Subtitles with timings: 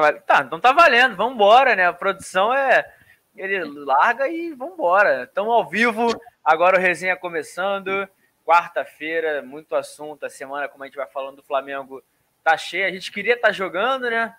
[0.00, 1.86] Tá, tá, então tá valendo, vamos embora, né?
[1.86, 2.84] A produção é.
[3.36, 5.24] Ele larga e vamos embora.
[5.24, 6.08] Estamos ao vivo,
[6.44, 8.08] agora o resenha começando.
[8.44, 10.24] Quarta-feira, muito assunto.
[10.24, 12.02] A semana, como a gente vai falando do Flamengo,
[12.42, 12.86] tá cheia.
[12.86, 14.36] A gente queria estar tá jogando, né?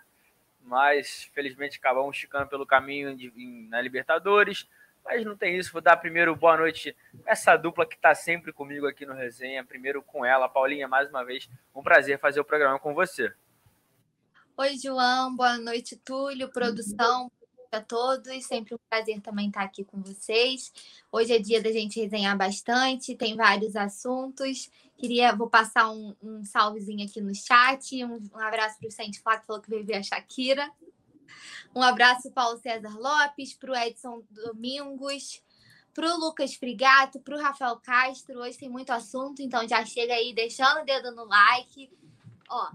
[0.61, 3.31] Mas felizmente acabamos ficando pelo caminho de,
[3.69, 4.67] na Libertadores.
[5.03, 5.71] Mas não tem isso.
[5.71, 6.95] Vou dar primeiro boa noite
[7.25, 9.63] essa dupla que está sempre comigo aqui no resenha.
[9.63, 11.49] Primeiro com ela, Paulinha, mais uma vez.
[11.75, 13.33] Um prazer fazer o programa com você.
[14.57, 15.35] Oi, João.
[15.35, 17.29] Boa noite, Túlio, produção
[17.69, 18.45] a todos.
[18.45, 20.71] Sempre um prazer também estar aqui com vocês.
[21.11, 24.71] Hoje é dia da gente resenhar bastante, tem vários assuntos.
[24.97, 28.01] Queria, vou passar um, um salvezinho aqui no chat.
[28.05, 30.71] Um, um abraço para o Sente Flá, que falou que veio ver a Shakira.
[31.75, 35.43] Um abraço para Paulo César Lopes, para o Edson Domingos,
[35.93, 38.39] para o Lucas Frigato, para o Rafael Castro.
[38.39, 41.91] Hoje tem muito assunto, então já chega aí deixando o dedo no like.
[42.49, 42.71] Ó,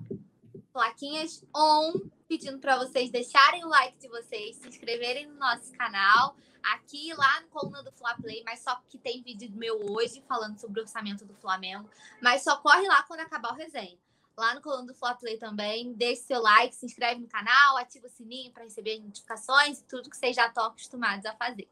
[0.72, 1.92] plaquinhas on,
[2.28, 7.40] pedindo para vocês deixarem o like de vocês, se inscreverem no nosso canal, aqui lá
[7.40, 10.82] no Coluna do Fla Play, mas só que tem vídeo meu hoje falando sobre o
[10.82, 11.88] orçamento do Flamengo,
[12.20, 13.98] mas só corre lá quando acabar o resenha.
[14.36, 18.06] Lá no Coluna do Fla Play também, deixe seu like, se inscreve no canal, ativa
[18.06, 21.68] o sininho para receber notificações e tudo que vocês já estão acostumados a fazer.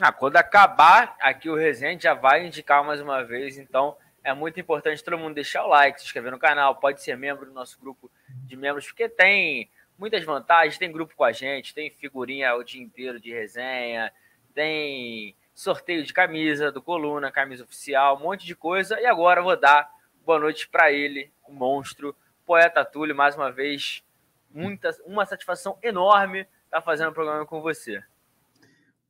[0.00, 4.60] Ah, quando acabar aqui o resenha, já vai indicar mais uma vez, então é muito
[4.60, 7.78] importante todo mundo deixar o like, se inscrever no canal, pode ser membro do nosso
[7.80, 8.10] grupo
[8.44, 12.82] de membros, porque tem muitas vantagens, tem grupo com a gente, tem figurinha o dia
[12.82, 14.12] inteiro de resenha,
[14.54, 19.00] tem sorteio de camisa do Coluna, camisa oficial, um monte de coisa.
[19.00, 19.90] E agora eu vou dar
[20.24, 24.04] boa noite para ele, o monstro, poeta Túlio, mais uma vez,
[24.50, 28.02] muita, uma satisfação enorme estar tá fazendo o programa com você.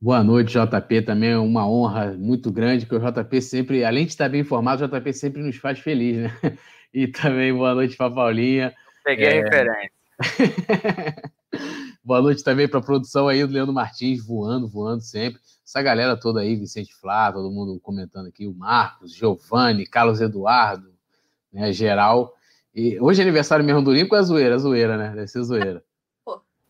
[0.03, 1.03] Boa noite, JP.
[1.03, 4.83] Também é uma honra muito grande, que o JP sempre, além de estar bem informado,
[4.83, 6.29] o JP sempre nos faz feliz, né?
[6.93, 8.73] E também boa noite para Paulinha.
[9.01, 9.39] Peguei é...
[9.39, 9.91] a referência.
[12.03, 15.39] boa noite também para a produção aí do Leandro Martins, voando, voando sempre.
[15.65, 20.93] Essa galera toda aí, Vicente Flá, todo mundo comentando aqui, o Marcos, Giovanni, Carlos Eduardo,
[21.51, 22.35] né, geral.
[22.75, 25.13] E hoje é aniversário mesmo do Lincoln, é zoeira, é zoeira, né?
[25.15, 25.81] Deve ser zoeira.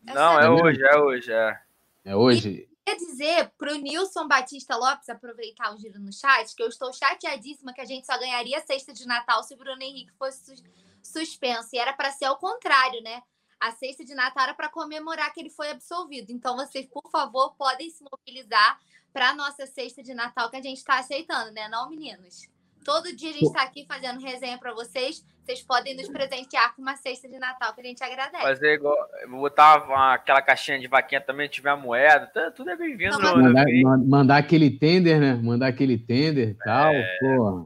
[0.04, 1.58] Não, é, é hoje, é hoje, é.
[2.04, 2.68] É hoje?
[2.84, 6.92] Quer dizer para o Nilson Batista Lopes aproveitar o giro no chat que eu estou
[6.92, 10.54] chateadíssima que a gente só ganharia sexta de Natal se o Bruno Henrique fosse
[11.02, 11.70] suspenso.
[11.72, 13.22] E era para ser ao contrário, né?
[13.58, 16.30] A sexta de Natal era para comemorar que ele foi absolvido.
[16.30, 18.78] Então, vocês, por favor, podem se mobilizar
[19.12, 21.68] para a nossa sexta de Natal que a gente está aceitando, né?
[21.68, 22.46] Não, meninos?
[22.84, 25.24] Todo dia a gente está aqui fazendo resenha para vocês.
[25.44, 28.42] Vocês podem nos presentear com uma cesta de Natal que a gente agradece.
[28.42, 28.96] Fazer igual.
[29.28, 32.26] Botar uma, aquela caixinha de vaquinha também, tiver a moeda.
[32.28, 33.20] Tá, tudo é bem-vindo.
[33.20, 33.66] Mandar,
[34.06, 35.34] mandar, aquele tender, né?
[35.34, 36.94] Mandar aquele tender e tal.
[36.94, 37.18] É...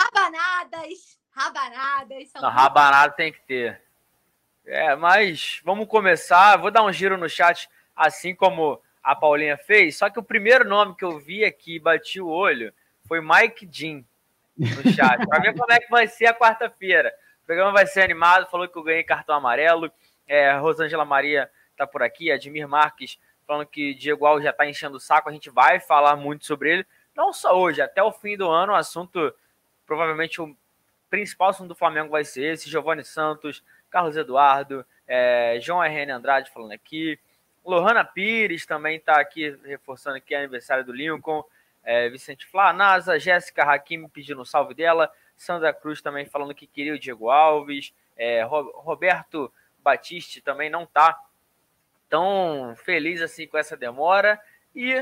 [0.02, 1.20] Rabanadas!
[1.30, 2.32] Rabanadas!
[2.34, 3.80] Não, rabanada tem que ter.
[4.66, 6.56] É, mas vamos começar.
[6.56, 9.96] Vou dar um giro no chat, assim como a Paulinha fez.
[9.96, 12.74] Só que o primeiro nome que eu vi aqui, bati o olho,
[13.06, 14.02] foi Mike Jean
[14.58, 17.14] no chat, para ver como é que vai ser a quarta-feira.
[17.48, 19.90] Programa vai ser animado, falou que eu ganhei cartão amarelo.
[20.28, 24.98] É, Rosângela Maria tá por aqui, Admir Marques falando que Diego Alves já está enchendo
[24.98, 26.86] o saco, a gente vai falar muito sobre ele,
[27.16, 29.34] não só hoje, até o fim do ano, o assunto,
[29.86, 30.54] provavelmente o
[31.08, 36.50] principal assunto do Flamengo vai ser esse, Giovanni Santos, Carlos Eduardo, é, João RN Andrade
[36.50, 37.18] falando aqui,
[37.64, 41.42] Lohana Pires também está aqui, reforçando que é aniversário do Lincoln,
[41.82, 46.66] é, Vicente Flá, NASA, Jéssica Hakim pedindo um salve dela, Sandra Cruz também falando que
[46.66, 51.18] queria o Diego Alves, é, Roberto Batiste também não tá
[52.08, 54.38] tão feliz assim com essa demora.
[54.74, 54.94] E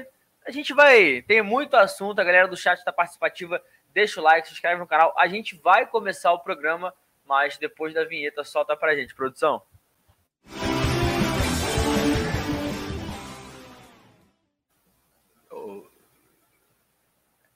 [0.47, 1.23] a gente vai.
[1.23, 3.61] Tem muito assunto, a galera do chat está participativa.
[3.93, 5.15] Deixa o like, se inscreve no canal.
[5.17, 6.95] A gente vai começar o programa,
[7.25, 9.63] mas depois da vinheta, solta pra gente, produção.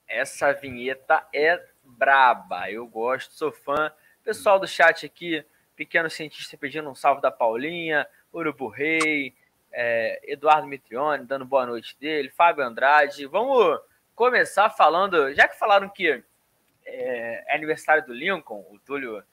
[0.07, 1.70] Essa vinheta é
[2.01, 2.71] braba.
[2.71, 3.91] Eu gosto, sou fã.
[4.23, 5.45] Pessoal do chat aqui,
[5.75, 9.35] pequeno cientista pedindo um salve da Paulinha, Urubu Rei,
[9.71, 13.27] é, Eduardo Mitrione dando boa noite dele, Fábio Andrade.
[13.27, 13.79] Vamos
[14.15, 16.23] começar falando, já que falaram que
[16.83, 19.23] é, é aniversário do Lincoln, o Túlio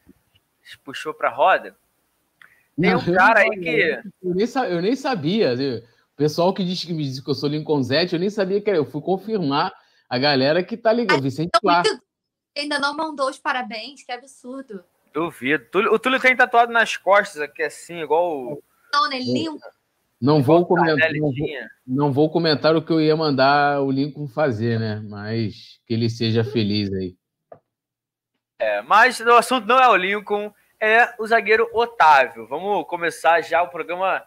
[0.85, 1.75] puxou para roda.
[2.79, 4.03] Tem um cara aí que.
[4.23, 5.55] Eu nem, eu nem sabia.
[5.55, 8.61] O pessoal que diz que me diz que eu sou Lincoln Zete, eu nem sabia
[8.61, 8.79] que era.
[8.79, 9.73] Eu fui confirmar
[10.07, 11.23] a galera que tá ligando.
[11.23, 11.89] Vicente Clark.
[12.59, 14.85] Ainda não mandou os parabéns, que absurdo.
[15.13, 15.65] Duvido.
[15.93, 18.63] O Túlio tem tatuado nas costas aqui, assim, igual o.
[18.93, 19.19] Não, né?
[19.19, 19.61] Lincoln.
[20.21, 21.49] Não vou, comentar, não, vou,
[21.87, 25.01] não vou comentar o que eu ia mandar o Lincoln fazer, né?
[25.09, 27.15] Mas que ele seja feliz aí.
[28.59, 32.49] É, mas o assunto não é o Lincoln, é o zagueiro Otávio.
[32.49, 34.25] Vamos começar já o programa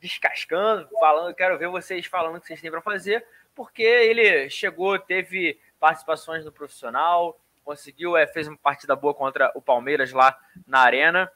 [0.00, 3.26] descascando, falando, quero ver vocês falando o que vocês têm para fazer,
[3.56, 9.60] porque ele chegou, teve participações no profissional, conseguiu, é, fez uma partida boa contra o
[9.60, 11.30] Palmeiras lá na Arena.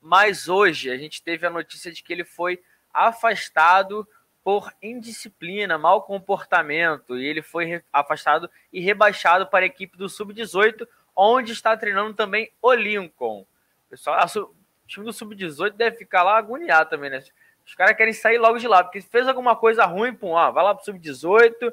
[0.00, 2.62] Mas hoje a gente teve a notícia de que ele foi
[2.92, 4.06] afastado
[4.42, 10.86] por indisciplina, mau comportamento, e ele foi afastado e rebaixado para a equipe do Sub-18,
[11.14, 13.46] onde está treinando também o Lincoln.
[13.88, 14.54] Pessoal, o
[14.86, 17.22] time do Sub-18 deve ficar lá agoniado também, né?
[17.64, 20.64] Os caras querem sair logo de lá, porque fez alguma coisa ruim, pum, ó, vai
[20.64, 21.72] lá pro Sub-18,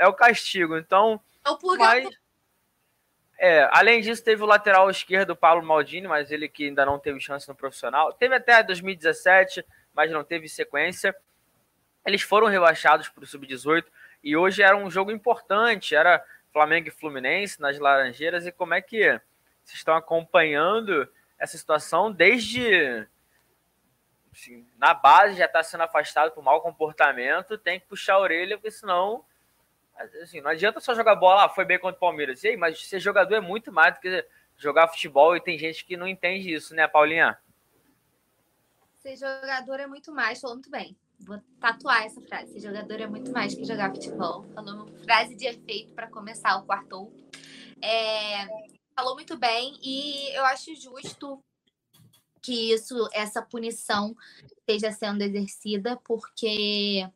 [0.00, 0.76] é o castigo.
[0.76, 1.20] Então.
[1.44, 2.08] É o mas,
[3.38, 7.20] é, além disso, teve o lateral esquerdo, Paulo Maldini, mas ele que ainda não teve
[7.20, 8.12] chance no profissional.
[8.12, 9.64] Teve até 2017,
[9.94, 11.14] mas não teve sequência.
[12.04, 13.84] Eles foram rebaixados para o Sub-18
[14.24, 18.46] e hoje era um jogo importante, era Flamengo e Fluminense nas Laranjeiras.
[18.46, 19.04] E como é que
[19.64, 21.08] vocês estão acompanhando
[21.38, 23.06] essa situação desde
[24.32, 28.56] assim, na base já está sendo afastado por mau comportamento, tem que puxar a orelha,
[28.56, 29.24] porque senão
[30.22, 32.42] assim, não adianta só jogar bola, ah, foi bem contra o Palmeiras.
[32.42, 34.26] E aí, mas ser jogador é muito mais do que
[34.56, 37.38] jogar futebol e tem gente que não entende isso, né, Paulinha?
[38.98, 40.96] Ser jogador é muito mais, falou muito bem.
[41.18, 42.52] Vou tatuar essa frase.
[42.52, 44.44] Ser jogador é muito mais que jogar futebol.
[44.54, 47.12] Falou uma frase de efeito para começar o quarto.
[47.82, 48.46] É,
[48.94, 51.42] falou muito bem e eu acho justo
[52.42, 54.14] que isso, essa punição
[54.58, 57.08] esteja sendo exercida, porque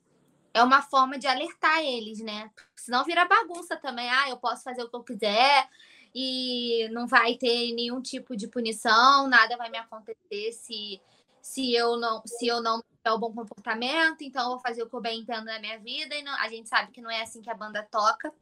[0.55, 2.49] é uma forma de alertar eles, né?
[2.77, 4.09] Senão vira bagunça também.
[4.09, 5.69] Ah, eu posso fazer o que eu quiser
[6.15, 11.03] e não vai ter nenhum tipo de punição, nada vai me acontecer se,
[11.43, 14.89] se eu não se eu não tiver o bom comportamento, então eu vou fazer o
[14.89, 16.15] que eu bem entendo na minha vida.
[16.15, 18.33] E não, a gente sabe que não é assim que a banda toca.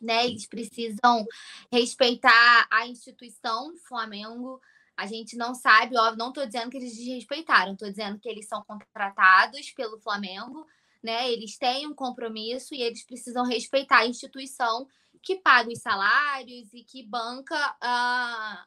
[0.00, 1.26] Né, eles precisam
[1.70, 4.58] respeitar a instituição Flamengo,
[4.96, 8.48] a gente não sabe, óbvio, não estou dizendo que eles desrespeitaram, estou dizendo que eles
[8.48, 10.66] são contratados pelo Flamengo,
[11.02, 11.30] né?
[11.30, 14.86] Eles têm um compromisso e eles precisam respeitar a instituição
[15.22, 18.64] que paga os salários e que banca a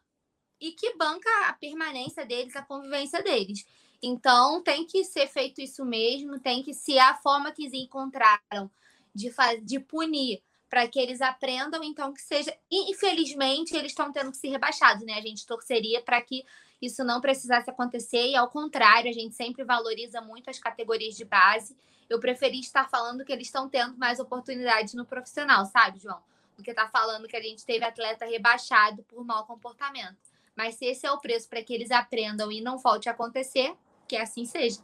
[0.60, 3.66] e que banca a permanência deles, a convivência deles.
[4.02, 8.72] Então tem que ser feito isso mesmo, tem que se a forma que eles encontraram
[9.14, 9.30] de,
[9.62, 12.52] de punir para que eles aprendam, então que seja.
[12.72, 15.14] Infelizmente, eles estão tendo que ser rebaixados, né?
[15.14, 16.44] A gente torceria para que
[16.82, 21.26] isso não precisasse acontecer, e ao contrário, a gente sempre valoriza muito as categorias de
[21.26, 21.78] base.
[22.14, 26.22] Eu preferi estar falando que eles estão tendo mais oportunidades no profissional, sabe, João?
[26.56, 30.16] Do que estar tá falando que a gente teve atleta rebaixado por mau comportamento.
[30.56, 33.76] Mas se esse é o preço para que eles aprendam e não volte a acontecer,
[34.08, 34.80] que assim seja.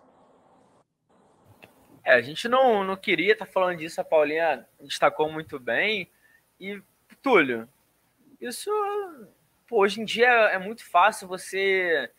[2.03, 6.09] É, a gente não, não queria estar tá falando disso, a Paulinha destacou muito bem.
[6.59, 6.81] E,
[7.21, 7.69] Túlio,
[8.41, 8.71] isso
[9.67, 12.11] pô, hoje em dia é muito fácil você.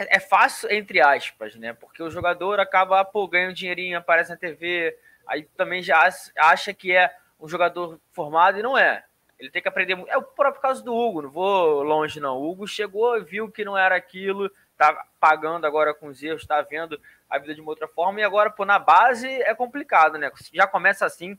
[0.00, 1.74] É, é fácil, entre aspas, né?
[1.74, 6.08] Porque o jogador acaba, pô, ganha um dinheirinho, aparece na TV, aí também já
[6.38, 9.04] acha que é um jogador formado e não é.
[9.38, 10.02] Ele tem que aprender.
[10.08, 12.38] É o próprio caso do Hugo, não vou longe, não.
[12.38, 16.62] O Hugo chegou, viu que não era aquilo, tá pagando agora com os erros, tá
[16.62, 16.98] vendo
[17.28, 20.30] a vida de uma outra forma, e agora, pô, na base é complicado, né?
[20.52, 21.38] Já começa assim,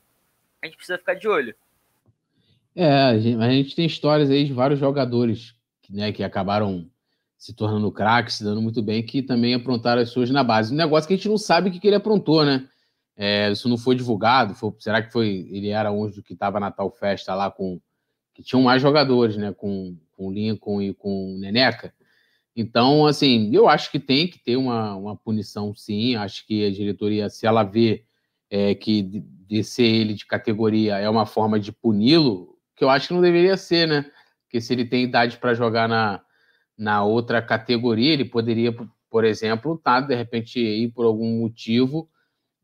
[0.61, 1.55] a gente precisa ficar de olho.
[2.75, 5.55] É, a gente, a gente tem histórias aí de vários jogadores
[5.89, 6.89] né, que acabaram
[7.41, 10.71] se tornando craques, se dando muito bem, que também aprontaram as suas na base.
[10.71, 12.69] Um negócio que a gente não sabe o que, que ele aprontou, né?
[13.17, 14.53] É, isso não foi divulgado.
[14.53, 15.47] Foi, será que foi?
[15.49, 17.81] Ele era um que estava na tal festa lá com.
[18.31, 19.51] que tinham mais jogadores, né?
[19.53, 21.91] Com, com Lincoln e com Neneca.
[22.55, 26.15] Então, assim, eu acho que tem que ter uma, uma punição, sim.
[26.15, 28.05] Acho que a diretoria, se ela vê
[28.51, 33.15] é, que descer ele de categoria é uma forma de puni-lo, que eu acho que
[33.15, 34.05] não deveria ser, né?
[34.43, 36.21] Porque se ele tem idade para jogar na,
[36.81, 38.75] na outra categoria, ele poderia,
[39.07, 42.09] por exemplo, tá, de repente, ir por algum motivo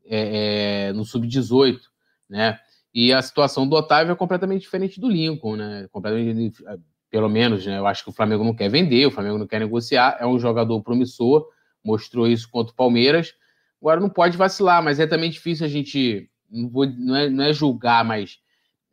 [0.04, 1.80] é, é, no sub-18,
[2.28, 2.60] né?
[2.92, 5.88] E a situação do Otávio é completamente diferente do Lincoln, né?
[5.92, 6.64] Completamente
[7.12, 7.78] pelo menos, né?
[7.78, 10.40] Eu acho que o Flamengo não quer vender, o Flamengo não quer negociar, é um
[10.40, 11.48] jogador promissor,
[11.84, 13.36] mostrou isso contra o Palmeiras.
[13.80, 17.44] Agora não pode vacilar, mas é também difícil a gente, não, vou, não, é, não
[17.44, 18.40] é julgar, mas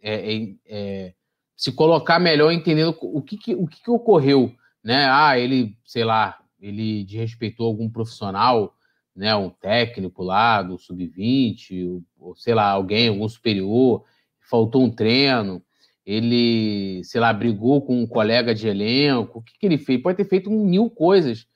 [0.02, 1.14] é, é, é,
[1.57, 4.54] se colocar melhor entendendo o que, que o que, que, ocorreu,
[4.85, 5.07] né?
[5.09, 8.76] Ah, ele, sei lá, ele desrespeitou algum profissional,
[9.17, 9.35] né?
[9.35, 14.05] Um técnico lá do sub-20, ou sei lá, alguém, algum superior,
[14.41, 15.64] faltou um treino
[16.05, 20.03] ele, sei lá, brigou com um colega de elenco, o que, que ele fez?
[20.03, 21.47] Pode ter feito mil coisas,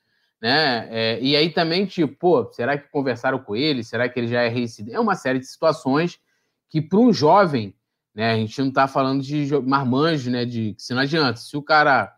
[0.41, 0.87] né?
[0.89, 3.83] É, e aí também, tipo, pô, será que conversaram com ele?
[3.83, 4.95] Será que ele já é reincidente?
[4.95, 6.19] É uma série de situações
[6.67, 7.75] que, para um jovem,
[8.13, 10.45] né, a gente não está falando de marmanjo, né?
[10.45, 12.11] De se não adianta, se o cara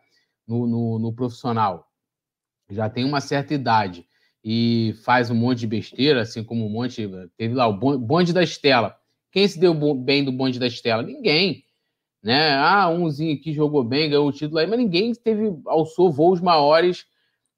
[0.52, 1.88] no, no, no, profissional
[2.70, 4.06] já tem uma certa idade
[4.44, 7.10] e faz um monte de besteira, assim como um monte.
[7.38, 8.98] Teve lá o bonde da Estela.
[9.32, 11.04] Quem se deu bem do bonde da Estela?
[11.04, 11.64] Ninguém.
[12.22, 12.54] Né?
[12.54, 17.06] Ah, umzinho que jogou bem, ganhou o título aí, mas ninguém teve, alçou voos maiores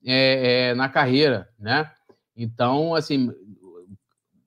[0.05, 1.91] é, é, na carreira, né?
[2.35, 3.29] Então, assim,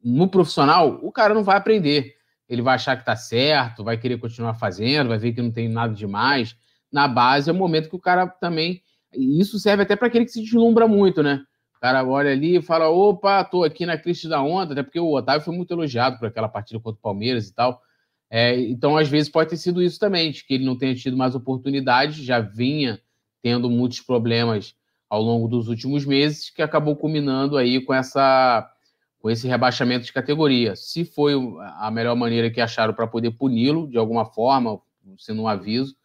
[0.03, 2.15] no profissional, o cara não vai aprender.
[2.49, 5.69] Ele vai achar que tá certo, vai querer continuar fazendo, vai ver que não tem
[5.69, 6.57] nada demais.
[6.93, 8.83] Na base é o momento que o cara também.
[9.13, 11.43] Isso serve até para aquele que se deslumbra muito, né?
[11.77, 15.01] O cara olha ali e fala: opa, tô aqui na crista da onda, até porque
[15.01, 17.81] o Otávio foi muito elogiado por aquela partida contra o Palmeiras e tal.
[18.31, 21.17] É, então, às vezes, pode ter sido isso também, de que ele não tenha tido
[21.17, 23.01] mais oportunidades, já vinha
[23.43, 24.75] tendo muitos problemas
[25.09, 28.69] ao longo dos últimos meses, que acabou culminando aí com essa
[29.21, 30.77] com esse rebaixamento de categoria.
[30.77, 31.33] Se foi
[31.79, 34.81] a melhor maneira que acharam para poder puni-lo de alguma forma,
[35.19, 35.97] sendo um aviso,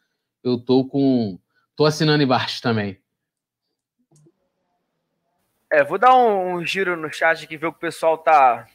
[0.43, 1.39] eu tô com
[1.75, 2.99] tô assinando embaixo também.
[5.71, 8.67] É, vou dar um, um, giro no chat aqui, ver o que o pessoal tá,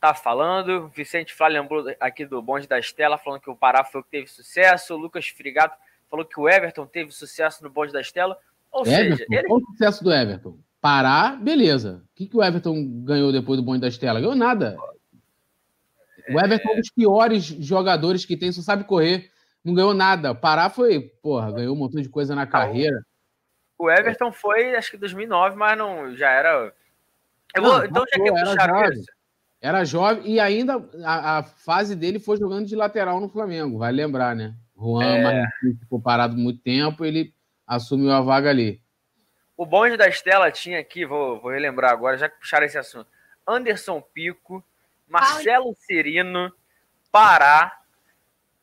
[0.00, 0.88] tá falando.
[0.88, 4.10] Vicente Flá lembrou aqui do bonde da Estela, falando que o Pará foi o que
[4.10, 4.94] teve sucesso.
[4.94, 5.76] O Lucas Frigato
[6.10, 8.36] falou que o Everton teve sucesso no bonde da Estela.
[8.72, 9.16] Ou Everton?
[9.16, 9.46] seja, ele...
[9.46, 10.58] qual o sucesso do Everton?
[10.80, 12.02] Pará, beleza.
[12.04, 14.20] O que, que o Everton ganhou depois do bonde da Estela?
[14.20, 14.76] Ganhou nada.
[16.28, 19.30] O Everton é um dos piores jogadores que tem, só sabe correr.
[19.64, 20.34] Não ganhou nada.
[20.34, 23.04] Pará foi, porra, ganhou um montão de coisa na carreira.
[23.78, 26.72] O Everton foi, acho que 2009, mas não já era.
[27.54, 29.04] Eu vou, não, então já que era jovem.
[29.62, 33.92] Era jovem e ainda a, a, fase dele foi jogando de lateral no Flamengo, vai
[33.92, 34.54] lembrar, né?
[34.74, 35.46] Juan é...
[35.78, 37.34] ficou parado muito tempo, ele
[37.66, 38.80] assumiu a vaga ali.
[39.56, 43.06] O bonde da Estela tinha aqui, vou, vou relembrar agora, já que puxaram esse assunto.
[43.46, 44.64] Anderson Pico,
[45.06, 46.50] Marcelo Cirino,
[47.12, 47.79] Pará,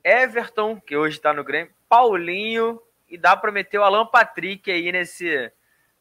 [0.08, 4.90] Everton, que hoje está no Grêmio, Paulinho, e dá para meter o Alan Patrick aí
[4.90, 5.52] nesse,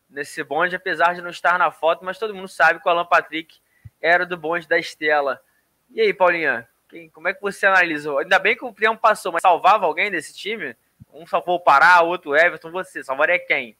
[0.08, 3.04] nesse bonde, apesar de não estar na foto, mas todo mundo sabe que o Alan
[3.04, 3.58] Patrick
[4.00, 5.42] era do bonde da Estela.
[5.90, 8.18] E aí, Paulinha, quem, como é que você analisou?
[8.18, 10.76] Ainda bem que o Prião passou, mas salvava alguém desse time?
[11.12, 13.02] Um salvou o Pará, outro Everton, você.
[13.02, 13.76] Salvaria quem?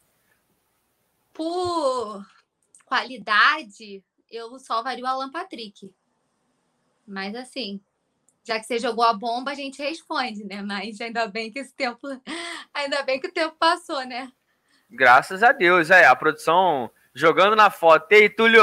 [1.33, 2.27] Por
[2.85, 5.95] qualidade, eu salvaria o Alan Patrick.
[7.07, 7.81] Mas assim,
[8.47, 10.63] já que você jogou a bomba, a gente responde, né?
[10.63, 12.07] Mas ainda bem que esse tempo,
[12.73, 14.31] ainda bem que o tempo passou, né?
[14.89, 16.07] Graças a Deus, é.
[16.07, 18.11] A produção jogando na foto.
[18.13, 18.63] Ei, Túlio,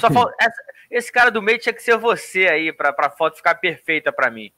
[0.00, 3.36] só falta, essa, esse cara do meio tinha que ser você aí, para a foto
[3.36, 4.50] ficar perfeita para mim.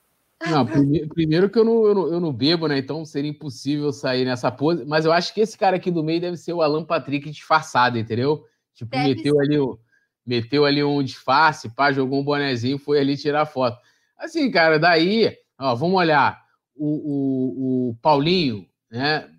[0.46, 2.78] Não, primeiro, primeiro que eu não, eu não, eu, não, bebo, né?
[2.78, 4.84] Então seria impossível sair nessa pose.
[4.84, 7.98] Mas eu acho que esse cara aqui do meio deve ser o Alan Patrick disfarçado,
[7.98, 8.46] entendeu?
[8.74, 9.40] Tipo, deve meteu ser.
[9.40, 9.58] ali,
[10.26, 13.78] meteu ali um disfarce, pá, jogou um bonezinho, foi ali tirar foto.
[14.18, 16.42] Assim, cara, daí, ó, vamos olhar.
[16.76, 19.30] O, o, o Paulinho, né?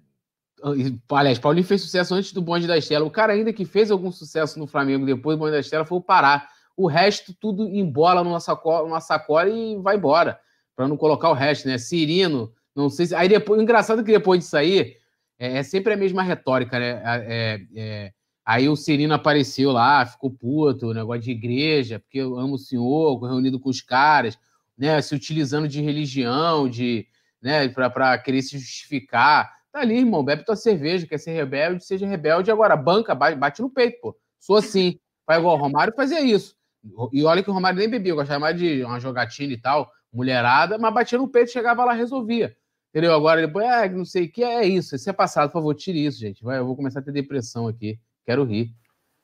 [1.10, 3.06] Aliás, Paulinho fez sucesso antes do bonde da Estela.
[3.06, 5.98] O cara ainda que fez algum sucesso no Flamengo depois do bonde da Estela foi
[5.98, 6.48] o Pará.
[6.78, 10.40] O resto, tudo embola numa sacola, numa sacola e vai embora.
[10.76, 11.78] Para não colocar o resto, né?
[11.78, 13.16] Cirino, não sei se.
[13.16, 14.96] Aí depois, engraçado que depois disso aí,
[15.38, 17.02] é, é sempre a mesma retórica, né?
[17.06, 18.12] É, é,
[18.46, 23.22] aí o Cirino apareceu lá, ficou puto, negócio de igreja, porque eu amo o senhor,
[23.22, 24.38] reunido com os caras
[24.78, 27.08] né, se utilizando de religião, de,
[27.42, 29.54] né, para querer se justificar.
[29.72, 32.52] Tá ali, irmão, bebe tua cerveja, quer ser rebelde, seja rebelde.
[32.52, 34.18] Agora, banca, bate no peito, pô.
[34.40, 35.00] Sou assim.
[35.28, 36.56] Vai igual o Romário fazia isso.
[37.12, 40.78] E olha que o Romário nem bebia, gostava mais de uma jogatina e tal, mulherada,
[40.78, 42.56] mas batia no peito, chegava lá, resolvia.
[42.90, 43.14] Entendeu?
[43.14, 44.96] Agora depois, é, não sei o que, é isso.
[44.96, 46.44] Isso é passado, por favor, tire isso, gente.
[46.44, 48.00] Vai, eu vou começar a ter depressão aqui.
[48.26, 48.72] Quero rir.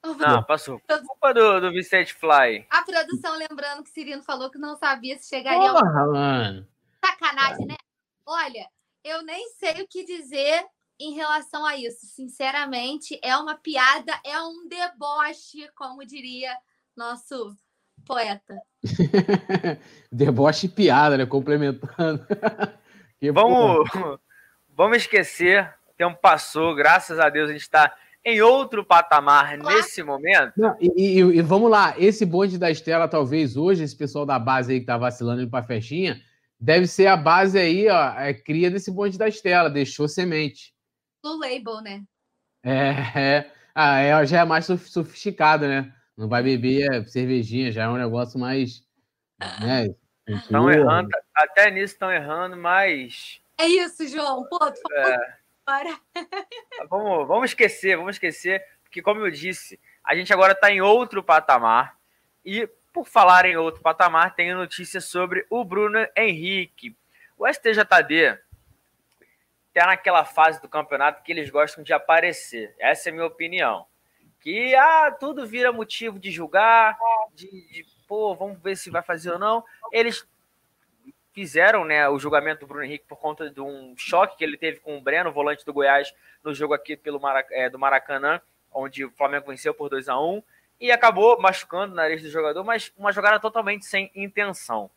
[0.04, 0.80] Não, passou.
[0.80, 2.66] Culpa do, do Vicente Fly.
[2.70, 6.12] A produção lembrando que Cirino falou que não sabia se chegaria Porra, ao...
[6.12, 6.68] mano.
[7.04, 7.76] Sacanagem, né?
[8.26, 8.68] Olha,
[9.04, 10.66] eu nem sei o que dizer
[11.00, 12.06] em relação a isso.
[12.08, 16.56] Sinceramente, é uma piada, é um deboche, como diria
[16.96, 17.56] nosso
[18.06, 18.60] poeta.
[20.12, 21.26] deboche e piada, né?
[21.28, 22.26] Complementando.
[23.34, 23.90] vamos,
[24.70, 25.74] vamos esquecer.
[25.90, 30.54] O tempo passou, graças a Deus a gente está em outro patamar nesse momento.
[30.56, 34.38] Não, e, e, e, vamos lá, esse bonde da Estela, talvez hoje, esse pessoal da
[34.38, 36.22] base aí que tá vacilando pra festinha,
[36.60, 40.74] deve ser a base aí, ó, é cria desse bonde da Estela, deixou semente.
[41.24, 42.04] No label, né?
[42.64, 45.92] É, é, ah, é já é mais sofisticado, né?
[46.16, 48.84] Não vai beber é, cervejinha, já é um negócio mais.
[49.60, 49.88] Né?
[50.28, 53.42] Estão errando, até nisso estão errando, mas.
[53.60, 54.44] É isso, João.
[54.48, 55.41] Pô, tu falou é
[55.72, 55.98] para.
[56.90, 61.24] vamos, vamos esquecer, vamos esquecer, porque como eu disse, a gente agora está em outro
[61.24, 61.98] patamar.
[62.44, 66.96] E por falar em outro patamar, tenho notícia sobre o Bruno Henrique.
[67.38, 68.38] O STJD
[69.70, 72.76] está naquela fase do campeonato que eles gostam de aparecer.
[72.78, 73.88] Essa é a minha opinião.
[74.42, 76.98] que ah, tudo vira motivo de julgar,
[77.34, 79.64] de, de pô, vamos ver se vai fazer ou não.
[79.94, 80.28] Eles
[81.34, 84.80] fizeram né, o julgamento do Bruno Henrique por conta de um choque que ele teve
[84.80, 89.06] com o Breno, volante do Goiás, no jogo aqui pelo Marac é, do Maracanã, onde
[89.06, 90.44] o Flamengo venceu por 2 a 1
[90.80, 94.90] e acabou machucando o nariz do jogador, mas uma jogada totalmente sem intenção.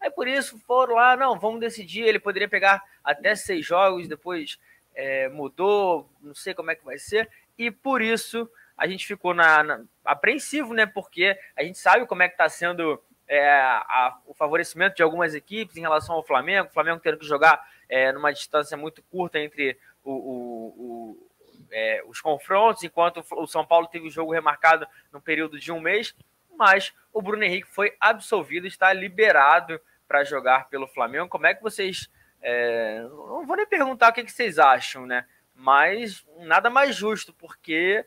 [0.00, 2.02] Aí por isso foram lá, não, vamos decidir.
[2.02, 4.58] Ele poderia pegar até seis jogos, depois
[4.94, 7.28] é, mudou, não sei como é que vai ser.
[7.58, 10.86] E por isso a gente ficou na, na apreensivo, né?
[10.86, 15.34] Porque a gente sabe como é que está sendo é, a, o favorecimento de algumas
[15.34, 16.68] equipes em relação ao Flamengo.
[16.68, 21.28] O Flamengo tendo que jogar é, numa distância muito curta entre o, o, o
[21.70, 25.80] é, os confrontos, enquanto o São Paulo teve o jogo remarcado no período de um
[25.80, 26.14] mês.
[26.56, 31.28] Mas o Bruno Henrique foi absolvido, está liberado para jogar pelo Flamengo.
[31.28, 32.10] Como é que vocês.
[32.40, 35.26] É, não vou nem perguntar o que, que vocês acham, né?
[35.54, 38.04] Mas nada mais justo, porque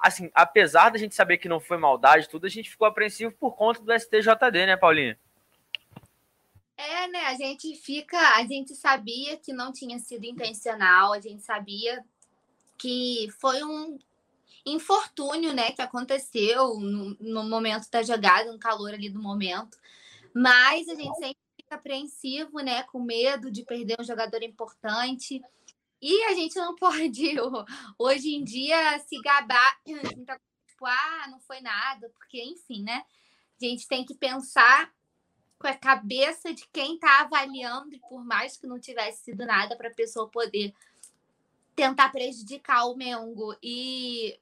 [0.00, 3.54] assim, apesar da gente saber que não foi maldade, tudo, a gente ficou apreensivo por
[3.56, 5.18] conta do STJD, né, Paulinha?
[6.76, 7.26] É, né?
[7.26, 12.04] A gente fica, a gente sabia que não tinha sido intencional, a gente sabia
[12.78, 13.98] que foi um
[14.64, 19.76] infortúnio, né, que aconteceu no, no momento da jogada, no calor ali do momento.
[20.32, 25.42] Mas a gente sempre fica apreensivo, né, com medo de perder um jogador importante.
[26.00, 27.34] E a gente não pode,
[27.98, 33.04] hoje em dia, se gabar, tipo, ah, não foi nada, porque, enfim, né?
[33.60, 34.92] A gente tem que pensar
[35.58, 39.76] com a cabeça de quem está avaliando, e por mais que não tivesse sido nada,
[39.76, 40.72] para a pessoa poder
[41.74, 44.38] tentar prejudicar o Mengo e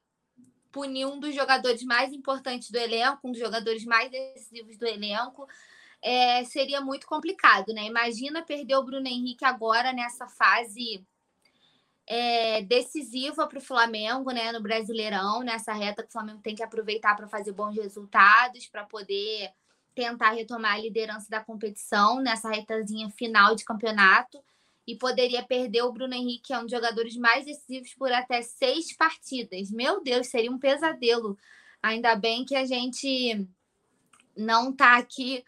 [0.71, 5.47] punir um dos jogadores mais importantes do elenco, um dos jogadores mais decisivos do elenco,
[6.01, 7.85] é, seria muito complicado, né?
[7.85, 11.03] Imagina perder o Bruno Henrique agora nessa fase
[12.07, 16.63] é, decisiva para o Flamengo, né, no Brasileirão, nessa reta que o Flamengo tem que
[16.63, 19.51] aproveitar para fazer bons resultados, para poder
[19.93, 24.41] tentar retomar a liderança da competição nessa retazinha final de campeonato.
[24.85, 28.41] E poderia perder o Bruno Henrique, que é um dos jogadores mais decisivos, por até
[28.41, 29.69] seis partidas.
[29.69, 31.37] Meu Deus, seria um pesadelo.
[31.83, 33.45] Ainda bem que a gente
[34.33, 35.43] não está aqui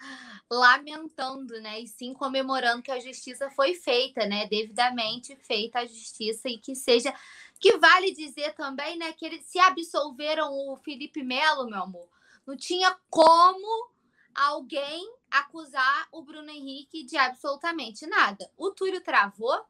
[0.50, 1.82] lamentando, né?
[1.82, 4.48] E sim comemorando que a justiça foi feita, né?
[4.48, 7.14] Devidamente feita a justiça e que seja.
[7.60, 9.14] Que vale dizer também, né?
[9.14, 12.10] Que eles se absolveram o Felipe Melo, meu amor.
[12.48, 13.92] Não tinha como
[14.34, 18.50] alguém acusar o Bruno Henrique de absolutamente nada.
[18.58, 19.66] O Túlio travou?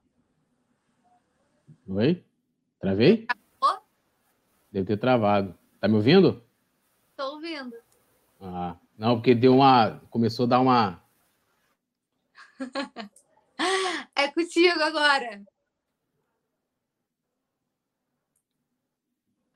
[1.88, 2.24] Oi?
[2.80, 3.26] Travei?
[3.26, 3.84] Travou?
[4.72, 5.58] Deve ter travado.
[5.82, 6.44] Tá me ouvindo?
[7.18, 7.76] Tô ouvindo.
[8.39, 10.02] Ah, não, porque deu uma.
[10.10, 11.02] Começou a dar uma.
[14.14, 15.42] é contigo agora.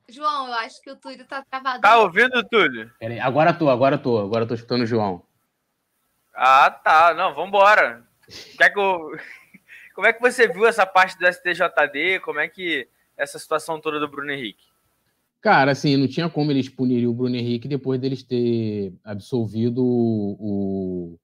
[0.07, 1.81] João, eu acho que o Túlio tá travado.
[1.81, 2.89] Tá ouvindo, Túlio?
[2.97, 5.25] Peraí, agora tô, agora tô, agora tô escutando o João.
[6.33, 7.13] Ah, tá.
[7.13, 8.07] Não, vambora.
[8.57, 9.11] Quer que eu...
[9.93, 12.21] Como é que você viu essa parte do STJD?
[12.21, 14.72] Como é que essa situação toda do Bruno Henrique?
[15.43, 21.19] Cara, assim, não tinha como eles punirem o Bruno Henrique depois deles ter absolvido o,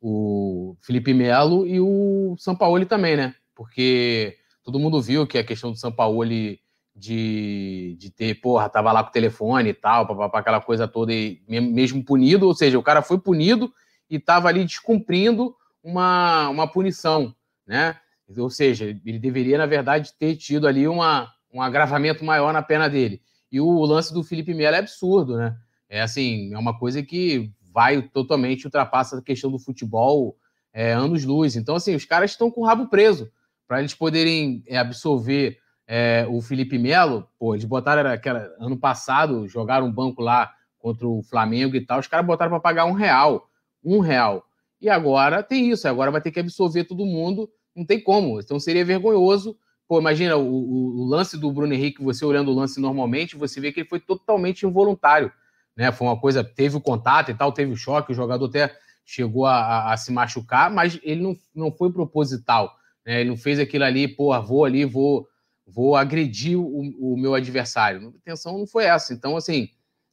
[0.00, 3.34] o Felipe Melo e o Sampaoli também, né?
[3.52, 6.60] Porque todo mundo viu que a questão do Sampaoli
[6.94, 11.12] de, de ter, porra, tava lá com o telefone e tal, para aquela coisa toda,
[11.12, 13.72] e mesmo punido, ou seja, o cara foi punido
[14.08, 17.34] e estava ali descumprindo uma, uma punição,
[17.66, 17.96] né?
[18.38, 22.88] Ou seja, ele deveria, na verdade, ter tido ali uma, um agravamento maior na pena
[22.88, 23.20] dele.
[23.50, 25.56] E o lance do Felipe Melo é absurdo, né?
[25.88, 30.36] É assim, é uma coisa que vai totalmente ultrapassa a questão do futebol
[30.72, 31.56] é, anos-luz.
[31.56, 33.30] Então, assim, os caras estão com o rabo preso.
[33.66, 39.48] Para eles poderem é, absorver é, o Felipe Melo, pô, eles botaram aquela, ano passado,
[39.48, 42.92] jogaram um banco lá contra o Flamengo e tal, os caras botaram para pagar um
[42.92, 43.48] real.
[43.84, 44.44] Um real.
[44.80, 48.40] E agora tem isso, agora vai ter que absorver todo mundo, não tem como.
[48.40, 49.56] Então seria vergonhoso
[49.90, 53.60] Pô, imagina o, o, o, lance do Bruno Henrique, você olhando o lance normalmente, você
[53.60, 55.32] vê que ele foi totalmente involuntário.
[55.76, 55.90] Né?
[55.90, 58.72] Foi uma coisa, teve o contato e tal, teve o choque, o jogador até
[59.04, 62.72] chegou a, a, a se machucar, mas ele não, não foi proposital.
[63.04, 63.22] Né?
[63.22, 65.26] Ele não fez aquilo ali, pô, vou ali, vou,
[65.66, 68.00] vou agredir o, o meu adversário.
[68.00, 69.12] A intenção não foi essa.
[69.12, 69.70] Então, assim,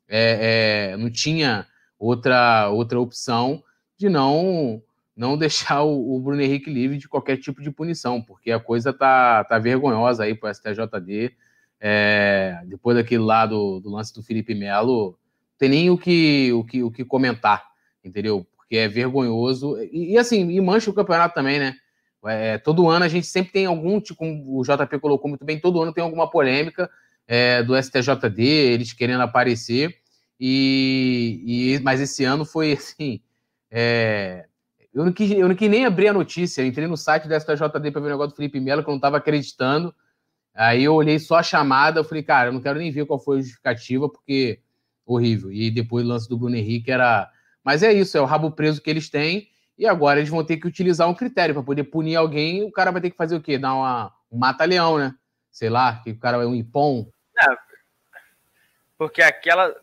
[0.07, 1.67] é, é, não tinha
[1.99, 3.63] outra, outra opção
[3.95, 4.81] de não
[5.17, 8.93] não deixar o, o, Bruno Henrique livre de qualquer tipo de punição, porque a coisa
[8.93, 11.33] tá, tá vergonhosa aí para o STJD.
[11.79, 15.17] É, depois daquele lá do, do, lance do Felipe Melo,
[15.57, 17.65] tem nem o que, o que, o que comentar,
[18.03, 18.45] entendeu?
[18.55, 19.77] Porque é vergonhoso.
[19.91, 21.75] E, e assim, e mancha o campeonato também, né?
[22.25, 25.81] É, todo ano a gente sempre tem algum, tipo, o JP colocou muito bem, todo
[25.81, 26.89] ano tem alguma polêmica
[27.27, 29.95] é, do STJD, eles querendo aparecer.
[30.39, 33.21] E, e, mas esse ano foi assim.
[33.71, 34.46] É,
[34.97, 36.61] eu, não quis, eu não quis nem abrir a notícia.
[36.61, 38.93] Eu entrei no site do STJD para ver o negócio do Felipe Melo, que eu
[38.93, 39.93] não estava acreditando.
[40.55, 43.19] Aí eu olhei só a chamada, eu falei, cara, eu não quero nem ver qual
[43.19, 44.59] foi a justificativa, porque
[45.05, 45.51] horrível.
[45.51, 47.31] E depois o lance do Bruno Henrique era.
[47.63, 49.49] Mas é isso, é o rabo preso que eles têm.
[49.77, 52.63] E agora eles vão ter que utilizar um critério para poder punir alguém.
[52.63, 53.59] O cara vai ter que fazer o quê?
[53.59, 55.13] Dar uma, um mata-leão, né?
[55.51, 57.07] Sei lá, que o cara é um ipom.
[57.39, 57.55] É,
[58.97, 59.75] porque aquela.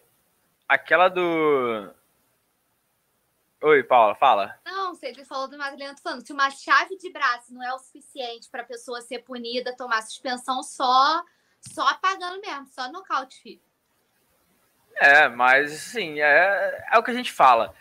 [0.69, 1.89] Aquela do.
[3.67, 4.59] Oi, Paula, fala.
[4.63, 6.27] Não, você falou do mata-leão, falando.
[6.27, 10.03] Se uma chave de braço não é o suficiente para a pessoa ser punida, tomar
[10.03, 11.25] suspensão só,
[11.63, 13.63] só apagando mesmo, só nocaute, filho.
[14.97, 17.75] É, mas sim, é, é o que a gente fala.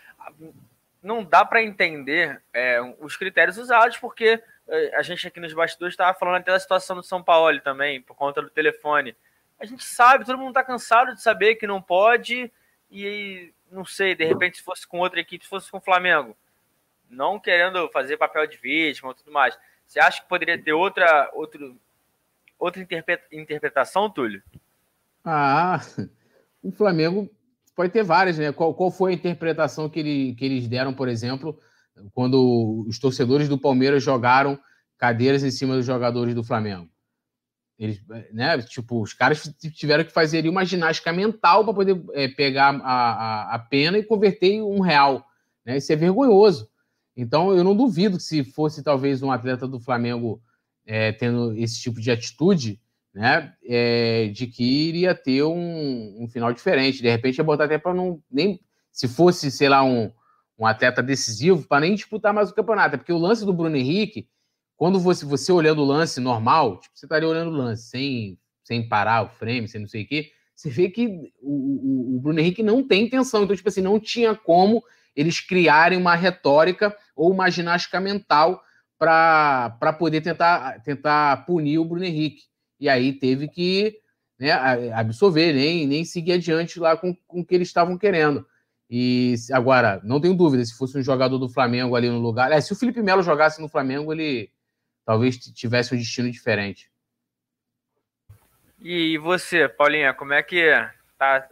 [1.02, 5.92] Não dá para entender é, os critérios usados, porque é, a gente aqui nos bastidores
[5.92, 9.14] estava falando até da situação do São Paulo também, por conta do telefone.
[9.60, 12.50] A gente sabe, todo mundo está cansado de saber que não pode,
[12.90, 16.36] e não sei, de repente, se fosse com outra equipe, se fosse com o Flamengo,
[17.10, 19.58] não querendo fazer papel de vítima e tudo mais.
[19.86, 21.76] Você acha que poderia ter outra, outro,
[22.58, 22.86] outra
[23.32, 24.42] interpretação, Túlio?
[25.24, 25.80] Ah,
[26.62, 27.28] o Flamengo
[27.74, 28.52] pode ter várias, né?
[28.52, 31.58] Qual, qual foi a interpretação que, ele, que eles deram, por exemplo,
[32.12, 34.58] quando os torcedores do Palmeiras jogaram
[34.96, 36.88] cadeiras em cima dos jogadores do Flamengo?
[37.78, 38.00] Eles,
[38.32, 42.82] né, tipo, os caras tiveram que fazer uma ginástica mental para poder é, pegar a,
[42.82, 45.26] a, a, pena e converter em um real.
[45.64, 45.78] Né?
[45.78, 46.68] Isso é vergonhoso.
[47.16, 50.40] Então, eu não duvido que se fosse talvez um atleta do Flamengo
[50.86, 52.80] é, tendo esse tipo de atitude,
[53.12, 57.02] né, é, de que iria ter um, um, final diferente.
[57.02, 58.20] De repente, ia botar até para não.
[58.30, 58.60] nem
[58.92, 60.12] Se fosse, sei lá, um,
[60.58, 62.98] um atleta decisivo, para nem disputar mais o campeonato.
[62.98, 64.28] Porque o lance do Bruno Henrique,
[64.76, 68.88] quando você, você olhando o lance normal, tipo, você estaria olhando o lance sem, sem
[68.88, 71.06] parar o frame, sem não sei o quê, você vê que
[71.42, 73.44] o, o, o Bruno Henrique não tem intenção.
[73.44, 74.82] Então, tipo assim, não tinha como
[75.14, 78.62] eles criarem uma retórica ou uma ginástica mental
[78.98, 82.42] para poder tentar, tentar punir o Bruno Henrique
[82.80, 83.98] e aí teve que
[84.38, 84.52] né,
[84.92, 88.46] absorver, nem, nem seguir adiante lá com, com o que eles estavam querendo.
[88.90, 92.52] E agora, não tenho dúvida, se fosse um jogador do Flamengo ali no lugar.
[92.52, 94.50] É, se o Felipe Melo jogasse no Flamengo, ele
[95.04, 96.90] talvez tivesse um destino diferente.
[98.80, 100.70] E você, Paulinha, como é que
[101.18, 101.48] tá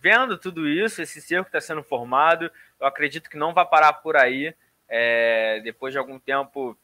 [0.00, 1.02] vendo tudo isso?
[1.02, 2.50] Esse cerco está sendo formado.
[2.78, 4.54] Eu acredito que não vai parar por aí.
[4.88, 6.78] É, depois de algum tempo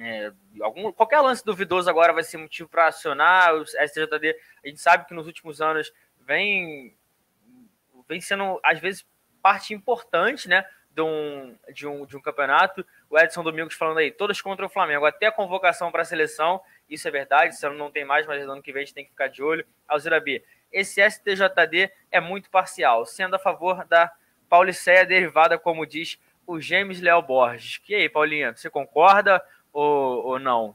[0.00, 4.36] é, algum, qualquer lance duvidoso agora vai ser motivo para acionar o STJD.
[4.64, 6.96] A gente sabe que nos últimos anos vem,
[8.08, 9.06] vem sendo, às vezes,
[9.42, 12.84] parte importante né, de, um, de, um, de um campeonato.
[13.08, 16.60] O Edson Domingos falando aí, todos contra o Flamengo, até a convocação para a seleção.
[16.88, 18.94] Isso é verdade, esse ano não tem mais, mas no ano que vem a gente
[18.94, 19.66] tem que ficar de olho.
[19.86, 24.12] Alzira B, esse STJD é muito parcial, sendo a favor da
[24.48, 27.80] Pauliceia derivada, como diz o James Léo Borges.
[27.88, 29.42] E aí, Paulinha, você concorda?
[29.76, 30.74] ou, ou não?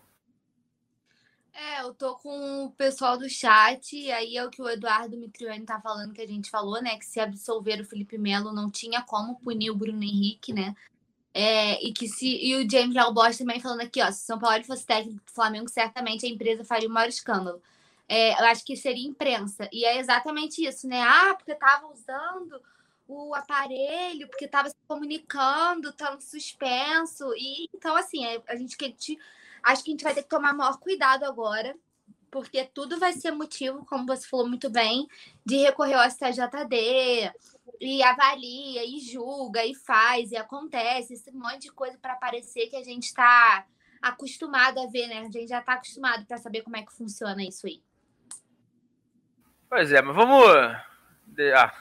[1.53, 5.17] É, eu tô com o pessoal do chat, e aí é o que o Eduardo
[5.17, 6.97] Mitrione tá falando, que a gente falou, né?
[6.97, 10.75] Que se absolver o Felipe Melo não tinha como punir o Bruno Henrique, né?
[11.33, 12.27] É, e que se.
[12.27, 15.69] E o James Albosch também falando aqui, ó, se São Paulo fosse técnico do Flamengo,
[15.69, 17.61] certamente a empresa faria o maior escândalo.
[18.07, 19.69] É, eu acho que seria imprensa.
[19.71, 21.01] E é exatamente isso, né?
[21.01, 22.61] Ah, porque tava usando
[23.07, 27.33] o aparelho, porque estava se comunicando, estando suspenso.
[27.35, 28.75] E então, assim, é, a gente,
[29.63, 31.75] acho que a gente vai ter que tomar maior cuidado agora,
[32.29, 35.07] porque tudo vai ser motivo, como você falou muito bem,
[35.45, 37.31] de recorrer ao STJD
[37.81, 42.75] e avalia e julga e faz e acontece esse monte de coisa para parecer que
[42.75, 43.65] a gente está
[43.99, 45.17] acostumado a ver, né?
[45.17, 47.81] A gente já está acostumado para saber como é que funciona isso aí.
[49.67, 50.45] Pois é, mas vamos.
[51.55, 51.73] Ah,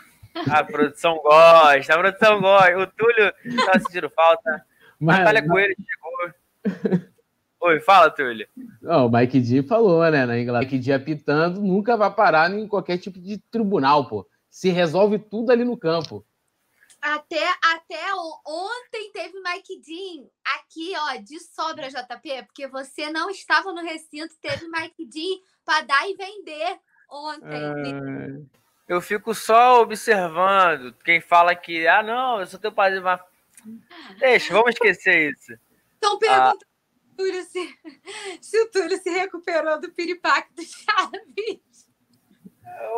[0.50, 2.78] a produção gosta, a produção gosta.
[2.78, 3.32] O Túlio
[3.66, 4.64] tá sentindo falta.
[5.00, 7.00] Mas, Natália Coelho chegou.
[7.62, 8.46] Oi, fala, Túlio.
[8.82, 10.26] Não, o Mike D falou, né?
[10.26, 14.26] Na Inglaterra, Mike D apitando nunca vai parar em qualquer tipo de tribunal, pô.
[14.50, 16.26] Se resolve tudo ali no campo.
[17.00, 18.14] Até, até
[18.46, 24.34] ontem teve Mike Dean aqui, ó, de sobra, JP, porque você não estava no recinto,
[24.42, 28.50] teve Mike Dean para dar e vender ontem
[28.90, 30.92] eu fico só observando.
[31.04, 33.20] Quem fala que, ah, não, eu só tenho prazer, mas.
[34.18, 35.52] Deixa, vamos esquecer isso.
[35.94, 37.16] Estão perguntando ah.
[37.16, 37.78] Túlio se,
[38.42, 41.88] se o Túlio se recuperou do piripaque do Chaves.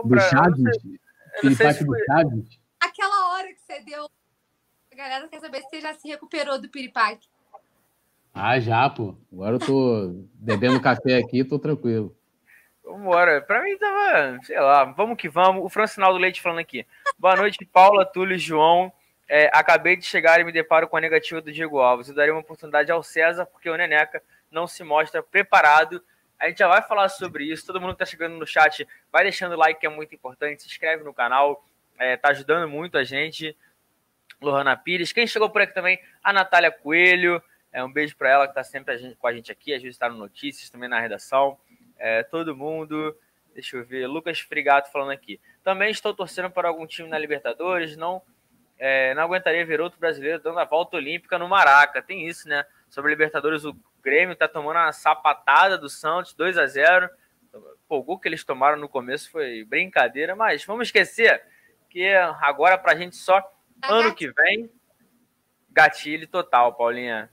[0.05, 1.02] Do Chaves?
[1.41, 2.61] Piripaque do Chaves?
[2.81, 4.09] Aquela hora que você deu.
[4.93, 7.27] A galera quer saber se você já se recuperou do piripaque.
[8.35, 9.17] Ah, já, pô.
[9.33, 12.17] Agora eu tô bebendo café aqui e tô tranquilo.
[12.85, 13.41] Vambora.
[13.41, 15.65] Pra mim tava, sei lá, vamos que vamos.
[15.65, 16.87] O Francinaldo Leite falando aqui.
[17.19, 18.93] Boa noite, Paula, Túlio, João.
[19.29, 22.09] É, acabei de chegar e me deparo com a negativa do Diego Alves.
[22.09, 26.03] Eu daria uma oportunidade ao César, porque o Neneca não se mostra preparado.
[26.43, 27.65] A gente já vai falar sobre isso.
[27.65, 30.63] Todo mundo que está chegando no chat, vai deixando o like, que é muito importante.
[30.63, 31.65] Se inscreve no canal,
[31.97, 33.57] é, tá ajudando muito a gente.
[34.41, 35.13] Lohana Pires.
[35.13, 36.01] Quem chegou por aqui também?
[36.21, 37.41] A Natália Coelho.
[37.73, 39.73] É, um beijo para ela que está sempre a gente, com a gente aqui.
[39.73, 41.57] Às vezes está no Notícias, também na redação
[41.97, 43.17] é, todo mundo.
[43.55, 45.41] Deixa eu ver, Lucas Frigato falando aqui.
[45.63, 47.97] Também estou torcendo para algum time na Libertadores.
[47.97, 48.21] Não,
[48.77, 52.03] é, não aguentaria ver outro brasileiro dando a volta olímpica no Maraca.
[52.03, 52.67] Tem isso, né?
[52.91, 57.09] Sobre Libertadores, o Grêmio está tomando uma sapatada do Santos, 2 a 0
[57.87, 61.43] Pô, o gol que eles tomaram no começo foi brincadeira, mas vamos esquecer
[61.91, 62.09] que
[62.41, 63.43] agora para a gente só
[63.83, 64.71] ano que vem.
[65.71, 67.31] Gatilho total, Paulinha.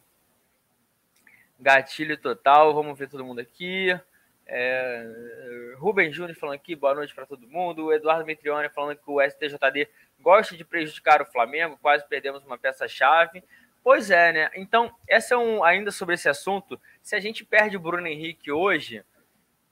[1.58, 2.73] Gatilho total.
[2.73, 3.97] Vamos ver todo mundo aqui.
[4.45, 7.86] É, Rubem Júnior falando aqui, boa noite para todo mundo.
[7.86, 9.88] O Eduardo Mitrione falando que o STJD
[10.19, 13.43] gosta de prejudicar o Flamengo, quase perdemos uma peça-chave.
[13.84, 14.50] Pois é, né?
[14.56, 16.80] Então, essa é um ainda sobre esse assunto.
[17.02, 19.04] Se a gente perde o Bruno Henrique hoje,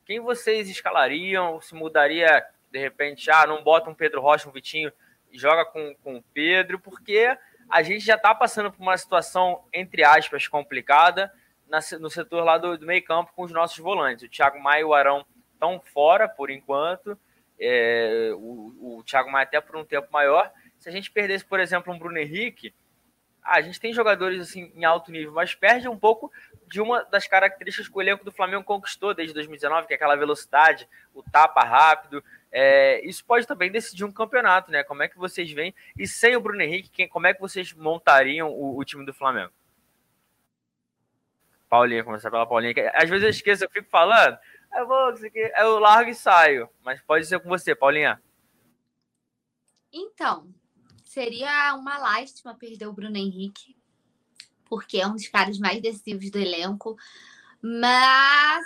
[0.06, 1.60] quem vocês escalariam?
[1.62, 4.92] Se mudaria de repente, ah, não bota um Pedro Rocha, um Vitinho
[5.32, 7.38] joga com, com o Pedro, porque
[7.70, 11.32] a gente já está passando por uma situação, entre aspas, complicada
[11.68, 14.24] na, no setor lá do, do meio campo com os nossos volantes.
[14.24, 17.18] O Thiago Maia e o Arão estão fora por enquanto.
[17.60, 20.52] É, o, o Thiago Maia até por um tempo maior.
[20.78, 22.74] Se a gente perdesse, por exemplo, um Bruno Henrique,
[23.48, 26.32] a gente tem jogadores assim em alto nível, mas perde um pouco
[26.68, 30.16] de uma das características que o elenco do Flamengo conquistou desde 2019, que é aquela
[30.16, 32.24] velocidade, o tapa rápido.
[32.52, 34.84] É, isso pode também decidir um campeonato, né?
[34.84, 35.74] Como é que vocês veem?
[35.98, 39.14] E sem o Bruno Henrique, quem, como é que vocês montariam o, o time do
[39.14, 39.52] Flamengo?
[41.70, 42.74] Paulinha, começar pela Paulinha.
[42.74, 44.38] Que às vezes eu esqueço, eu fico falando,
[44.76, 45.14] eu vou,
[45.58, 46.70] eu largo e saio.
[46.84, 48.22] Mas pode ser com você, Paulinha.
[49.92, 50.48] Então,
[51.18, 53.76] seria uma lástima perder o Bruno Henrique,
[54.66, 56.96] porque é um dos caras mais decisivos do elenco.
[57.60, 58.64] Mas,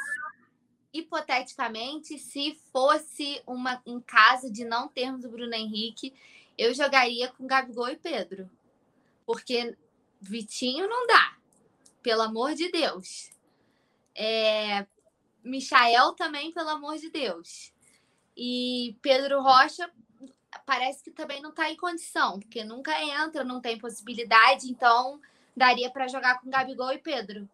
[0.93, 6.13] hipoteticamente, se fosse uma, um caso de não termos o Bruno Henrique,
[6.57, 8.51] eu jogaria com Gabigol e Pedro.
[9.25, 9.77] Porque
[10.19, 11.37] Vitinho não dá
[12.03, 13.31] pelo amor de Deus.
[14.13, 14.85] É,
[15.41, 17.71] Michael também, pelo amor de Deus.
[18.35, 19.89] E Pedro Rocha
[20.71, 25.19] parece que também não está em condição, porque nunca entra, não tem possibilidade, então
[25.53, 27.45] daria para jogar com Gabigol e Pedro.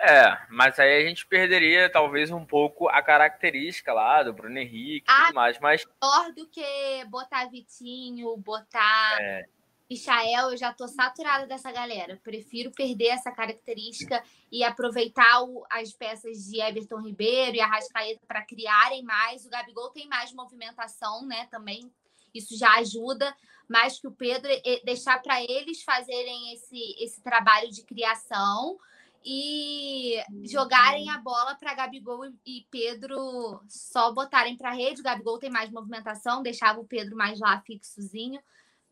[0.00, 5.06] É, mas aí a gente perderia talvez um pouco a característica lá do Bruno Henrique
[5.06, 5.86] e ah, tudo mais, mas...
[6.02, 9.44] Melhor do que botar Vitinho, botar é.
[9.90, 12.18] Michael, eu já tô saturada dessa galera.
[12.22, 18.44] Prefiro perder essa característica e aproveitar o, as peças de Everton Ribeiro e Arrascaeta para
[18.44, 19.44] criarem mais.
[19.44, 21.46] O Gabigol tem mais movimentação, né?
[21.50, 21.92] Também
[22.32, 23.34] isso já ajuda
[23.68, 24.48] mais que o Pedro
[24.84, 28.78] deixar para eles fazerem esse, esse trabalho de criação
[29.24, 35.00] e jogarem a bola para Gabigol e Pedro só botarem para rede.
[35.00, 38.40] O Gabigol tem mais movimentação, deixava o Pedro mais lá fixozinho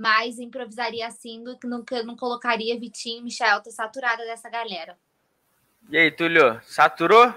[0.03, 3.63] mas improvisaria assim, do que não, não colocaria Vitinho e Michel.
[3.63, 4.99] Tô saturada dessa galera.
[5.89, 7.33] E aí, Túlio, saturou?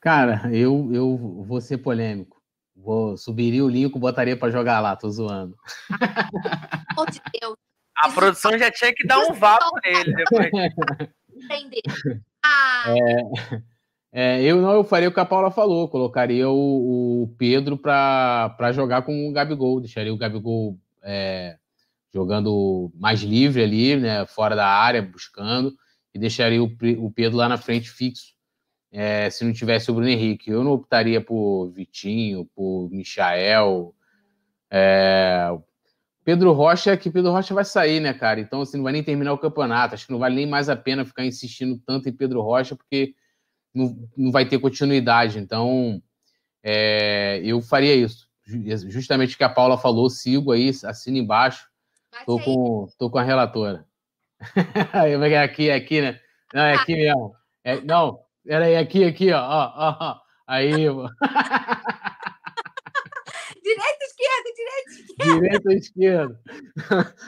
[0.00, 2.42] Cara, eu, eu vou ser polêmico.
[2.74, 5.54] Vou subiria o Lincoln, botaria para jogar lá, tô zoando.
[6.98, 7.56] Oh, de Deus.
[8.02, 10.50] A Isso produção já tinha que dar um vapo nele depois.
[11.34, 11.82] Entender.
[12.42, 12.84] Ah.
[14.14, 17.78] É, é, eu não, eu faria o que a Paula falou, colocaria o, o Pedro
[17.78, 21.56] para jogar com o Gabigol, deixaria o Gabigol é,
[22.12, 25.74] jogando mais livre ali, né, fora da área, buscando,
[26.14, 28.34] e deixaria o, o Pedro lá na frente fixo,
[28.92, 30.50] é, se não tivesse o Bruno Henrique.
[30.50, 33.94] Eu não optaria por Vitinho, por Michael.
[34.70, 35.48] É,
[36.22, 38.38] Pedro Rocha, que Pedro Rocha vai sair, né, cara?
[38.40, 39.94] Então, assim, não vai nem terminar o campeonato.
[39.94, 43.14] Acho que não vale nem mais a pena ficar insistindo tanto em Pedro Rocha, porque
[43.74, 45.38] não, não vai ter continuidade.
[45.38, 46.02] Então,
[46.62, 51.68] é, eu faria isso justamente o que a Paula falou, sigo aí, assino embaixo.
[52.26, 53.86] Tô com, tô com a relatora.
[55.30, 56.20] é aqui, é aqui, né?
[56.52, 57.34] Não, é aqui mesmo.
[57.64, 59.40] É, não, era aí, aqui, aqui, ó.
[59.40, 60.20] ó, ó.
[60.46, 60.72] Aí.
[63.62, 65.40] direita, esquerda, direita, esquerda.
[65.40, 66.40] Direita, esquerda.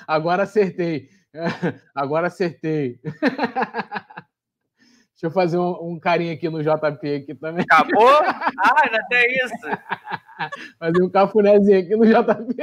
[0.07, 1.09] Agora acertei.
[1.95, 3.01] Agora acertei.
[5.25, 7.65] Deixa eu fazer um, um carinho aqui no JP aqui também.
[7.71, 8.23] Acabou?
[8.59, 9.55] Ah, ainda tem isso.
[10.79, 12.55] Fazer um cafunézinho aqui no JP.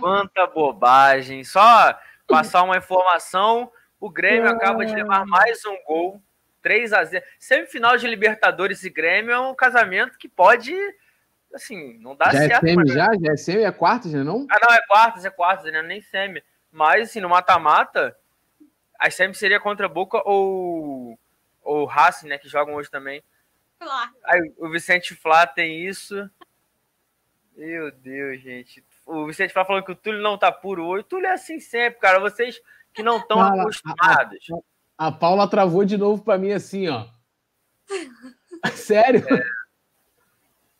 [0.00, 1.44] Quanta bobagem.
[1.44, 3.70] Só passar uma informação.
[3.98, 4.50] O Grêmio é.
[4.50, 6.22] acaba de levar mais um gol,
[6.62, 10.74] 3 a 0 Semifinal de Libertadores e Grêmio é um casamento que pode,
[11.54, 12.64] assim, não dá já é certo.
[12.64, 13.10] É semi, já?
[13.20, 13.62] Já é semi?
[13.62, 14.46] É quartas, né, não?
[14.50, 15.82] Ah, não, é quartas, é quartas, né?
[15.82, 16.42] Nem semi.
[16.72, 18.16] Mas, assim, no mata-mata,
[18.98, 21.18] a semi seria contra Boca ou,
[21.70, 22.36] ou Racing, né?
[22.36, 23.22] Que jogam hoje também.
[23.78, 24.10] Claro.
[24.24, 26.28] Aí, o Vicente Flá tem isso.
[27.56, 28.84] Meu Deus, gente.
[29.06, 31.02] O Vicente Flá falando que o Túlio não tá puro hoje.
[31.02, 32.18] O Túlio é assim sempre, cara.
[32.18, 32.60] Vocês
[32.92, 34.46] que não estão acostumados.
[34.98, 37.06] A, a, a, Paula travou de novo para mim assim, ó.
[38.74, 39.24] Sério?
[39.32, 39.42] É.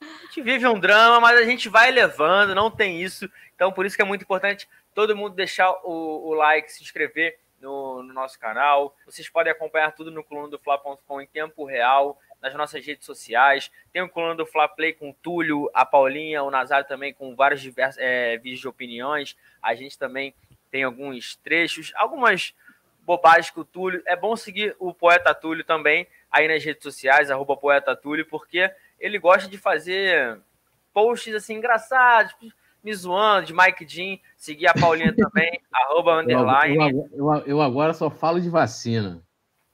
[0.03, 3.31] A gente vive um drama, mas a gente vai levando, não tem isso.
[3.55, 7.39] Então, por isso que é muito importante todo mundo deixar o, o like, se inscrever
[7.61, 8.97] no, no, nosso canal.
[9.05, 13.71] Vocês podem acompanhar tudo no coluna do Fla.com em tempo real, nas nossas redes sociais.
[13.93, 17.35] Tem o coluna do Fla Play com o Túlio, a Paulinha, o Nazário também com
[17.37, 19.37] vários diversos, é, vídeos de opiniões.
[19.63, 20.35] A gente também
[20.71, 22.55] tem alguns trechos, algumas
[23.03, 24.03] bobagens que o Túlio.
[24.07, 28.73] É bom seguir o Poeta Túlio também aí nas redes sociais, arroba Poeta Túlio, porque
[28.99, 30.39] ele gosta de fazer
[30.93, 32.35] posts assim engraçados,
[32.83, 36.77] me zoando, de Mike Jean, seguir a Paulinha também, arroba underline.
[36.79, 39.23] Eu, eu, eu, agora só falo de vacina.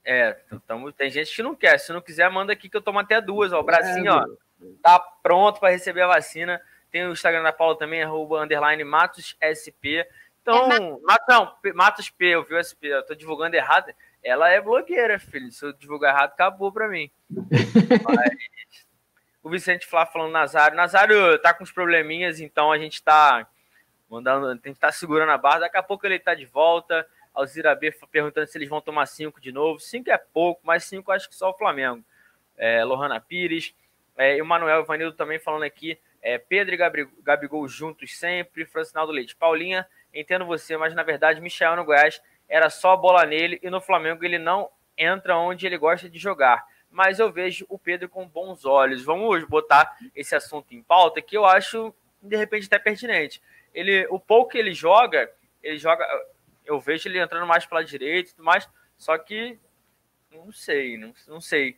[0.05, 1.77] É, então, tem gente que não quer.
[1.79, 3.51] Se não quiser, manda aqui que eu tomo até duas.
[3.51, 3.59] Ó.
[3.59, 4.25] O bracinho, é, ó,
[4.81, 6.61] tá pronto para receber a vacina.
[6.89, 10.07] Tem o Instagram da Paula também, arroba underline Matos SP.
[10.41, 13.93] Então, é, Matos, não, Matos P, eu vi o SP, eu tô divulgando errado.
[14.23, 15.51] Ela é blogueira, filho.
[15.51, 17.11] Se eu divulgar errado, acabou para mim.
[17.29, 18.37] Mas,
[19.47, 20.75] o Vicente Flá falando Nazário.
[20.75, 23.47] Nazário tá com uns probleminhas, então a gente tá
[24.09, 25.61] mandando, a tá segurando a barra.
[25.61, 27.07] Daqui a pouco ele tá de volta.
[27.33, 29.79] Alzira B perguntando se eles vão tomar cinco de novo.
[29.79, 32.03] Cinco é pouco, mas cinco acho que só o Flamengo.
[32.57, 33.73] É, Lohana Pires.
[34.17, 35.97] É, e o Manuel Vanildo também falando aqui.
[36.21, 38.65] É, Pedro e Gabigol juntos sempre.
[38.65, 39.33] Francinaldo Leite.
[39.33, 43.79] Paulinha, entendo você, mas na verdade, Michel no Goiás era só bola nele e no
[43.79, 48.27] Flamengo ele não entra onde ele gosta de jogar mas eu vejo o Pedro com
[48.27, 49.03] bons olhos.
[49.03, 53.41] Vamos botar esse assunto em pauta que eu acho de repente até pertinente.
[53.73, 56.05] Ele, o pouco que ele joga, ele joga,
[56.65, 59.59] eu vejo ele entrando mais pela direita mais, só que
[60.31, 61.77] não sei, não, não sei.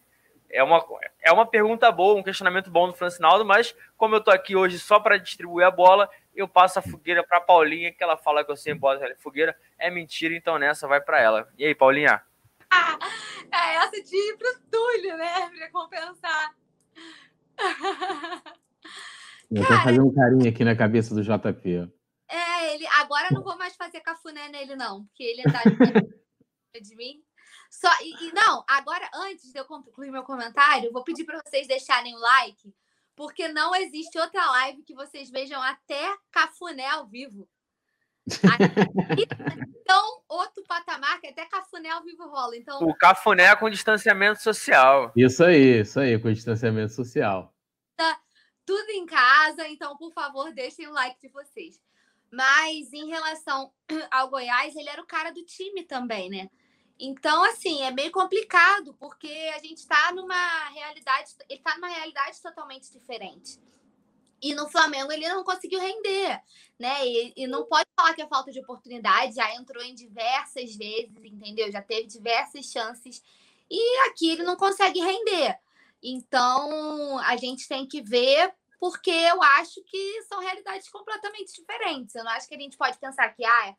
[0.49, 0.83] É uma,
[1.21, 4.79] é uma pergunta boa, um questionamento bom do Francinaldo, mas como eu tô aqui hoje
[4.79, 8.51] só para distribuir a bola, eu passo a fogueira para Paulinha, que ela fala que
[8.51, 9.55] eu sempre boto fogueira.
[9.77, 11.47] É mentira, então nessa vai para ela.
[11.57, 12.23] E aí, Paulinha?
[13.51, 15.49] é essa de ir pro Túlio, né?
[15.49, 16.55] Pra compensar.
[19.51, 21.91] Eu tô fazendo um carinho aqui na cabeça do JP.
[22.29, 22.85] É, ele.
[22.99, 25.61] Agora não vou mais fazer cafuné nele, não, porque ele tá
[26.81, 27.23] de mim.
[27.69, 31.67] Só, e, e, não, agora, antes de eu concluir meu comentário, vou pedir para vocês
[31.67, 32.73] deixarem o like,
[33.15, 37.47] porque não existe outra live que vocês vejam até cafuné ao vivo.
[39.89, 42.55] então, outro patamar que até cafuné ao vivo rola.
[42.55, 45.11] Então, o cafuné é com distanciamento social.
[45.15, 47.51] Isso aí, isso aí, com distanciamento social.
[47.95, 48.21] Tá
[48.63, 51.81] tudo em casa, então, por favor, deixem o like de vocês.
[52.31, 53.73] Mas em relação
[54.11, 56.51] ao Goiás, ele era o cara do time também, né?
[56.99, 62.39] Então, assim, é meio complicado, porque a gente está numa realidade, ele está numa realidade
[62.43, 63.59] totalmente diferente.
[64.41, 66.41] E no Flamengo ele não conseguiu render,
[66.77, 67.05] né?
[67.05, 71.11] E, e, não pode falar que é falta de oportunidade, já entrou em diversas vezes,
[71.23, 71.71] entendeu?
[71.71, 73.21] Já teve diversas chances
[73.69, 75.59] e aqui ele não consegue render.
[76.01, 82.15] Então a gente tem que ver, porque eu acho que são realidades completamente diferentes.
[82.15, 83.75] Eu não acho que a gente pode pensar que ah,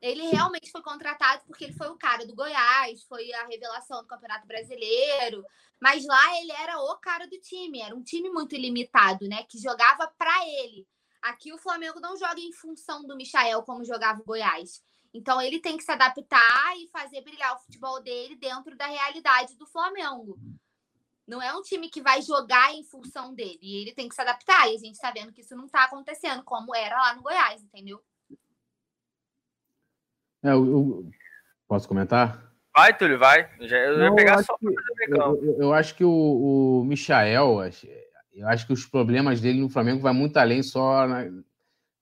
[0.00, 4.08] ele realmente foi contratado porque ele foi o cara do Goiás, foi a revelação do
[4.08, 5.44] Campeonato Brasileiro.
[5.80, 9.44] Mas lá ele era o cara do time, era um time muito ilimitado, né?
[9.44, 10.86] Que jogava para ele.
[11.20, 14.82] Aqui o Flamengo não joga em função do Michael como jogava o Goiás.
[15.14, 19.56] Então ele tem que se adaptar e fazer brilhar o futebol dele dentro da realidade
[19.56, 20.38] do Flamengo.
[21.26, 23.58] Não é um time que vai jogar em função dele.
[23.62, 24.68] E ele tem que se adaptar.
[24.68, 27.62] E a gente está vendo que isso não está acontecendo, como era lá no Goiás,
[27.62, 28.02] entendeu?
[30.42, 31.10] É, eu, eu,
[31.68, 32.52] posso comentar?
[32.74, 33.48] Vai, Túlio, vai.
[33.60, 37.70] Eu, já, eu Não, ia pegar só que, eu, eu, acho que o, o Michael,
[38.34, 41.26] eu acho que os problemas dele no Flamengo vai muito além só na,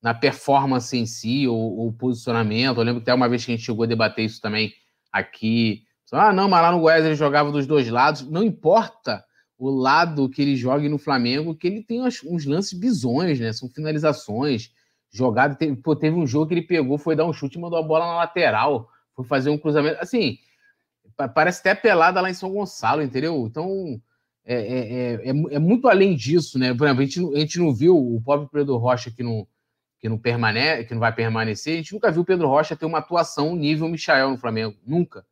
[0.01, 2.79] na performance em si, ou, o posicionamento.
[2.79, 4.73] Eu lembro que até uma vez que a gente chegou a debater isso também
[5.13, 5.83] aqui.
[6.13, 8.29] Ah, não, mas lá no Goiás ele jogava dos dois lados.
[8.29, 9.25] Não importa
[9.57, 13.53] o lado que ele jogue no Flamengo, que ele tem uns lances bizonhos, né?
[13.53, 14.73] São finalizações
[15.11, 15.55] jogada.
[15.55, 17.83] Teve, pô, teve um jogo que ele pegou, foi dar um chute e mandou a
[17.83, 18.89] bola na lateral.
[19.15, 20.01] Foi fazer um cruzamento.
[20.01, 20.39] Assim,
[21.35, 23.47] parece até pelada lá em São Gonçalo, entendeu?
[23.47, 24.01] Então,
[24.45, 26.75] é, é, é, é, muito além disso, né?
[26.75, 29.47] Por exemplo, a gente, a gente não viu o pobre Pedro Rocha que não,
[29.99, 32.87] que não, permane que não vai permanecer, a gente nunca viu o Pedro Rocha ter
[32.87, 34.77] uma atuação nível Michael no Flamengo.
[34.87, 35.27] Nunca.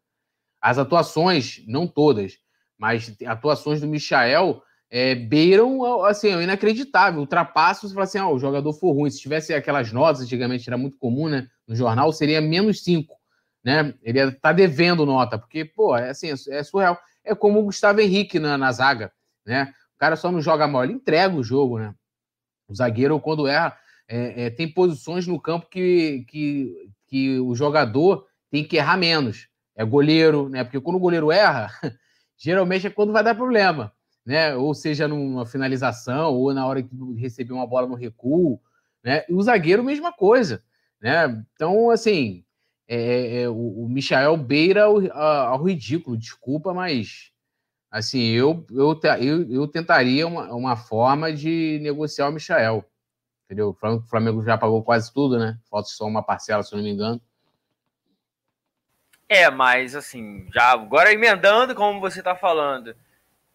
[0.61, 2.39] As atuações, não todas,
[2.77, 7.21] mas atuações do Michael é, beiram assim, é inacreditável.
[7.21, 9.11] Ultrapassa, você fala assim: ah, o jogador for ruim.
[9.11, 11.49] Se tivesse aquelas notas, antigamente era muito comum, né?
[11.67, 13.15] No jornal, seria menos 5.
[13.63, 13.95] Né?
[14.03, 16.99] Ele ia tá devendo nota, porque, pô, é assim, é surreal.
[17.25, 19.13] É como o Gustavo Henrique na, na zaga,
[19.45, 19.73] né?
[19.97, 21.95] O cara só não joga mal, ele entrega o jogo, né?
[22.69, 23.77] O zagueiro, quando erra,
[24.09, 29.49] é, é, tem posições no campo que, que, que o jogador tem que errar menos.
[29.77, 30.65] É goleiro, né?
[30.65, 31.71] Porque quando o goleiro erra,
[32.39, 33.93] geralmente é quando vai dar problema,
[34.29, 34.55] né?
[34.55, 38.61] Ou seja, numa finalização, ou na hora que receber uma bola no recuo,
[39.03, 39.25] né?
[39.27, 40.63] E o zagueiro, mesma coisa,
[41.01, 41.43] né?
[41.55, 42.45] Então, assim,
[42.87, 47.33] é, é, o, o Michael beira ao, ao, ridículo, desculpa, mas
[47.91, 52.85] assim, eu, eu, eu, eu tentaria uma, uma forma de negociar o Michael
[53.47, 53.71] entendeu?
[53.71, 55.59] O Flamengo já pagou quase tudo, né?
[55.71, 57.19] Falta só uma parcela, se não me engano.
[59.27, 62.95] É, mas assim, já agora emendando, como você está falando,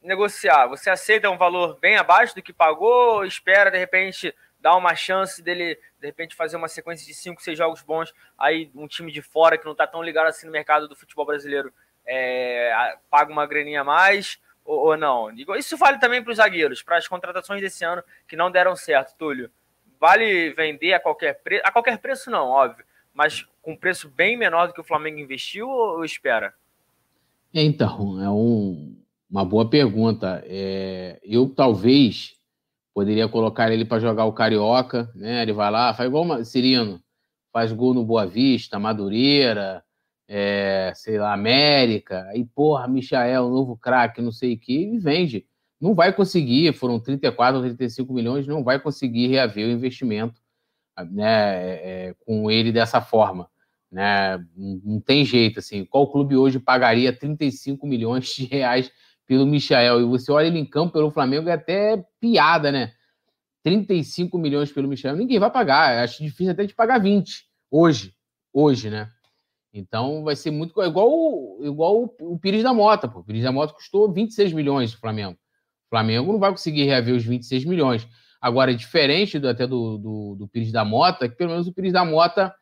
[0.04, 4.96] negociar, você aceita um valor bem abaixo do que pagou, espera de repente dar uma
[4.96, 9.12] chance dele, de repente, fazer uma sequência de 5, 6 jogos bons, aí um time
[9.12, 11.74] de fora que não está tão ligado assim no mercado do futebol brasileiro
[12.06, 15.30] é, paga uma graninha a mais, ou, ou não?
[15.58, 19.18] Isso vale também para os zagueiros, para as contratações desse ano que não deram certo,
[19.18, 19.52] Túlio
[20.04, 21.64] vale vender a qualquer preço?
[21.66, 22.84] A qualquer preço não, óbvio,
[23.14, 26.54] mas com preço bem menor do que o Flamengo investiu ou espera?
[27.54, 28.98] Então, é um,
[29.34, 30.44] uma boa pergunta.
[30.46, 32.36] É, eu talvez
[32.94, 35.42] poderia colocar ele para jogar o Carioca, né?
[35.42, 37.02] Ele vai lá, faz igual o Cirino,
[37.52, 39.84] faz gol no Boa Vista, Madureira,
[40.28, 45.48] é, sei lá, América, aí, porra, Michael, novo craque, não sei o que, e vende
[45.82, 50.40] não vai conseguir, foram 34 ou 35 milhões, não vai conseguir reaver o investimento
[51.12, 51.72] né, é,
[52.08, 53.50] é, com ele dessa forma.
[53.92, 54.38] Né?
[54.56, 55.84] Não, tem jeito, assim.
[55.84, 58.90] Qual clube hoje pagaria 35 milhões de reais
[59.26, 60.02] pelo Michael?
[60.02, 62.94] E você olha ele em campo pelo Flamengo, é até piada, né?
[63.64, 66.04] 35 milhões pelo Michel, ninguém vai pagar.
[66.04, 68.14] Acho difícil até de pagar 20 hoje.
[68.52, 69.10] Hoje, né?
[69.74, 73.08] Então vai ser muito igual, igual o, o Pires da Mota.
[73.08, 73.20] Pô.
[73.20, 75.38] O Pires da Mota custou 26 milhões do Flamengo.
[75.90, 78.08] Flamengo não vai conseguir reaver os 26 milhões.
[78.42, 81.74] Agora, é diferente do, até do, do, do, Pires da Mota, que pelo menos o
[81.74, 82.54] Pires da Mota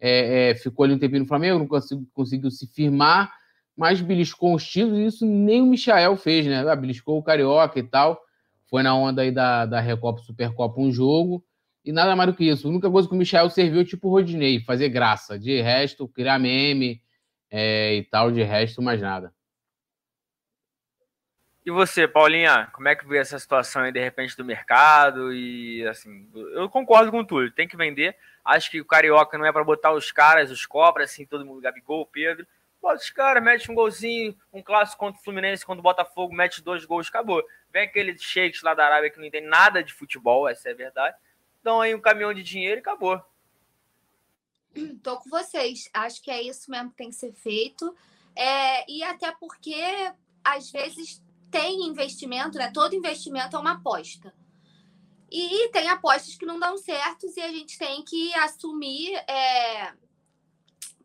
[0.00, 3.32] é, é, ficou ali um tempinho no Flamengo, não conseguiu, conseguiu se firmar,
[3.78, 6.68] mas beliscou os títulos, e isso nem o Michael fez, né?
[6.68, 8.20] Ah, beliscou o Carioca e tal.
[8.68, 11.44] Foi na onda aí da, da Recopa Supercopa um jogo,
[11.84, 12.66] e nada mais do que isso.
[12.66, 15.38] A única coisa que o Michael serviu, tipo o Rodinei, fazer graça.
[15.38, 17.00] De resto, criar meme
[17.48, 19.32] é, e tal, de resto, mais nada.
[21.64, 25.32] E você, Paulinha, como é que vê essa situação aí, de repente, do mercado?
[25.32, 28.16] E, assim, eu concordo com tudo, tem que vender.
[28.44, 31.60] Acho que o Carioca não é para botar os caras, os cobras, assim, todo mundo,
[31.60, 32.44] Gabigol, Pedro.
[32.80, 36.62] Bota os caras, mete um golzinho, um clássico contra o Fluminense, quando o Botafogo mete
[36.62, 37.42] dois gols, acabou.
[37.72, 40.76] Vem aquele shakes lá da Arábia que não entende nada de futebol, essa é a
[40.76, 41.16] verdade.
[41.60, 43.20] Então aí um caminhão de dinheiro e acabou.
[45.02, 45.88] Tô com vocês.
[45.92, 47.94] Acho que é isso mesmo que tem que ser feito.
[48.34, 49.82] É, e até porque,
[50.44, 52.70] às vezes, tem investimento, né?
[52.72, 54.32] Todo investimento é uma aposta.
[55.30, 59.14] E tem apostas que não dão certos e a gente tem que assumir.
[59.28, 59.92] É...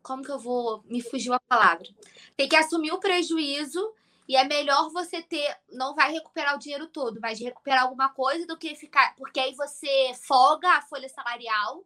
[0.04, 0.84] Como que eu vou.
[0.84, 1.88] Me fugiu a palavra.
[2.36, 3.92] Tem que assumir o prejuízo
[4.28, 5.56] e é melhor você ter.
[5.72, 9.16] Não vai recuperar o dinheiro todo, vai recuperar alguma coisa do que ficar.
[9.16, 11.82] Porque aí você folga a folha salarial,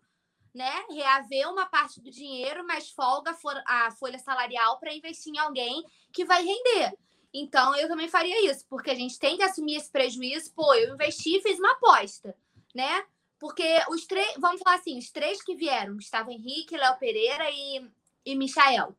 [0.52, 0.84] né?
[0.90, 6.24] Reaver uma parte do dinheiro, mas folga a folha salarial para investir em alguém que
[6.24, 6.98] vai render.
[7.32, 10.52] Então, eu também faria isso, porque a gente tem que assumir esse prejuízo.
[10.54, 12.34] Pô, eu investi e fiz uma aposta,
[12.74, 13.04] né?
[13.38, 17.88] Porque os três, vamos falar assim, os três que vieram, Gustavo Henrique, Léo Pereira e,
[18.24, 18.96] e Michael.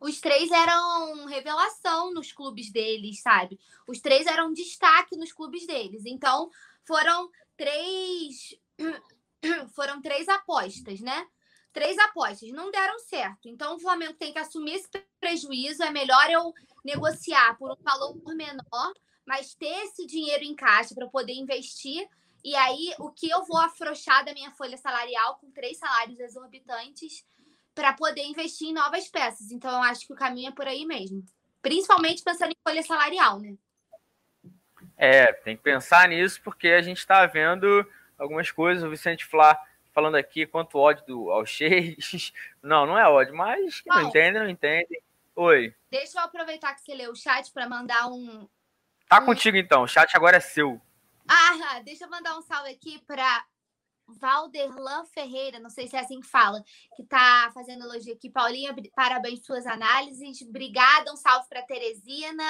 [0.00, 3.60] Os três eram revelação nos clubes deles, sabe?
[3.86, 6.02] Os três eram destaque nos clubes deles.
[6.04, 6.50] Então,
[6.84, 8.56] foram três
[9.74, 11.26] foram três apostas, né?
[11.72, 13.48] Três apostas não deram certo.
[13.48, 14.88] Então, o Flamengo tem que assumir esse
[15.18, 15.82] prejuízo.
[15.82, 16.52] É melhor eu
[16.84, 18.92] negociar por um valor menor,
[19.24, 22.06] mas ter esse dinheiro em caixa para poder investir.
[22.44, 27.24] E aí, o que eu vou afrouxar da minha folha salarial com três salários exorbitantes
[27.74, 29.50] para poder investir em novas peças.
[29.50, 31.24] Então, eu acho que o caminho é por aí mesmo.
[31.60, 33.54] Principalmente pensando em folha salarial, né?
[34.96, 37.86] É, tem que pensar nisso, porque a gente está vendo
[38.18, 38.84] algumas coisas.
[38.84, 39.58] O Vicente Flá
[39.92, 42.32] falando aqui quanto ódio do, ao Cheiros.
[42.62, 45.02] Não, não é ódio, mas não entende, não entende.
[45.34, 45.74] Oi.
[45.90, 48.48] Deixa eu aproveitar que você leu o chat para mandar um.
[49.08, 49.26] Tá um...
[49.26, 50.80] contigo então, o chat agora é seu.
[51.28, 53.44] Ah, deixa eu mandar um salve aqui para
[54.12, 56.62] Valderlan Ferreira, não sei se é assim que fala,
[56.96, 58.30] que está fazendo elogio aqui.
[58.30, 60.42] Paulinha, parabéns suas análises.
[60.42, 62.44] Obrigada, um salve para Teresina.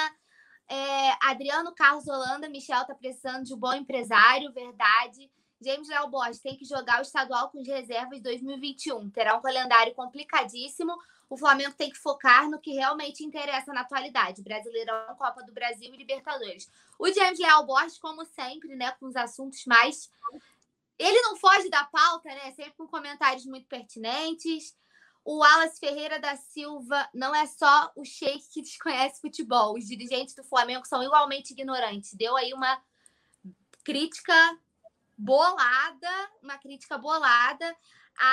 [0.67, 5.29] É, Adriano Carlos Holanda, Michel está precisando de um bom empresário, verdade.
[5.63, 9.09] James Léo Borges tem que jogar o estadual com as reservas 2021.
[9.09, 10.93] Terá um calendário complicadíssimo.
[11.29, 15.93] O Flamengo tem que focar no que realmente interessa na atualidade: Brasileirão, Copa do Brasil
[15.93, 16.69] e Libertadores.
[16.99, 20.11] O James Leal Borges, como sempre, né, com os assuntos mais.
[20.97, 22.51] Ele não foge da pauta, né?
[22.51, 24.75] Sempre com comentários muito pertinentes.
[25.25, 29.75] O Wallace Ferreira da Silva não é só o Sheik que desconhece futebol.
[29.75, 32.13] Os dirigentes do Flamengo são igualmente ignorantes.
[32.13, 32.81] Deu aí uma
[33.83, 34.33] crítica
[35.17, 37.75] bolada, uma crítica bolada.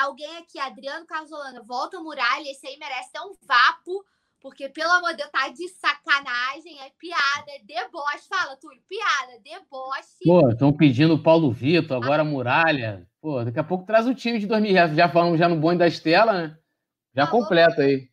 [0.01, 4.05] Alguém aqui, Adriano Casolana, volta muralha, esse aí merece ter um vapo,
[4.41, 8.26] porque, pelo amor de Deus, tá de sacanagem, é piada, é deboche.
[8.28, 10.24] Fala, Túlio, piada, deboche.
[10.24, 13.07] Pô, estão pedindo o Paulo Vitor, agora a muralha.
[13.20, 14.72] Pô, daqui a pouco traz o time de 2000.
[14.72, 16.59] Já, já falamos já no bonde da Estela, né?
[17.14, 18.09] Já alô, completa aí.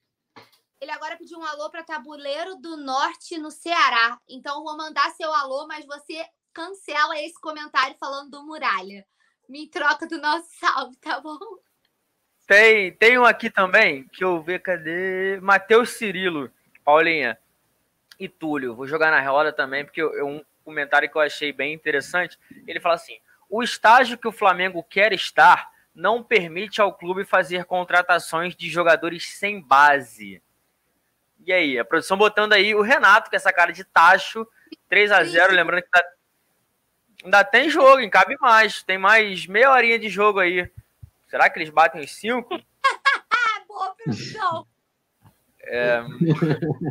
[0.81, 4.19] Ele agora pediu um alô para Tabuleiro do Norte, no Ceará.
[4.27, 9.05] Então, vou mandar seu alô, mas você cancela esse comentário falando do Muralha.
[9.47, 11.37] Me troca do nosso salve, tá bom?
[12.47, 15.37] Tem, tem um aqui também, que eu vi, cadê?
[15.41, 16.49] Matheus Cirilo,
[16.83, 17.37] Paulinha
[18.17, 18.73] e Túlio.
[18.73, 22.39] Vou jogar na roda também, porque é um comentário que eu achei bem interessante.
[22.65, 23.17] Ele fala assim:
[23.49, 29.27] o estágio que o Flamengo quer estar não permite ao clube fazer contratações de jogadores
[29.27, 30.41] sem base.
[31.45, 34.47] E aí, a produção botando aí o Renato com essa cara de tacho,
[34.87, 36.03] 3 a 0 lembrando que tá
[37.23, 38.09] Ainda tem jogo, hein?
[38.09, 38.83] Cabe mais.
[38.83, 40.69] Tem mais meia horinha de jogo aí.
[41.27, 42.49] Será que eles batem os cinco?
[43.67, 44.67] Boa produção.
[45.69, 45.99] É,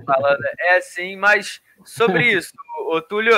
[0.04, 2.52] falando, é sim, mas sobre isso,
[2.88, 3.34] ô, Túlio,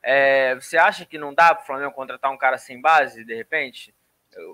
[0.00, 3.34] é, você acha que não dá para o Flamengo contratar um cara sem base, de
[3.34, 3.92] repente?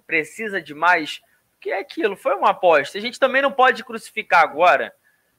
[0.06, 1.20] Precisa de mais?
[1.52, 2.96] Porque é aquilo, foi uma aposta.
[2.96, 4.94] A gente também não pode crucificar agora,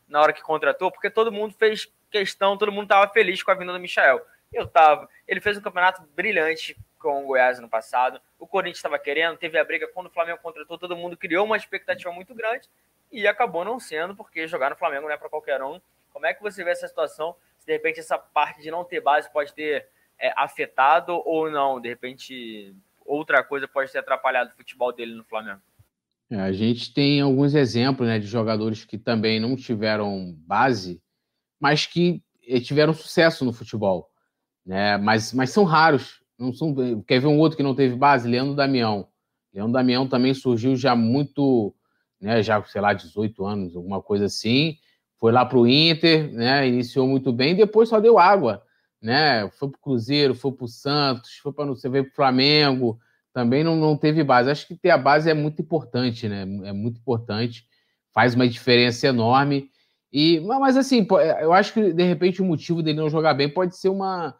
[0.07, 3.55] na hora que contratou, porque todo mundo fez questão, todo mundo estava feliz com a
[3.55, 4.21] vinda do Michel.
[4.53, 5.09] Eu tava.
[5.27, 8.21] Ele fez um campeonato brilhante com o Goiás no passado.
[8.39, 11.57] O Corinthians estava querendo, teve a briga quando o Flamengo contratou, todo mundo criou uma
[11.57, 12.69] expectativa muito grande
[13.11, 15.81] e acabou não sendo, porque jogar no Flamengo não é para qualquer um.
[16.11, 17.35] Como é que você vê essa situação?
[17.57, 19.87] Se de repente essa parte de não ter base pode ter
[20.19, 21.79] é, afetado ou não?
[21.79, 22.75] De repente
[23.05, 25.61] outra coisa pode ter atrapalhado o futebol dele no Flamengo?
[26.29, 31.01] É, a gente tem alguns exemplos né, de jogadores que também não tiveram base,
[31.59, 34.11] mas que eh, tiveram sucesso no futebol
[34.65, 34.97] né?
[34.97, 36.20] Mas, mas são raros.
[36.41, 36.73] Não são,
[37.07, 38.27] quer ver um outro que não teve base?
[38.27, 39.07] Leandro Damião.
[39.53, 41.71] Leandro Damião também surgiu já muito,
[42.19, 42.41] né?
[42.41, 44.75] Já, sei lá, 18 anos, alguma coisa assim.
[45.19, 46.67] Foi lá para o Inter, né?
[46.67, 48.63] Iniciou muito bem, depois só deu água,
[48.99, 49.47] né?
[49.51, 52.99] Foi para o Cruzeiro, foi para o Santos, foi para você ver para o Flamengo,
[53.31, 54.49] também não, não teve base.
[54.49, 56.41] Acho que ter a base é muito importante, né?
[56.63, 57.67] É muito importante,
[58.11, 59.69] faz uma diferença enorme.
[60.11, 61.07] E, mas assim,
[61.39, 64.35] eu acho que de repente o motivo dele não jogar bem pode ser uma,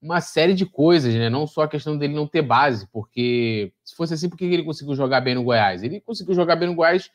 [0.00, 1.28] uma série de coisas, né?
[1.28, 4.64] Não só a questão dele não ter base, porque se fosse assim, por que ele
[4.64, 5.82] conseguiu jogar bem no Goiás?
[5.82, 7.10] Ele conseguiu jogar bem no Goiás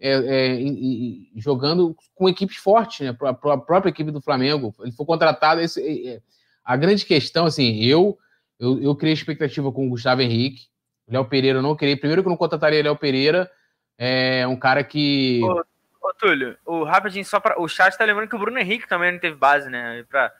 [0.00, 3.16] é, é, e, e, jogando com equipes fortes, né?
[3.22, 4.74] A, a própria equipe do Flamengo.
[4.80, 5.60] Ele foi contratado.
[5.60, 6.20] Esse, é, é,
[6.64, 8.18] a grande questão, assim, eu,
[8.58, 10.66] eu, eu criei expectativa com o Gustavo Henrique.
[11.08, 11.96] Léo Pereira eu não criei.
[11.96, 13.50] Primeiro que eu não contrataria Léo Pereira.
[13.96, 15.40] É um cara que.
[15.42, 15.64] Ô,
[16.08, 19.12] ô Túlio, o rapidinho, só para O chat tá lembrando que o Bruno Henrique também
[19.12, 20.04] não teve base, né?
[20.08, 20.32] Para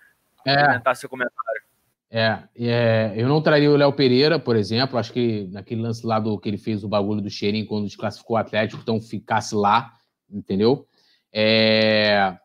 [0.45, 0.67] é.
[0.67, 1.63] comentar seu comentário.
[2.17, 4.97] É, é, eu não traria o Léo Pereira, por exemplo.
[4.97, 8.37] Acho que naquele lance lá do que ele fez o bagulho do cheirinho quando desclassificou
[8.37, 9.91] o Atlético, então ficasse lá,
[10.31, 10.87] entendeu?
[11.33, 12.37] É,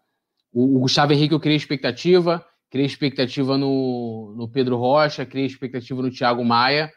[0.52, 6.02] o, o, Gustavo Henrique eu criei expectativa, criei expectativa no, no Pedro Rocha, criei expectativa
[6.02, 6.92] no Thiago Maia,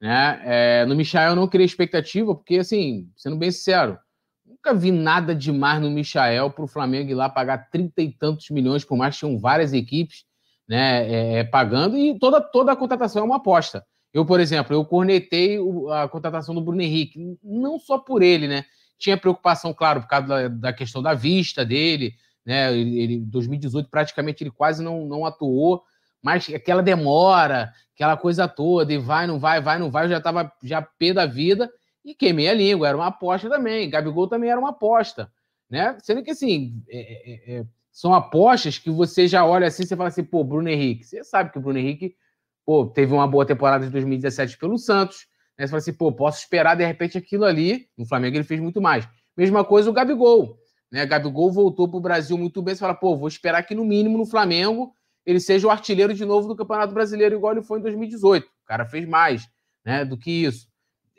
[0.00, 0.40] né?
[0.44, 3.98] É, no Michael eu não criei expectativa, porque, assim, sendo bem sincero,
[4.46, 8.48] nunca vi nada demais no Michael para o Flamengo ir lá pagar trinta e tantos
[8.50, 10.24] milhões, por mais que tinham várias equipes
[10.68, 13.84] né, é, é, pagando, e toda, toda a contratação é uma aposta.
[14.12, 15.58] Eu, por exemplo, eu cornetei
[15.90, 18.64] a contratação do Bruno Henrique, não só por ele, né?
[18.98, 22.72] Tinha preocupação, claro, por causa da, da questão da vista dele, né?
[22.76, 25.82] Ele, em 2018 praticamente ele quase não, não atuou,
[26.22, 30.18] mas aquela demora, aquela coisa toda, e vai, não vai, vai, não vai, eu já
[30.18, 31.70] estava já pé da vida
[32.04, 33.88] e queimei a língua, era uma aposta também.
[33.88, 35.32] Gabigol também era uma aposta,
[35.70, 35.96] né?
[36.02, 36.82] Sendo que assim.
[36.88, 40.68] É, é, é são apostas que você já olha assim, você fala assim, pô, Bruno
[40.68, 41.04] Henrique.
[41.04, 42.16] Você sabe que o Bruno Henrique,
[42.64, 45.26] pô, teve uma boa temporada de 2017 pelo Santos.
[45.58, 45.66] Né?
[45.66, 47.86] Você fala assim, pô, posso esperar de repente aquilo ali.
[47.96, 49.06] No Flamengo ele fez muito mais.
[49.36, 50.58] Mesma coisa o Gabigol.
[50.90, 51.04] Né?
[51.04, 52.74] Gabigol voltou para o Brasil muito bem.
[52.74, 54.94] Você fala, pô, vou esperar que no mínimo no Flamengo
[55.26, 58.44] ele seja o artilheiro de novo do Campeonato Brasileiro, igual ele foi em 2018.
[58.44, 59.46] O cara fez mais
[59.84, 60.66] né, do que isso.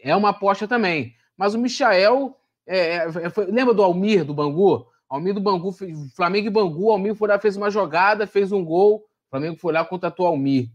[0.01, 1.13] é uma aposta também.
[1.37, 2.35] Mas o Michael.
[2.65, 4.87] É, é, foi, lembra do Almir do Bangu?
[5.13, 5.71] Almir do Bangu,
[6.15, 8.95] Flamengo e Bangu, Almir foi lá, fez uma jogada, fez um gol.
[8.95, 10.71] O Flamengo foi lá, contratou Almir.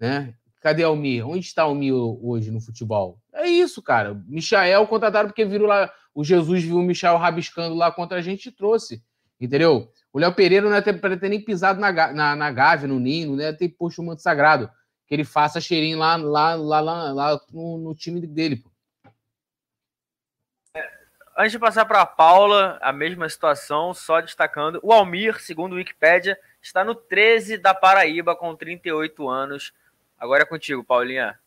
[0.00, 0.32] Né?
[0.62, 1.28] Cadê Almir?
[1.28, 3.20] Onde está Almir hoje no futebol?
[3.34, 4.14] É isso, cara.
[4.26, 5.92] Michael contrataram porque viram lá.
[6.14, 9.02] O Jesus viu o Michael rabiscando lá contra a gente e trouxe.
[9.38, 9.92] Entendeu?
[10.10, 13.36] O Léo Pereira não é para ter nem pisado na, na, na Gávea, no Ninho,
[13.36, 14.70] não é ter posto o manto sagrado.
[15.06, 18.70] Que ele faça cheirinho lá, lá, lá, lá, lá no, no time dele, pô.
[21.38, 24.80] Antes de passar para a Paula, a mesma situação, só destacando.
[24.82, 29.74] O Almir, segundo o Wikipedia, está no 13 da Paraíba com 38 anos.
[30.18, 31.38] Agora é contigo, Paulinha.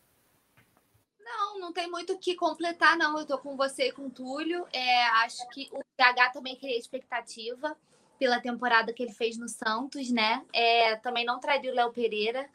[1.18, 3.18] Não, não tem muito o que completar, não.
[3.18, 4.64] Eu tô com você e com o Túlio.
[4.72, 7.76] É, acho que o PH também queria expectativa
[8.16, 10.44] pela temporada que ele fez no Santos, né?
[10.52, 12.48] É, também não traria o Léo Pereira.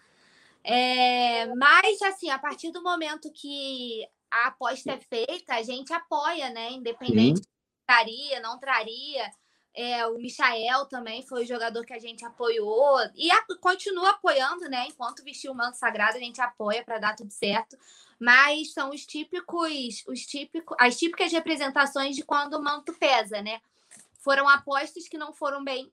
[0.64, 6.50] É, mas, assim, a partir do momento que a aposta é feita, a gente apoia,
[6.50, 6.72] né?
[6.72, 7.48] Independente se
[7.88, 9.32] traria, não traria.
[9.74, 14.70] É, o Michael também foi o jogador que a gente apoiou e a, continua apoiando,
[14.70, 14.88] né?
[14.88, 17.78] Enquanto vestiu o manto sagrado, a gente apoia para dar tudo certo.
[18.20, 23.62] Mas são os típicos, os típicos, as típicas representações de quando o manto pesa, né?
[24.20, 25.92] Foram apostas que não foram bem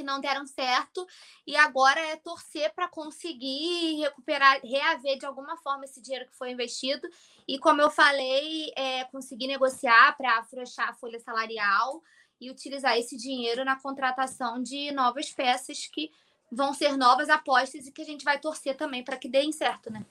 [0.00, 1.06] que não deram certo
[1.46, 6.50] e agora é torcer para conseguir recuperar, reaver de alguma forma esse dinheiro que foi
[6.50, 7.06] investido
[7.46, 12.02] e como eu falei, é, conseguir negociar para afrouxar a folha salarial
[12.40, 16.10] e utilizar esse dinheiro na contratação de novas peças que
[16.50, 19.92] vão ser novas apostas e que a gente vai torcer também para que deem certo,
[19.92, 20.02] né?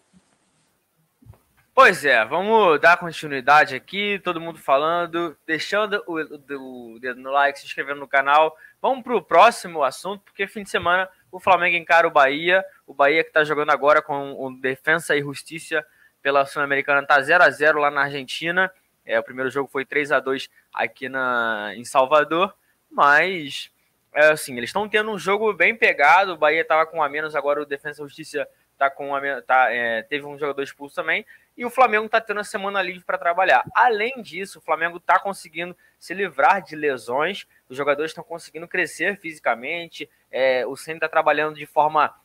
[1.74, 7.32] Pois é, vamos dar continuidade aqui, todo mundo falando, deixando o, o, o dedo no
[7.32, 8.56] like, se inscrevendo no canal.
[8.82, 12.64] Vamos para o próximo assunto, porque fim de semana o Flamengo encara o Bahia.
[12.88, 15.86] O Bahia que está jogando agora com o Defensa e Justiça
[16.22, 18.72] pela Sul-Americana está 0 a 0 lá na Argentina.
[19.06, 22.54] É, o primeiro jogo foi 3 a 2 aqui na, em Salvador,
[22.90, 23.72] mas
[24.14, 26.34] é, assim, eles estão tendo um jogo bem pegado.
[26.34, 29.72] O Bahia estava com a menos, agora o Defensa e Justiça tá com uma, tá,
[29.72, 31.26] é, teve um jogador expulso também,
[31.60, 33.66] e o Flamengo está tendo a semana livre para trabalhar.
[33.76, 39.20] Além disso, o Flamengo está conseguindo se livrar de lesões, os jogadores estão conseguindo crescer
[39.20, 42.16] fisicamente, é, o Senna está trabalhando de forma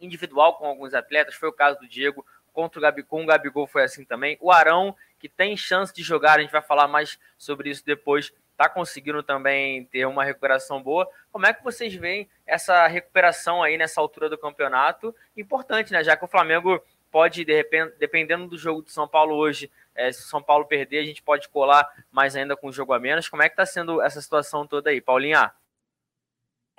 [0.00, 3.82] individual com alguns atletas, foi o caso do Diego, contra o Gabigol, o Gabigol foi
[3.82, 4.38] assim também.
[4.40, 8.32] O Arão, que tem chance de jogar, a gente vai falar mais sobre isso depois,
[8.52, 11.10] está conseguindo também ter uma recuperação boa.
[11.32, 15.12] Como é que vocês veem essa recuperação aí nessa altura do campeonato?
[15.36, 16.04] Importante, né?
[16.04, 16.80] Já que o Flamengo
[17.14, 20.64] pode, de repente, dependendo do jogo de São Paulo hoje, é, se o São Paulo
[20.64, 23.28] perder, a gente pode colar mais ainda com o jogo a menos.
[23.28, 25.52] Como é que está sendo essa situação toda aí, Paulinha?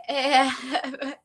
[0.10, 0.44] É...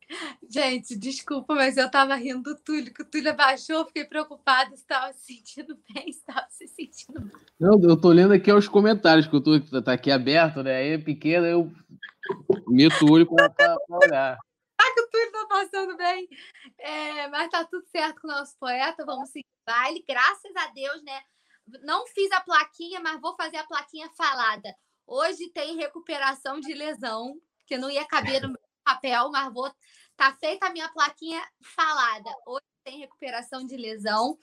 [0.48, 4.82] Gente, desculpa, mas eu tava rindo do Túlio, que o Túlio abaixou, fiquei preocupado se
[4.82, 7.40] estava se sentindo bem, se estava se sentindo mal.
[7.58, 10.76] Não, eu tô lendo aqui os comentários, que o Túlio tá aqui aberto, né?
[10.76, 11.72] Aí é pequeno, eu
[12.68, 14.38] meto o olho para olhar.
[14.90, 16.28] Tá que o Túlio tá passando bem.
[16.78, 20.04] É, mas tá tudo certo com o nosso poeta, vamos seguir o baile.
[20.08, 21.22] Graças a Deus, né?
[21.82, 24.74] Não fiz a plaquinha, mas vou fazer a plaquinha falada.
[25.06, 29.70] Hoje tem recuperação de lesão, que não ia caber no papel, mas vou.
[30.16, 32.30] Tá feita a minha plaquinha falada.
[32.46, 34.38] Hoje tem recuperação de lesão.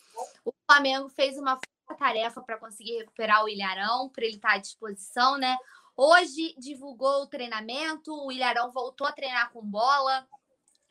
[0.46, 1.60] O Flamengo fez uma
[1.98, 5.56] tarefa para conseguir recuperar o Ilharão, para ele estar tá à disposição, né?
[5.98, 10.28] Hoje divulgou o treinamento, o Ilharão voltou a treinar com bola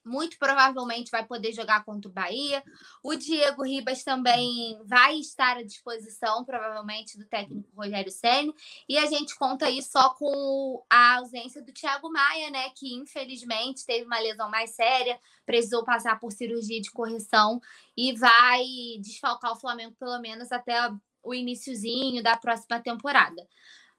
[0.06, 2.62] muito provavelmente vai poder jogar contra o Bahia.
[3.02, 8.54] O Diego Ribas também vai estar à disposição, provavelmente, do técnico Rogério Senna.
[8.88, 12.70] E a gente conta aí só com a ausência do Thiago Maia, né?
[12.70, 17.60] Que infelizmente teve uma lesão mais séria, precisou passar por cirurgia de correção
[17.96, 18.64] e vai
[19.00, 20.88] desfalcar o Flamengo pelo menos até
[21.20, 23.44] o iníciozinho da próxima temporada.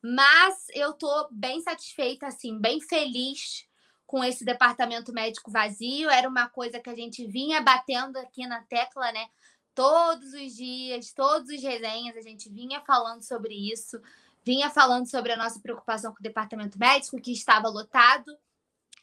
[0.09, 3.67] Mas eu tô bem satisfeita, assim, bem feliz
[4.05, 6.09] com esse departamento médico vazio.
[6.09, 9.27] Era uma coisa que a gente vinha batendo aqui na tecla, né?
[9.75, 14.01] Todos os dias, todos os resenhas, a gente vinha falando sobre isso,
[14.45, 18.33] vinha falando sobre a nossa preocupação com o departamento médico, que estava lotado.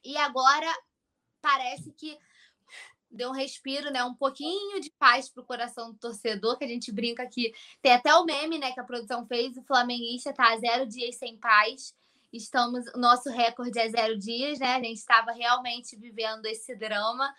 [0.03, 0.75] E agora
[1.43, 2.19] parece que
[3.15, 4.03] deu um respiro, né?
[4.05, 7.53] Um pouquinho de paz pro coração do torcedor, que a gente brinca aqui.
[7.81, 11.17] Tem até o meme, né, que a produção fez, o flamenguista tá a zero dias
[11.17, 11.95] sem paz.
[12.33, 14.75] Estamos, nosso recorde é zero dias, né?
[14.75, 17.33] A gente estava realmente vivendo esse drama.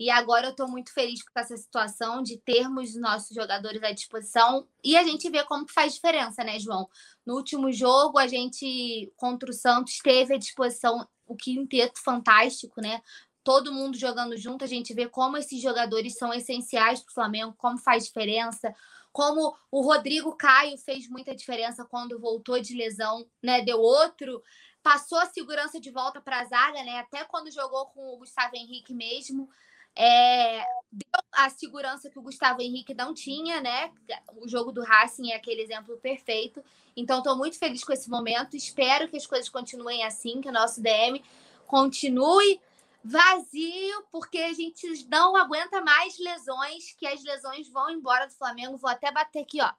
[0.00, 4.66] E agora eu estou muito feliz com essa situação de termos nossos jogadores à disposição.
[4.82, 6.88] E a gente vê como que faz diferença, né, João?
[7.24, 13.02] No último jogo, a gente, contra o Santos, teve à disposição o quinteto fantástico, né?
[13.42, 17.54] Todo mundo jogando junto, a gente vê como esses jogadores são essenciais para o Flamengo,
[17.56, 18.74] como faz diferença,
[19.12, 23.62] como o Rodrigo Caio fez muita diferença quando voltou de lesão, né?
[23.62, 24.42] Deu outro,
[24.82, 26.98] passou a segurança de volta para a zaga, né?
[26.98, 29.48] Até quando jogou com o Gustavo Henrique mesmo.
[29.96, 30.60] É,
[30.92, 33.90] deu a segurança que o Gustavo Henrique não tinha, né?
[34.36, 36.62] O jogo do Racing é aquele exemplo perfeito.
[36.96, 38.56] Então, estou muito feliz com esse momento.
[38.56, 41.22] Espero que as coisas continuem assim, que o nosso DM
[41.66, 42.60] continue
[43.04, 48.76] vazio, porque a gente não aguenta mais lesões, que as lesões vão embora do Flamengo.
[48.76, 49.70] Vou até bater aqui, ó.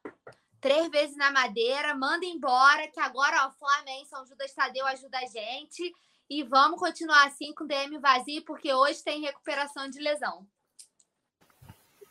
[0.60, 5.26] Três vezes na madeira, manda embora, que agora, ó, Flamengo, São Judas Tadeu ajuda a
[5.26, 5.92] gente.
[6.30, 10.46] E vamos continuar assim com o DM vazio, porque hoje tem recuperação de lesão.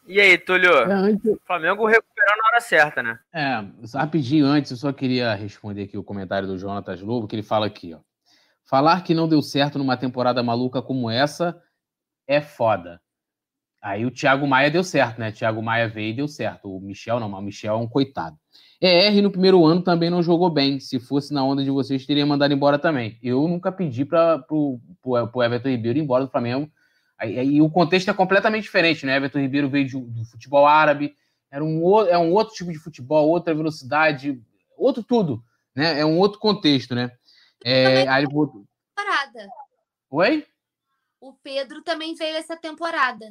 [0.07, 0.75] E aí, Túlio?
[0.75, 1.37] É, antes...
[1.47, 3.19] Flamengo recuperou na hora certa, né?
[3.33, 3.65] É,
[3.97, 7.67] rapidinho antes, eu só queria responder aqui o comentário do Jonatas Lobo, que ele fala
[7.67, 8.01] aqui, ó.
[8.71, 11.61] Falar que não deu certo numa temporada maluca como essa
[12.25, 13.01] é foda.
[13.83, 15.33] Aí o Thiago Maia deu certo, né?
[15.33, 16.77] Thiago Maia veio e deu certo.
[16.77, 18.39] O Michel não, mas o Michel é um coitado.
[18.81, 20.79] ER no primeiro ano também não jogou bem.
[20.79, 23.19] Se fosse na onda de vocês, teria mandado embora também.
[23.21, 24.79] Eu nunca pedi para o
[25.43, 26.71] Everton Ribeiro ir embora do Flamengo.
[27.19, 29.17] Aí, o contexto é completamente diferente, né?
[29.17, 31.17] Everton Ribeiro veio de, do futebol árabe,
[31.51, 34.41] era um, é um outro tipo de futebol, outra velocidade,
[34.79, 35.43] outro tudo,
[35.75, 35.99] né?
[35.99, 37.11] É um outro contexto, né?
[37.65, 39.49] É, aí temporada.
[40.11, 40.47] Oi?
[41.21, 43.27] O Pedro também veio essa temporada.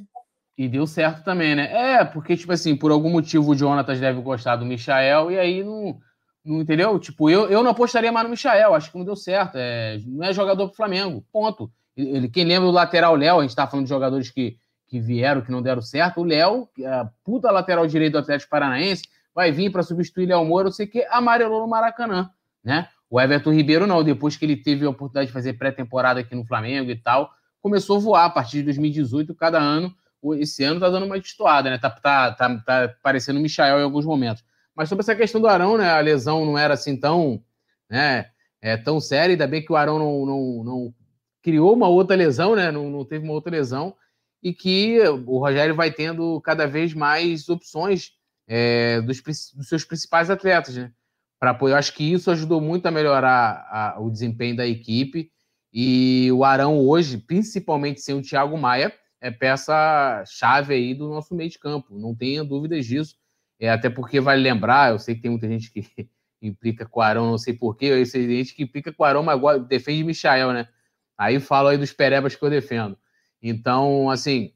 [0.58, 1.72] E deu certo também, né?
[1.72, 5.64] É, porque, tipo assim, por algum motivo o Jonatas deve gostar do Michael, e aí
[5.64, 5.98] não,
[6.44, 7.00] não entendeu?
[7.00, 9.56] Tipo, eu, eu não apostaria mais no Michael, acho que não deu certo.
[9.56, 11.72] É, não é jogador pro Flamengo, ponto.
[11.96, 14.58] Ele, quem lembra do lateral Léo, a gente tá falando de jogadores que,
[14.88, 16.22] que vieram, que não deram certo.
[16.22, 19.04] O Léo, a puta lateral direito do Atlético Paranaense,
[19.34, 22.30] vai vir para substituir Léo Moura, não sei o que, amarelou no Maracanã,
[22.64, 22.88] né?
[23.10, 26.46] O Everton Ribeiro não, depois que ele teve a oportunidade de fazer pré-temporada aqui no
[26.46, 27.32] Flamengo e tal,
[27.62, 29.94] começou a voar a partir de 2018, cada ano.
[30.38, 31.78] Esse ano tá dando uma destoada, né?
[31.78, 34.44] Tá, tá, tá, tá parecendo o Michael em alguns momentos.
[34.76, 35.90] Mas sobre essa questão do Arão, né?
[35.90, 37.42] A lesão não era assim tão,
[37.90, 38.30] né?
[38.62, 40.94] É, tão séria, ainda bem que o Arão não, não, não
[41.42, 42.72] criou uma outra lesão, né?
[42.72, 43.96] Não, não teve uma outra lesão,
[44.44, 48.12] e que o Rogério vai tendo cada vez mais opções
[48.48, 50.92] é, dos, dos seus principais atletas, né?
[51.40, 51.76] Para apoio.
[51.76, 55.32] Acho que isso ajudou muito a melhorar a, o desempenho da equipe.
[55.72, 61.50] E o Arão hoje, principalmente sem o Thiago Maia, é peça-chave aí do nosso meio
[61.50, 61.98] de campo.
[61.98, 63.16] Não tenha dúvidas disso.
[63.60, 65.84] É, até porque vale lembrar, eu sei que tem muita gente que
[66.42, 69.22] implica com o Arão, não sei porquê, eu sei gente que implica com o Arão,
[69.22, 70.70] mas defende Michael, né?
[71.18, 72.98] Aí falo aí dos perebas que eu defendo.
[73.42, 74.54] Então, assim,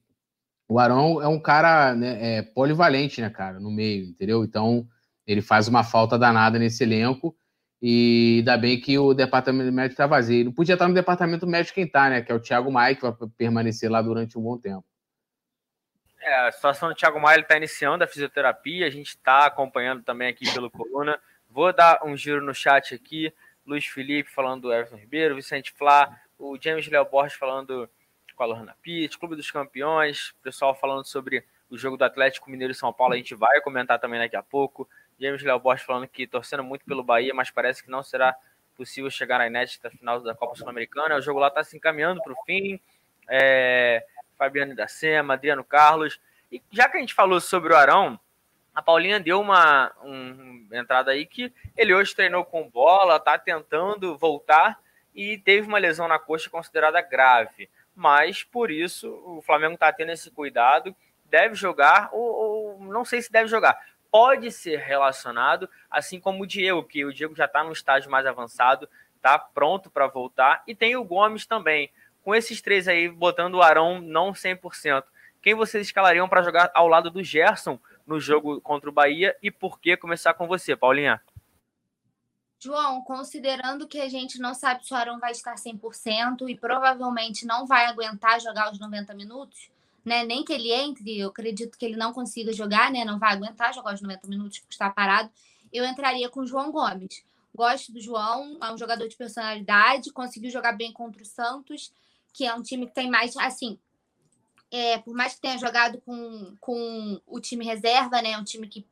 [0.67, 4.45] o Arão é um cara né, é, polivalente, né, cara, no meio, entendeu?
[4.45, 4.87] Então,
[5.25, 7.35] ele faz uma falta danada nesse elenco.
[7.81, 10.45] E ainda bem que o departamento médico está vazio.
[10.45, 12.21] Não podia estar no departamento médico quem está, né?
[12.21, 14.85] Que é o Thiago Maia, que vai permanecer lá durante um bom tempo.
[16.21, 20.29] É, a situação do Thiago Maia está iniciando a fisioterapia, a gente está acompanhando também
[20.29, 21.19] aqui pelo Coluna.
[21.49, 23.33] Vou dar um giro no chat aqui.
[23.65, 27.89] Luiz Felipe falando do Everton Ribeiro, Vicente Flá, o James Léo Borges falando
[28.35, 32.71] com a Lorna Pitt, Clube dos Campeões, pessoal falando sobre o jogo do Atlético Mineiro
[32.71, 34.87] e São Paulo, a gente vai comentar também daqui a pouco.
[35.19, 38.35] James Léo Borges falando que torcendo muito pelo Bahia, mas parece que não será
[38.75, 41.15] possível chegar à inédita final da Copa Sul-Americana.
[41.15, 42.79] O jogo lá está se encaminhando para o fim.
[43.27, 44.05] É,
[44.37, 46.19] Fabiano da Sema, Adriano Carlos.
[46.51, 48.19] E já que a gente falou sobre o Arão,
[48.73, 54.17] a Paulinha deu uma, um, entrada aí que ele hoje treinou com bola, está tentando
[54.17, 54.79] voltar
[55.13, 57.69] e teve uma lesão na coxa considerada grave.
[57.95, 60.95] Mas por isso o Flamengo está tendo esse cuidado,
[61.25, 63.79] deve jogar, ou, ou não sei se deve jogar,
[64.13, 68.27] pode ser relacionado, assim como o Diego, que o Diego já está no estágio mais
[68.27, 71.89] avançado, está pronto para voltar, e tem o Gomes também.
[72.21, 75.03] Com esses três aí, botando o Arão não 100%,
[75.41, 79.49] quem vocês escalariam para jogar ao lado do Gerson no jogo contra o Bahia e
[79.49, 81.19] por que começar com você, Paulinha?
[82.59, 87.47] João, considerando que a gente não sabe se o Arão vai estar 100% e provavelmente
[87.47, 89.71] não vai aguentar jogar os 90 minutos,
[90.03, 90.23] né?
[90.23, 93.05] Nem que ele entre, eu acredito que ele não consiga jogar, né?
[93.05, 95.29] Não vai aguentar jogar os 90 minutos por estar parado.
[95.71, 97.23] Eu entraria com o João Gomes.
[97.55, 101.93] Gosto do João, é um jogador de personalidade, conseguiu jogar bem contra o Santos,
[102.33, 103.77] que é um time que tem mais, assim,
[104.71, 108.35] é, por mais que tenha jogado com, com o time reserva, né?
[108.37, 108.85] Um time que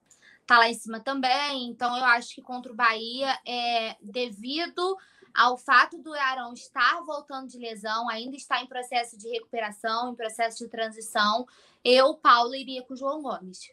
[0.46, 1.70] tá lá em cima também.
[1.70, 4.98] Então, eu acho que contra o Bahia, é, devido
[5.36, 10.16] ao fato do Arão estar voltando de lesão, ainda está em processo de recuperação, em
[10.16, 11.46] processo de transição,
[11.84, 13.72] eu, Paulo, iria com o João Gomes.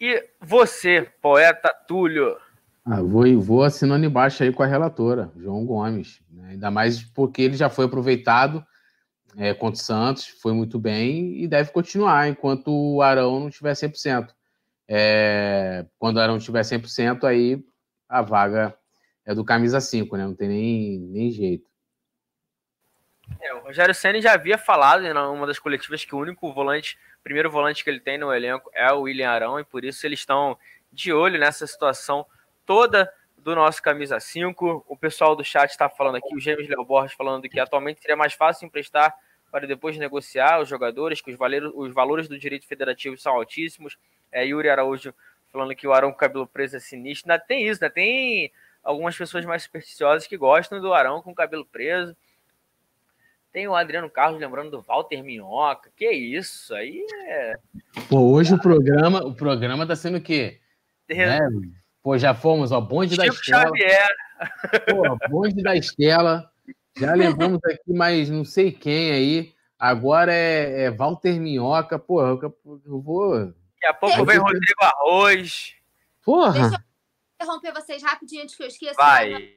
[0.00, 2.36] E você, poeta Túlio?
[2.84, 6.20] Ah, vou, vou assinando embaixo aí com a relatora, João Gomes.
[6.30, 6.50] Né?
[6.50, 8.64] Ainda mais porque ele já foi aproveitado
[9.36, 13.72] é, contra o Santos, foi muito bem e deve continuar enquanto o Arão não tiver
[13.72, 14.30] 100%.
[14.88, 17.62] É, quando o Arão tiver 100%, aí
[18.08, 18.74] a vaga
[19.28, 20.24] é do camisa 5, né?
[20.24, 21.68] Não tem nem, nem jeito.
[23.38, 26.98] É, o Rogério Senna já havia falado em uma das coletivas que o único volante,
[27.22, 30.20] primeiro volante que ele tem no elenco é o William Arão, e por isso eles
[30.20, 30.58] estão
[30.90, 32.24] de olho nessa situação
[32.64, 34.86] toda do nosso camisa 5.
[34.88, 38.16] O pessoal do chat está falando aqui, o James Léo Borges falando que atualmente seria
[38.16, 39.14] mais fácil emprestar
[39.52, 43.98] para depois negociar os jogadores, que os, valores, os valores do direito federativo são altíssimos.
[44.32, 45.14] É, Yuri Araújo
[45.52, 47.30] falando que o Arão com cabelo preso é sinistro.
[47.30, 47.90] Ainda tem isso, né?
[47.90, 48.50] Tem
[48.82, 52.16] algumas pessoas mais supersticiosas que gostam do Arão com cabelo preso.
[53.52, 55.90] Tem o Adriano Carlos lembrando do Walter Minhoca.
[55.96, 56.74] Que isso?
[56.74, 57.56] Aí é.
[58.08, 60.60] Pô, hoje o programa, o programa tá sendo o quê?
[61.08, 61.38] Né?
[62.02, 63.62] Pô, já fomos, ó, bonde Chico da Estela.
[63.64, 64.08] Xavier.
[64.88, 66.50] Pô, bonde da Estela.
[66.96, 69.54] Já lembramos aqui mais não sei quem aí.
[69.78, 71.98] Agora é, é Walter Minhoca.
[71.98, 73.46] Pô, eu, eu vou.
[73.46, 75.74] Daqui a pouco vem Rodrigo Arroz.
[76.24, 76.84] Porra!
[77.40, 78.96] Interromper vocês rapidinho antes que eu esqueça.
[78.96, 79.56] Vai.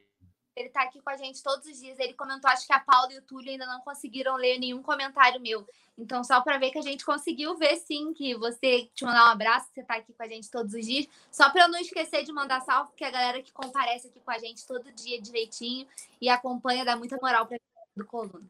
[0.55, 1.97] Ele tá aqui com a gente todos os dias.
[1.97, 5.41] Ele comentou, acho que a Paula e o Túlio ainda não conseguiram ler nenhum comentário
[5.41, 5.65] meu.
[5.97, 9.31] Então, só para ver que a gente conseguiu ver sim que você te mandar um
[9.31, 11.07] abraço, você tá aqui com a gente todos os dias.
[11.31, 14.31] Só para eu não esquecer de mandar salve, porque a galera que comparece aqui com
[14.31, 15.87] a gente todo dia direitinho
[16.19, 17.57] e acompanha dá muita moral para
[17.95, 18.45] do coluna.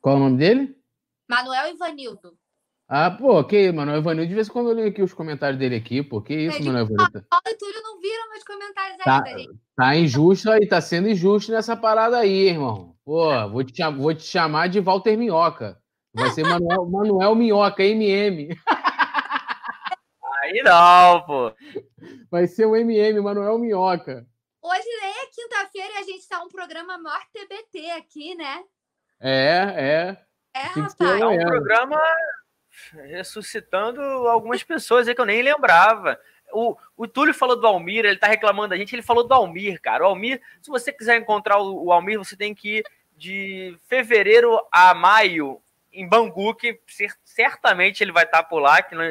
[0.00, 0.76] Qual é o nome dele?
[1.28, 2.36] Manuel Ivanildo.
[2.92, 5.76] Ah, pô, que Manuel Ivanildo, de vez em quando eu leio aqui os comentários dele
[5.76, 7.24] aqui, pô, que isso, Manuel Ivanildo.
[7.30, 9.60] Paulo e Túlio não viram meus comentários tá, ainda, gente.
[9.76, 12.96] Tá injusto aí, tá sendo injusto nessa parada aí, irmão.
[13.04, 15.80] Pô, vou te, vou te chamar de Walter Minhoca.
[16.12, 18.48] Vai ser Manuel, Manuel Minhoca, MM.
[20.42, 21.52] Aí não, pô.
[22.28, 24.26] Vai ser o MM, Manuel Minhoca.
[24.60, 28.64] Hoje é quinta-feira e a gente tá um programa maior TBT aqui, né?
[29.20, 30.16] É, é.
[30.52, 31.20] É, rapaz.
[31.20, 32.00] É um programa
[32.92, 36.18] ressuscitando algumas pessoas aí que eu nem lembrava.
[36.52, 39.80] O, o Túlio falou do Almir, ele tá reclamando da gente, ele falou do Almir,
[39.80, 40.04] cara.
[40.04, 42.84] O Almir, se você quiser encontrar o, o Almir, você tem que ir
[43.16, 45.60] de fevereiro a maio
[45.92, 46.80] em Bangu, que
[47.24, 49.04] certamente ele vai estar tá por lá, que não,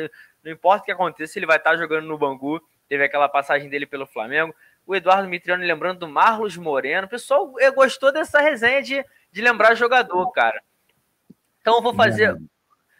[0.43, 2.61] não importa o que aconteça, ele vai estar tá jogando no Bangu.
[2.87, 4.53] Teve aquela passagem dele pelo Flamengo.
[4.85, 7.05] O Eduardo Mitriano lembrando do Marlos Moreno.
[7.05, 10.59] O pessoal gostou dessa resenha de, de lembrar jogador, cara.
[11.61, 12.35] Então eu vou fazer.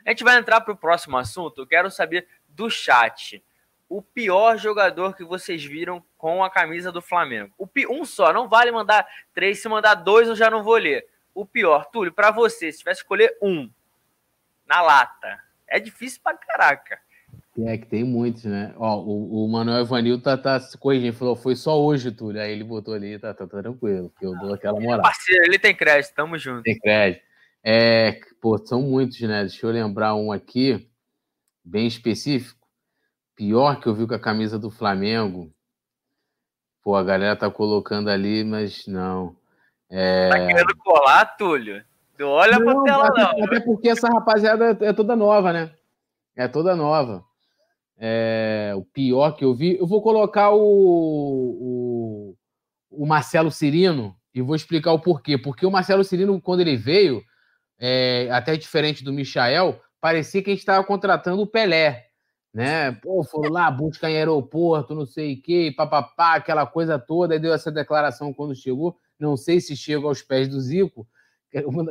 [0.05, 1.61] A gente vai entrar para o próximo assunto.
[1.61, 3.43] Eu quero saber do chat.
[3.87, 7.53] O pior jogador que vocês viram com a camisa do Flamengo.
[7.57, 9.61] O um só, não vale mandar três.
[9.61, 11.07] Se mandar dois, eu já não vou ler.
[11.33, 13.69] O pior, Túlio, para você, se tivesse que escolher um,
[14.67, 16.99] na lata, é difícil pra caraca.
[17.65, 18.73] É que tem muitos, né?
[18.77, 22.41] Ó, o, o Manuel Evanil tá, tá se corrigindo, falou, foi só hoje, Túlio.
[22.41, 24.99] Aí ele botou ali, tá, tá, tá tranquilo, porque eu dou aquela moral.
[24.99, 26.63] É parceiro, ele tem crédito, tamo junto.
[26.63, 27.23] Tem crédito.
[27.63, 29.41] É, pô, são muitos, né?
[29.41, 30.89] Deixa eu lembrar um aqui,
[31.63, 32.67] bem específico.
[33.35, 35.53] Pior que eu vi com a camisa do Flamengo.
[36.83, 39.35] Pô, a galera tá colocando ali, mas não.
[39.89, 40.29] É...
[40.29, 41.83] Tá querendo colar, Túlio?
[42.21, 43.43] olha não, pra tela, até, não.
[43.45, 45.71] Até porque essa rapaziada é toda nova, né?
[46.35, 47.23] É toda nova.
[47.97, 49.77] É, o pior que eu vi.
[49.77, 52.35] Eu vou colocar o, o,
[52.89, 55.37] o Marcelo Cirino e vou explicar o porquê.
[55.37, 57.21] Porque o Marcelo Cirino, quando ele veio,
[57.79, 62.07] é, até diferente do Michael, parecia que a gente estava contratando o Pelé.
[62.53, 62.91] Né?
[62.91, 67.39] Pô, foram lá, buscar em aeroporto, não sei o quê, papapá, aquela coisa toda, e
[67.39, 68.97] deu essa declaração quando chegou.
[69.19, 71.07] Não sei se chega aos pés do Zico.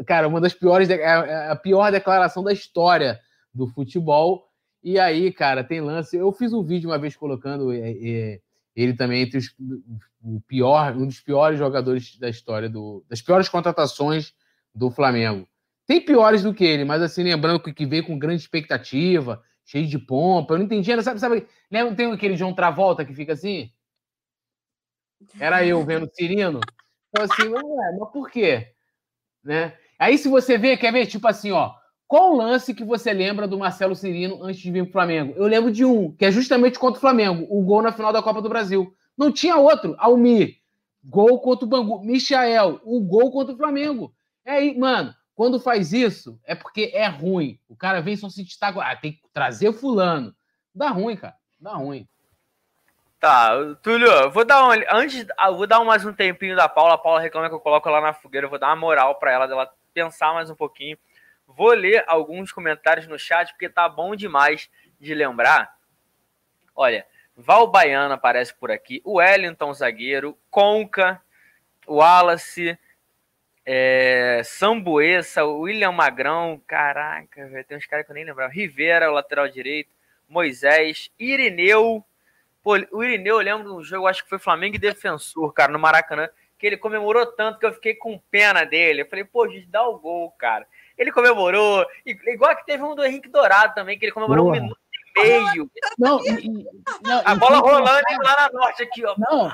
[0.07, 3.21] Cara, uma das piores, a pior declaração da história
[3.53, 4.49] do futebol.
[4.83, 6.17] E aí, cara, tem lance.
[6.17, 8.41] Eu fiz um vídeo uma vez colocando é, é,
[8.75, 9.55] ele também entre os,
[10.23, 14.33] o pior, um dos piores jogadores da história do, das piores contratações
[14.75, 15.47] do Flamengo.
[15.89, 19.87] Tem piores do que ele, mas assim, lembrando que, que veio com grande expectativa, cheio
[19.87, 20.53] de pompa.
[20.53, 21.19] Eu não entendia, sabe?
[21.19, 23.73] sabe lembra, tem aquele João Travolta que fica assim?
[25.41, 26.61] Era eu vendo o Cirino.
[27.09, 28.75] Então, assim, ué, mas por quê?
[29.43, 29.75] Né?
[29.99, 31.73] Aí, se você vê, quer ver, tipo assim, ó,
[32.07, 35.33] qual o lance que você lembra do Marcelo Cirino antes de vir pro Flamengo?
[35.39, 38.23] Eu lembro de um, que é justamente contra o Flamengo, o gol na final da
[38.23, 38.95] Copa do Brasil.
[39.17, 39.97] Não tinha outro.
[39.99, 40.59] Almir,
[41.03, 42.05] gol contra o Bangu.
[42.05, 44.15] Michael, o gol contra o Flamengo.
[44.45, 47.61] É aí, mano, quando faz isso, é porque é ruim.
[47.69, 50.35] O cara vem só se destaca, ah, tem que trazer fulano.
[50.75, 51.37] Dá ruim, cara.
[51.61, 52.09] Dá ruim.
[53.21, 56.95] Tá, Túlio, vou dar um, antes, ah, vou dar mais um tempinho da Paula.
[56.95, 58.47] A Paula reclama que eu coloco ela na fogueira.
[58.47, 60.99] Eu vou dar uma moral para ela, dela pensar mais um pouquinho.
[61.47, 64.69] Vou ler alguns comentários no chat porque tá bom demais
[64.99, 65.73] de lembrar.
[66.75, 71.23] Olha, Val Baiana aparece por aqui, o Wellington zagueiro, Conca,
[71.87, 72.77] o Wallace,
[73.71, 78.51] É, Sambuesa, William Magrão, caraca, velho, tem uns caras que eu nem lembrava.
[78.51, 79.91] Rivera, o lateral direito,
[80.27, 82.03] Moisés, Irineu.
[82.63, 85.71] Pô, o Irineu, eu lembro de um jogo, acho que foi Flamengo e Defensor, cara,
[85.71, 89.03] no Maracanã, que ele comemorou tanto que eu fiquei com pena dele.
[89.03, 90.67] Eu falei, pô, gente, dá o gol, cara.
[90.97, 94.57] Ele comemorou, igual que teve um do Henrique Dourado também, que ele comemorou Boa.
[94.57, 94.81] um minuto
[95.15, 95.71] e meio.
[95.99, 96.67] Não, e,
[97.03, 99.15] não, a bola rolando lá na norte aqui, ó.
[99.19, 99.53] Não,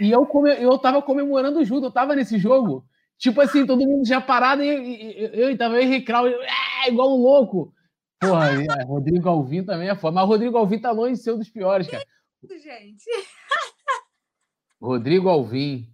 [0.00, 2.84] e eu, come, eu tava comemorando junto, eu tava nesse jogo.
[3.22, 4.82] Tipo assim, todo mundo já parado e eu,
[5.28, 7.72] eu, eu tava eu e é, igual um louco.
[8.20, 10.16] Porra, é, Rodrigo Alvim também é foda.
[10.16, 12.02] Mas o Rodrigo Alvim tá longe de ser um dos piores, cara.
[12.42, 13.04] Gente.
[14.82, 15.86] Rodrigo Alvim.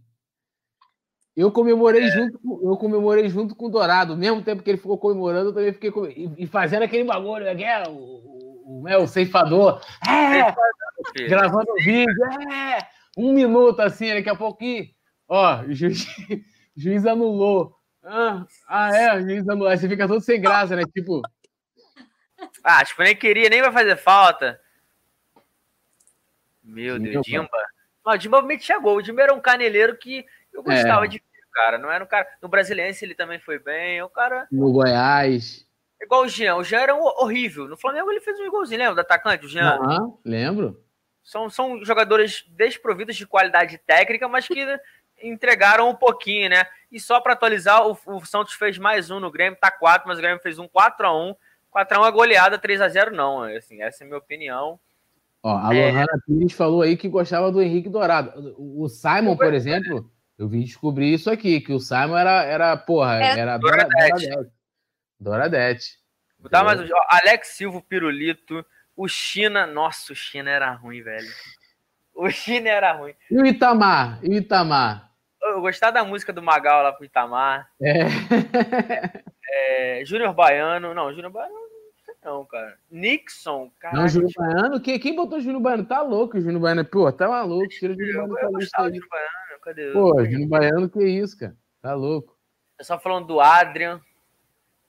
[1.37, 2.11] Eu comemorei é.
[2.11, 5.55] junto, eu comemorei junto com o Dourado, ao mesmo tempo que ele ficou comemorando, eu
[5.55, 9.81] também fiquei e, e fazendo aquele bagulho, né, é, o, o, o, é, o ceifador,
[10.05, 12.79] é, gravando vídeo, é,
[13.17, 14.89] um minuto assim, daqui a pouquinho,
[15.29, 16.09] ó, juiz,
[16.79, 17.77] juiz anulou.
[18.05, 19.69] Ah, ah, é, juiz anulou.
[19.69, 20.85] Aí você fica todo sem graça, né?
[20.95, 21.21] Tipo.
[22.63, 24.61] Ah, tipo, nem queria, nem vai fazer falta.
[26.63, 27.49] Meu Deus, Dimba.
[28.07, 28.97] Não, o Dimba metia gol.
[28.99, 31.09] O Dimba era um caneleiro que eu gostava é.
[31.09, 31.79] de ver, cara.
[31.79, 32.29] Não era um cara.
[32.41, 34.01] No Brasiliense ele também foi bem.
[34.03, 34.47] O cara.
[34.53, 35.67] No Goiás.
[36.01, 36.57] Igual o Jean.
[36.57, 37.67] O Jean era um horrível.
[37.67, 38.95] No Flamengo ele fez um golzinho, lembra?
[38.95, 39.79] Do atacante, o Jean.
[39.81, 40.85] Aham, lembro.
[41.25, 44.65] São, são jogadores desprovidos de qualidade técnica, mas que
[45.23, 46.67] entregaram um pouquinho, né?
[46.91, 50.19] E só para atualizar, o, o, Santos fez mais um no Grêmio, tá 4, mas
[50.19, 51.37] o Grêmio fez um 4x1.
[51.75, 53.43] 4x1 é goleada, 3x0 não.
[53.43, 54.81] Assim, essa é a minha opinião.
[55.43, 55.91] Ó, a é...
[55.91, 58.55] Lohana Pires falou aí que gostava do Henrique Dourado.
[58.59, 63.23] O Simon, por exemplo, eu vim descobrir isso aqui, que o Simon era, era porra,
[63.23, 64.29] é, era Doradete.
[65.21, 65.99] Doradete.
[66.51, 68.65] Tá, mas, Alex Silva, Pirulito,
[68.97, 71.29] o China, nossa, o China era ruim, velho.
[72.15, 73.15] O China era ruim.
[73.31, 74.19] E o Itamar?
[74.23, 75.08] E o Itamar?
[75.51, 77.71] Eu gostava da música do Magal lá pro Itamar.
[77.81, 78.07] É.
[80.01, 80.95] é Júnior Baiano.
[80.95, 81.69] Não, Júnior Baiano
[82.25, 82.77] não, cara.
[82.91, 83.97] Nixon, cara.
[83.97, 84.81] Não, Júnior Baiano?
[84.81, 85.87] Quem, quem botou Júnior Baiano?
[85.87, 86.85] Tá louco, Júnior Baiano.
[86.85, 87.69] Pô, tá maluco.
[87.69, 89.61] Tira o Júnior Baiano eu, gostava Júnior Baiano.
[89.63, 89.91] Cadê?
[89.93, 91.57] Pô, Júnior Baiano, que isso, cara?
[91.81, 92.37] Tá louco.
[92.79, 94.01] Eu só falando do Adrian,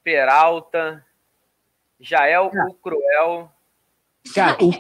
[0.04, 1.06] Peralta,
[2.00, 2.68] Jael, ah.
[2.70, 3.52] o Cruel.
[4.34, 4.72] Cara, o,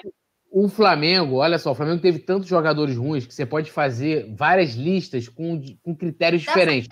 [0.52, 4.74] o, Flamengo, olha só, o Flamengo teve tantos jogadores ruins que você pode fazer várias
[4.74, 6.88] listas com, com critérios Dá diferentes.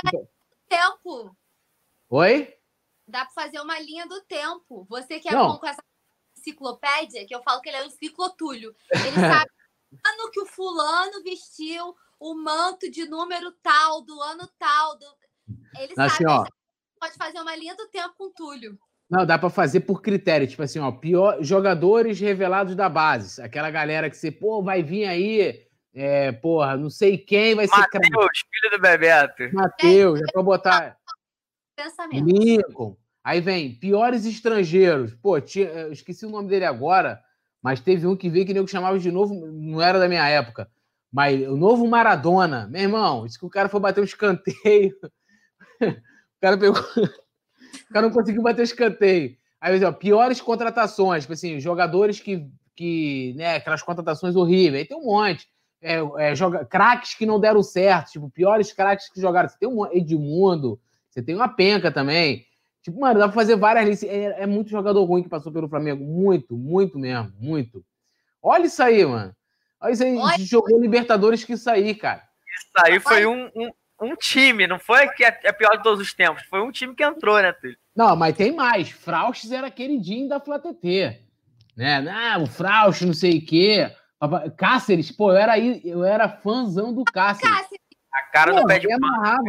[0.67, 1.35] Tempo.
[2.09, 2.53] Oi?
[3.07, 4.85] Dá para fazer uma linha do tempo.
[4.89, 5.47] Você que é Não.
[5.47, 5.83] bom com essa
[6.37, 8.75] enciclopédia, que eu falo que ele é um enciclotúlio.
[8.91, 9.51] Ele sabe
[10.05, 14.97] ano que o fulano vestiu o manto de número tal, do ano tal.
[14.97, 15.05] Do...
[15.79, 16.29] Ele assim, sabe.
[16.29, 16.45] Ó,
[16.99, 18.77] pode fazer uma linha do tempo com o Túlio.
[19.09, 23.41] Não, dá para fazer por critério, tipo assim, ó, pior, jogadores revelados da base.
[23.41, 27.87] Aquela galera que você, pô, vai vir aí, é, porra, não sei quem vai Mateus,
[27.89, 28.11] ser.
[28.11, 29.55] Matheus, filho do Bebeto.
[29.55, 30.97] Matheus, já pra botar.
[31.75, 32.25] Pensamento.
[32.25, 32.97] Lincoln.
[33.23, 35.13] Aí vem, piores estrangeiros.
[35.15, 37.21] Pô, tinha, eu esqueci o nome dele agora,
[37.61, 40.27] mas teve um que veio que nem eu chamava de novo, não era da minha
[40.27, 40.69] época.
[41.11, 44.95] Mas o novo Maradona, meu irmão, isso que o cara foi bater um escanteio.
[45.81, 46.75] o cara pegou.
[47.89, 49.35] O cara não conseguiu bater escanteio.
[49.59, 54.81] Aí, ó, piores contratações, tipo assim, jogadores que, que, né, aquelas contratações horríveis.
[54.81, 55.47] Aí tem um monte.
[55.81, 59.47] É, é, joga, craques que não deram certo, tipo, piores craques que jogaram.
[59.47, 60.79] Você tem um Edmundo,
[61.09, 62.45] você tem uma penca também.
[62.81, 64.09] Tipo, mano, dá pra fazer várias listas.
[64.09, 66.03] É, é, muito jogador ruim que passou pelo Flamengo.
[66.03, 67.83] Muito, muito mesmo, muito.
[68.41, 69.35] Olha isso aí, mano.
[69.81, 70.17] Olha isso aí.
[70.17, 70.37] Olha.
[70.39, 72.23] Jogou Libertadores que isso aí, cara.
[72.57, 73.69] Isso aí foi um, um,
[74.01, 76.93] um time, não foi que é, é pior de todos os tempos, foi um time
[76.95, 77.77] que entrou, né, Túlio?
[77.95, 78.89] Não, mas tem mais.
[78.89, 81.19] Fraustes era queridinho da Flá TT.
[81.75, 82.07] Né?
[82.09, 83.91] Ah, o Fraustes, não sei o quê.
[84.55, 87.49] Cáceres, pô, eu era, eu era fãzão do Cáceres.
[87.49, 87.81] Cáceres.
[88.13, 89.41] A cara pô, do pé de amarrava.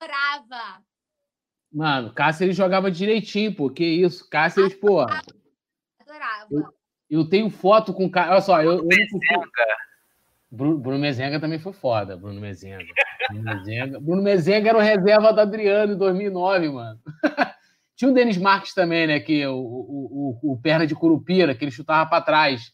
[0.00, 0.82] Adorava.
[1.72, 3.68] Mano, Cáceres jogava direitinho, pô.
[3.68, 4.28] Que isso?
[4.28, 5.00] Cáceres, pô.
[5.00, 6.48] Adorava.
[6.50, 6.64] Eu,
[7.10, 8.10] eu tenho foto com.
[8.14, 8.72] Olha só, eu.
[8.72, 9.42] eu não
[10.54, 12.84] Bruno, Bruno Mezenga também foi foda, Bruno Mezenga.
[13.30, 17.00] Bruno Mezenga, Bruno Mezenga era o reserva do Adriano em 2009, mano.
[17.96, 19.20] Tinha o Denis Marques também, né?
[19.20, 22.72] Que o, o, o, o perna de Curupira, que ele chutava para trás.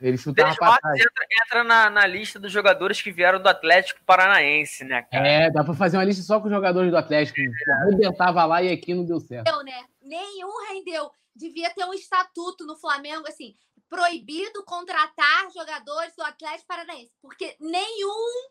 [0.00, 1.00] Ele chutava para trás.
[1.00, 5.26] Entra, entra na, na, lista dos jogadores que vieram do Atlético Paranaense, né, cara?
[5.26, 7.38] É, dá para fazer uma lista só com os jogadores do Atlético.
[7.82, 9.44] Arrebentava lá e aqui não deu certo.
[9.44, 9.84] Deu, né?
[10.02, 11.10] Nenhum rendeu.
[11.34, 13.54] Devia ter um estatuto no Flamengo, assim,
[13.94, 18.48] proibido contratar jogadores do Atlético Paranaense, porque nenhum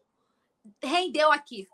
[0.81, 1.67] rendeu aqui.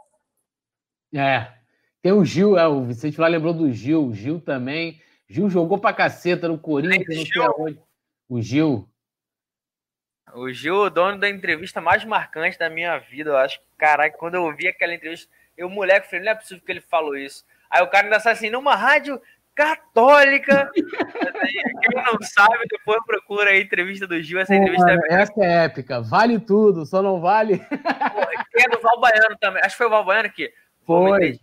[1.14, 1.54] É.
[2.02, 5.00] Tem o Gil, é, o Vicente lá lembrou do Gil, o Gil também.
[5.28, 7.80] Gil jogou pra caceta no Corinthians, não sei aonde.
[8.28, 8.90] O Gil.
[10.34, 13.60] O Gil, o dono da entrevista mais marcante da minha vida, eu acho.
[13.78, 17.16] Caraca, quando eu ouvi aquela entrevista, Eu, moleque, falei, não é possível que ele falou
[17.16, 17.46] isso.
[17.70, 19.22] Aí o cara ainda sai assim, numa rádio
[19.60, 20.72] católica.
[20.74, 24.39] Quem não sabe, depois procura a entrevista do Gil.
[24.39, 25.14] Essa Pô, entrevista é...
[25.14, 26.01] Essa é épica.
[26.01, 27.57] Vale tudo, só não vale.
[27.57, 28.22] Pô,
[28.55, 29.62] é do Val Baiano também.
[29.62, 30.49] Acho que foi o Val Baiano que.
[30.86, 31.39] Foi.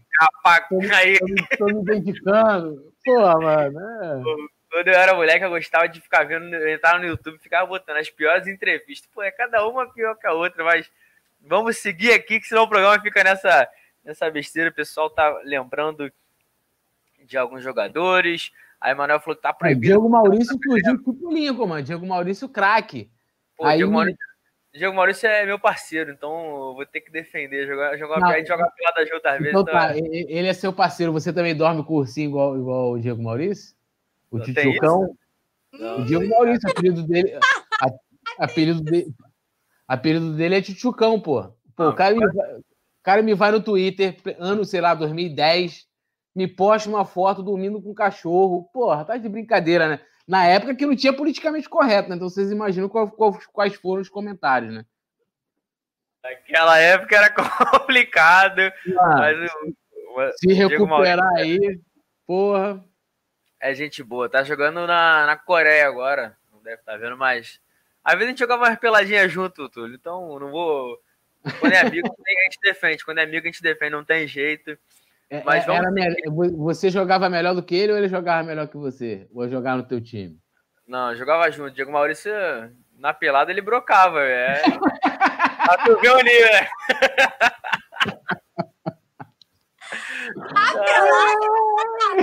[1.58, 2.92] Tô, me dedicando.
[3.04, 3.78] Pô, mano.
[3.78, 4.22] É.
[4.70, 7.98] Quando eu era moleque, eu gostava de ficar vendo, entrar no YouTube e ficar botando
[7.98, 9.08] as piores entrevistas.
[9.14, 10.90] Pô, é cada uma pior que a outra, mas
[11.40, 13.68] vamos seguir aqui, que senão o programa fica nessa,
[14.04, 14.70] nessa besteira.
[14.70, 16.10] O pessoal tá lembrando
[17.26, 18.52] de alguns jogadores.
[18.80, 19.86] Aí o Manuel falou que tá proibido.
[19.86, 21.82] Diego Maurício, inclusive, fui pro Lincoln, mano.
[21.82, 23.10] Diego Maurício, craque.
[23.62, 23.78] Aí...
[23.78, 24.18] Diego, Maurício,
[24.72, 27.66] Diego Maurício é meu parceiro, então eu vou ter que defender.
[27.66, 29.48] Jogar, jogar, Não, a gente joga pelada junto às vezes.
[29.48, 29.74] Então, então...
[29.74, 31.12] Tá, ele é seu parceiro.
[31.12, 33.74] Você também dorme cursinho igual, igual o Diego Maurício?
[34.30, 35.16] O Titiucão?
[35.72, 37.38] O Diego Maurício, o apelido dele.
[37.80, 39.06] A, apelido, de,
[39.88, 41.50] apelido dele é Titiucão, pô.
[41.74, 42.62] Pô, o, cara me, o
[43.02, 45.86] cara me vai no Twitter, ano, sei lá, 2010
[46.36, 48.68] me posta uma foto dormindo com um cachorro.
[48.70, 50.00] Porra, tá de brincadeira, né?
[50.28, 52.16] Na época que não tinha politicamente correto, né?
[52.16, 54.84] Então vocês imaginam qual, qual, quais foram os comentários, né?
[56.22, 57.30] Naquela época era
[57.80, 58.60] complicado.
[58.98, 59.50] Ah, mas,
[60.38, 61.80] se recuperar aí,
[62.26, 62.84] porra.
[63.58, 64.28] É gente boa.
[64.28, 66.36] Tá jogando na, na Coreia agora.
[66.52, 67.58] Não deve estar tá vendo mais.
[68.04, 69.94] Às vezes a gente jogava umas peladinhas junto, Túlio.
[69.94, 71.00] Então não vou.
[71.60, 73.04] Quando é amigo, a gente defende.
[73.04, 73.92] Quando é amigo, a gente defende.
[73.92, 74.78] Não tem jeito.
[75.28, 75.92] É, Mas é, vamos...
[75.92, 76.16] melhor,
[76.56, 79.26] você jogava melhor do que ele ou ele jogava melhor que você?
[79.34, 80.38] Ou jogava no teu time?
[80.86, 81.74] Não, jogava junto.
[81.74, 82.32] Diego Maurício,
[82.96, 84.22] na pelada, ele brocava.
[84.22, 84.62] É...
[85.02, 86.68] pra tu ver o nível, né?
[90.54, 91.46] A pelada!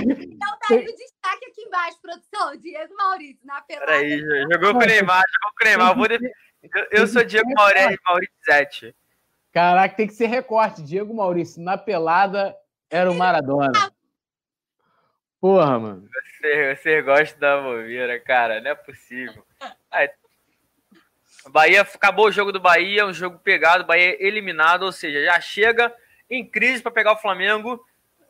[0.02, 2.56] Então tá aí o destaque aqui embaixo, produção.
[2.56, 3.86] Diego Maurício, na pelada.
[3.86, 4.20] Peraí,
[4.52, 5.90] jogou com o Neymar, jogou com o Neymar.
[5.90, 6.06] Eu, vou...
[6.10, 8.96] eu, eu sou Diego Maurício, Maurício Zete.
[9.52, 10.82] Caraca, tem que ser recorte.
[10.82, 12.54] Diego Maurício, na pelada,
[12.94, 13.72] era o Maradona.
[15.40, 16.08] Porra, mano.
[16.08, 18.60] Você, você gosta da bobeira, cara.
[18.60, 19.44] Não é possível.
[19.90, 20.08] Aí,
[21.48, 25.92] Bahia, acabou o jogo do Bahia, um jogo pegado, Bahia eliminado, ou seja, já chega
[26.30, 27.84] em crise para pegar o Flamengo.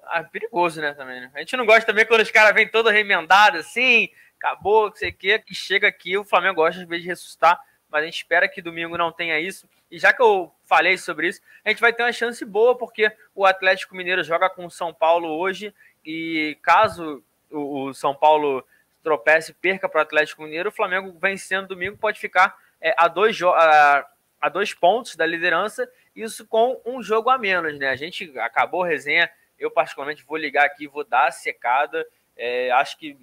[0.07, 1.31] Ah, perigoso, né, também, né?
[1.35, 4.09] A gente não gosta também quando os caras vêm todo remendado assim,
[4.39, 7.59] acabou, não sei o que, que chega aqui, o Flamengo gosta às vezes de ressuscitar
[7.95, 9.69] mas a gente espera que domingo não tenha isso.
[9.89, 13.09] E já que eu falei sobre isso, a gente vai ter uma chance boa, porque
[13.33, 15.73] o Atlético Mineiro joga com o São Paulo hoje,
[16.05, 18.67] e caso o, São Paulo
[19.01, 23.07] tropece e perca para o Atlético Mineiro, o Flamengo vencendo domingo pode ficar é, a,
[23.07, 24.05] dois a,
[24.41, 27.91] a dois pontos da liderança, isso com um jogo a menos, né?
[27.91, 32.05] A gente acabou a resenha, eu particularmente vou ligar aqui, vou dar a secada.
[32.37, 33.17] É, acho que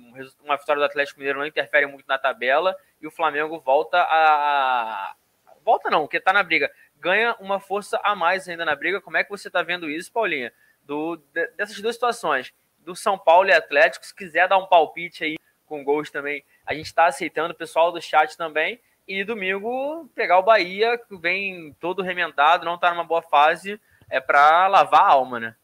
[0.44, 5.16] uma vitória do Atlético Mineiro não interfere muito na tabela e o Flamengo volta a.
[5.64, 6.72] Volta não, porque tá na briga.
[7.00, 9.02] Ganha uma força a mais ainda na briga.
[9.02, 10.54] Como é que você tá vendo isso, Paulinha?
[10.84, 11.18] Do,
[11.56, 15.84] dessas duas situações, do São Paulo e Atlético, se quiser dar um palpite aí com
[15.84, 18.80] gols também, a gente está aceitando, o pessoal do chat também.
[19.08, 24.20] E domingo pegar o Bahia, que vem todo remendado, não está numa boa fase, é
[24.20, 25.56] para lavar a alma, né?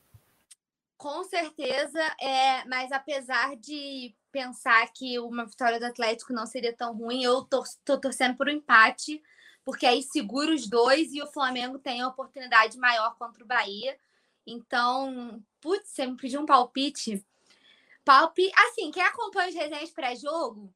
[0.97, 6.95] Com certeza, é, mas apesar de pensar que uma vitória do Atlético não seria tão
[6.95, 9.21] ruim, eu tô, tô torcendo por um empate,
[9.63, 13.95] porque aí segura os dois e o Flamengo tem a oportunidade maior contra o Bahia.
[14.45, 17.23] Então, putz, você me pediu um palpite.
[18.03, 20.73] Palpite, assim, quem acompanha os resenhas pré-jogo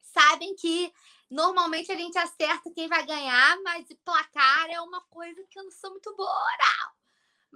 [0.00, 0.92] sabem que
[1.28, 5.72] normalmente a gente acerta quem vai ganhar, mas placar é uma coisa que eu não
[5.72, 6.95] sou muito boa, não.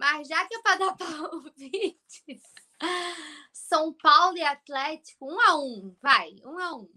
[0.01, 2.41] Mas já que é para dar palpite,
[3.53, 6.91] São Paulo e Atlético, um a um, vai, um a um.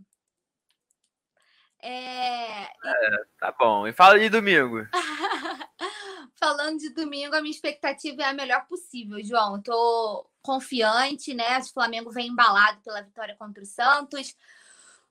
[1.81, 2.63] É...
[2.63, 3.85] é tá bom.
[3.85, 4.87] E fala de domingo.
[6.39, 9.57] Falando de domingo, a minha expectativa é a melhor possível, João.
[9.57, 11.59] Estou confiante, né?
[11.59, 14.33] O Flamengo vem embalado pela vitória contra o Santos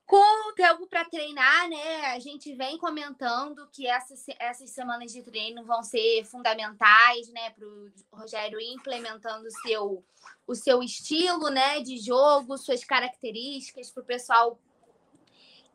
[0.05, 2.07] com o tempo para treinar, né?
[2.07, 7.65] A gente vem comentando que essas, essas semanas de treino vão ser fundamentais, né, para
[7.65, 10.05] o Rogério implementando o seu,
[10.45, 14.59] o seu estilo, né, de jogo, suas características, para o pessoal.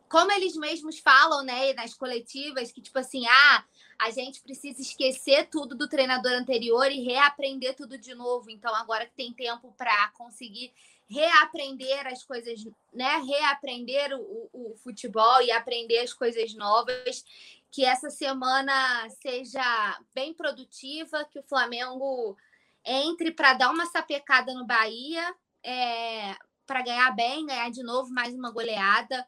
[0.08, 3.64] Como eles mesmos falam, né, nas coletivas, que tipo assim, ah,
[3.98, 8.50] a gente precisa esquecer tudo do treinador anterior e reaprender tudo de novo.
[8.50, 10.72] Então, agora que tem tempo para conseguir
[11.08, 12.62] reaprender as coisas,
[12.92, 13.16] né?
[13.26, 17.24] Reaprender o, o, futebol e aprender as coisas novas.
[17.70, 22.36] Que essa semana seja bem produtiva, que o Flamengo
[22.84, 26.34] entre para dar uma sapecada no Bahia, é,
[26.66, 29.26] para ganhar bem, ganhar de novo mais uma goleada.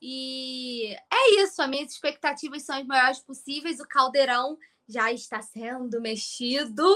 [0.00, 3.80] E é isso, as minhas expectativas são as maiores possíveis.
[3.80, 6.86] O caldeirão já está sendo mexido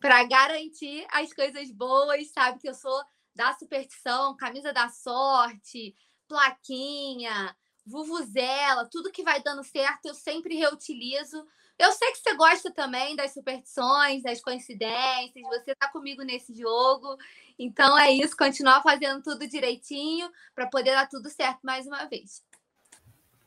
[0.00, 2.30] para garantir as coisas boas.
[2.30, 3.02] Sabe que eu sou
[3.36, 5.94] da superstição, camisa da sorte,
[6.26, 7.54] plaquinha,
[7.86, 11.46] vuvuzela, tudo que vai dando certo eu sempre reutilizo.
[11.78, 17.16] Eu sei que você gosta também das superstições, das coincidências, você está comigo nesse jogo.
[17.58, 22.42] Então é isso, continuar fazendo tudo direitinho para poder dar tudo certo mais uma vez.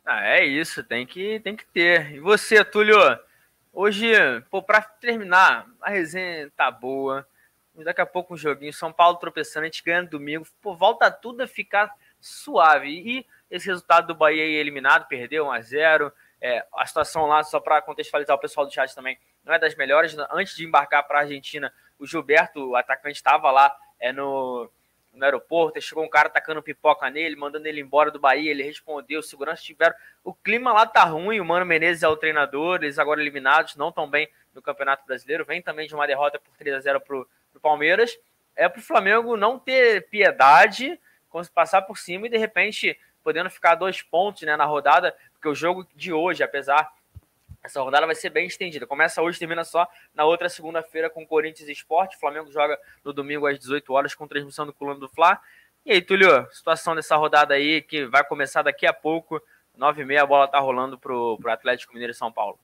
[0.05, 2.13] Ah, é isso, tem que, tem que ter.
[2.13, 2.97] E você, Túlio?
[3.73, 4.11] Hoje,
[4.49, 7.27] pô, para terminar, a resenha tá boa.
[7.83, 10.45] Daqui a pouco um joguinho, São Paulo tropeçando, a gente ganha domingo.
[10.61, 12.89] Pô, volta tudo a ficar suave.
[12.89, 17.43] E esse resultado do Bahia aí eliminado, perdeu 1 a 0 é, A situação lá,
[17.43, 20.15] só para contextualizar o pessoal do chat também, não é das melhores.
[20.31, 24.69] Antes de embarcar para a Argentina, o Gilberto, o atacante, estava lá é, no,
[25.13, 29.21] no aeroporto, chegou um cara tacando pipoca nele, mandando ele embora do Bahia, ele respondeu,
[29.21, 29.95] segurança tiveram.
[30.23, 33.91] O clima lá tá ruim, o Mano Menezes é o treinador, eles agora eliminados, não
[33.91, 34.29] tão bem
[34.59, 38.17] no Campeonato Brasileiro, vem também de uma derrota por 3 a 0 pro, pro Palmeiras.
[38.55, 40.99] É pro Flamengo não ter piedade,
[41.55, 45.55] passar por cima e de repente podendo ficar dois pontos né, na rodada, porque o
[45.55, 46.91] jogo de hoje, apesar
[47.63, 48.87] essa rodada vai ser bem estendida.
[48.87, 52.15] Começa hoje, termina só na outra segunda-feira com Corinthians Esporte.
[52.15, 55.39] O Flamengo joga no domingo às 18 horas com transmissão do Coluna do Fla.
[55.85, 59.41] E aí, Túlio, situação dessa rodada aí que vai começar daqui a pouco.
[59.75, 62.57] 9 e meia a bola tá rolando pro, pro Atlético Mineiro e São Paulo.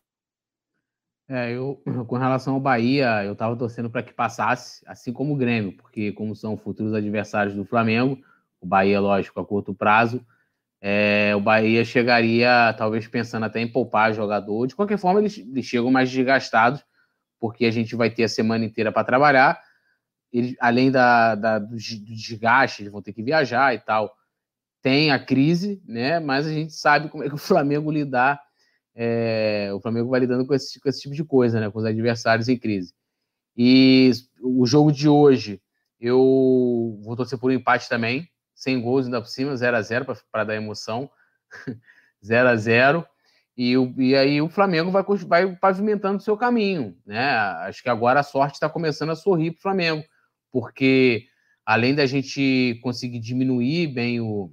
[1.27, 5.37] É, eu, com relação ao Bahia, eu tava torcendo para que passasse, assim como o
[5.37, 8.19] Grêmio, porque como são futuros adversários do Flamengo,
[8.61, 10.25] o Bahia, lógico, a curto prazo,
[10.81, 14.67] é, o Bahia chegaria, talvez pensando até em poupar jogador.
[14.67, 16.83] De qualquer forma, eles, eles chegam mais desgastados,
[17.39, 19.59] porque a gente vai ter a semana inteira para trabalhar.
[20.31, 24.15] Eles, além da, da do, do, desgaste, eles vão ter que viajar e tal.
[24.81, 26.19] Tem a crise, né?
[26.19, 28.39] Mas a gente sabe como é que o Flamengo lidar.
[28.95, 31.69] É, o Flamengo vai lidando com esse, com esse tipo de coisa, né?
[31.69, 32.93] Com os adversários em crise.
[33.57, 34.11] E
[34.41, 35.61] o jogo de hoje,
[35.99, 40.05] eu vou torcer por um empate também sem gols ainda por cima, 0 a 0
[40.31, 41.09] para dar emoção.
[42.23, 43.05] 0 a 0
[43.57, 47.29] e, e aí o Flamengo vai, vai pavimentando o seu caminho, né?
[47.67, 50.03] Acho que agora a sorte está começando a sorrir para o Flamengo,
[50.51, 51.27] porque
[51.65, 54.51] além da gente conseguir diminuir bem o,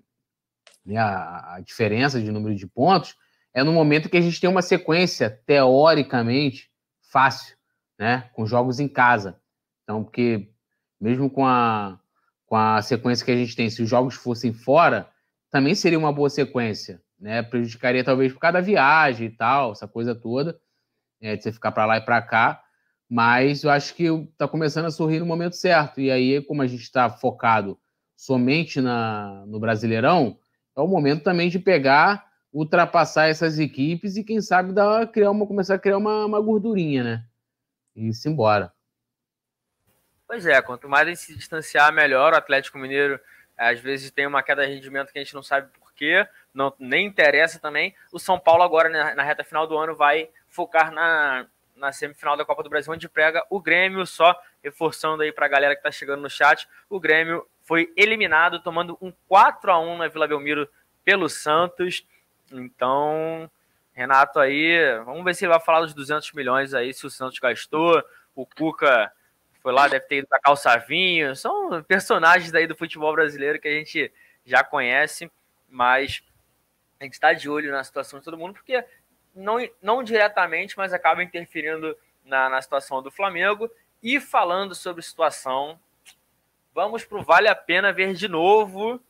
[0.84, 3.16] né, a, a diferença de número de pontos,
[3.54, 6.70] é no momento que a gente tem uma sequência teoricamente
[7.10, 7.56] fácil,
[7.98, 8.30] né?
[8.32, 9.38] Com jogos em casa.
[9.82, 10.48] Então, porque
[11.00, 11.98] mesmo com a,
[12.46, 15.08] com a sequência que a gente tem, se os jogos fossem fora,
[15.50, 17.42] também seria uma boa sequência, né?
[17.42, 20.58] Prejudicaria talvez por cada viagem e tal, essa coisa toda,
[21.20, 22.62] é, de você ficar para lá e para cá.
[23.08, 26.00] Mas eu acho que está começando a sorrir no momento certo.
[26.00, 27.78] E aí, como a gente está focado
[28.16, 30.38] somente na, no Brasileirão,
[30.74, 35.46] é o momento também de pegar, ultrapassar essas equipes e, quem sabe, dar, criar uma,
[35.46, 37.24] começar a criar uma, uma gordurinha, né?
[37.96, 38.72] E se embora.
[40.26, 42.32] Pois é, quanto mais a gente se distanciar, melhor.
[42.32, 43.20] O Atlético Mineiro
[43.56, 46.72] às vezes tem uma queda de rendimento que a gente não sabe por quê, não,
[46.78, 47.94] nem interessa também.
[48.10, 51.46] O São Paulo agora, na, na reta final do ano, vai focar na,
[51.76, 55.48] na semifinal da Copa do Brasil, onde prega o Grêmio, só reforçando aí para a
[55.48, 59.98] galera que está chegando no chat, o Grêmio foi eliminado, tomando um 4 a 1
[59.98, 60.68] na Vila Belmiro
[61.04, 62.06] pelo Santos.
[62.52, 63.50] Então,
[63.92, 67.38] Renato aí, vamos ver se ele vai falar dos 200 milhões aí, se o Santos
[67.38, 68.02] gastou.
[68.34, 69.12] O Cuca
[69.60, 71.36] foi lá, deve ter ido para Calçavinho.
[71.36, 74.12] São personagens aí do futebol brasileiro que a gente
[74.44, 75.30] já conhece,
[75.68, 76.22] mas
[76.98, 78.84] a gente está de olho na situação de todo mundo, porque
[79.34, 83.70] não, não diretamente, mas acaba interferindo na, na situação do Flamengo.
[84.02, 85.78] E falando sobre situação,
[86.74, 89.00] vamos para o Vale a Pena ver de novo.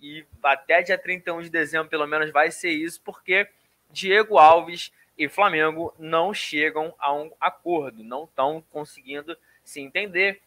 [0.00, 3.48] E até dia 31 de dezembro, pelo menos, vai ser isso, porque
[3.90, 10.42] Diego Alves e Flamengo não chegam a um acordo, não estão conseguindo se entender.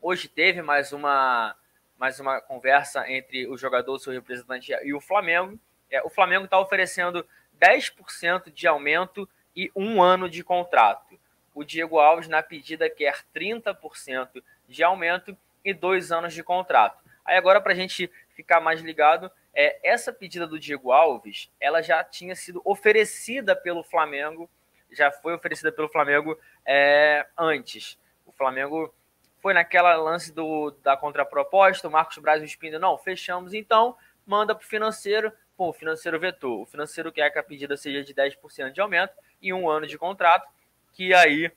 [0.00, 1.54] Hoje teve mais uma,
[1.98, 5.58] mais uma conversa entre o jogador, seu representante e o Flamengo.
[5.90, 7.26] É, o Flamengo está oferecendo
[7.60, 11.20] 10% de aumento e um ano de contrato.
[11.54, 17.02] O Diego Alves, na pedida, quer 30% de aumento e dois anos de contrato.
[17.24, 21.82] Aí agora, para a gente ficar mais ligado, é, essa pedida do Diego Alves, ela
[21.82, 24.50] já tinha sido oferecida pelo Flamengo,
[24.90, 27.98] já foi oferecida pelo Flamengo é, antes.
[28.26, 28.94] O Flamengo
[29.40, 34.54] foi naquela lance do, da contraproposta, o Marcos Braz e o não, fechamos, então manda
[34.54, 36.62] para o financeiro, pô, o financeiro vetou.
[36.62, 39.98] O financeiro quer que a pedida seja de 10% de aumento e um ano de
[39.98, 40.48] contrato,
[40.92, 41.50] que aí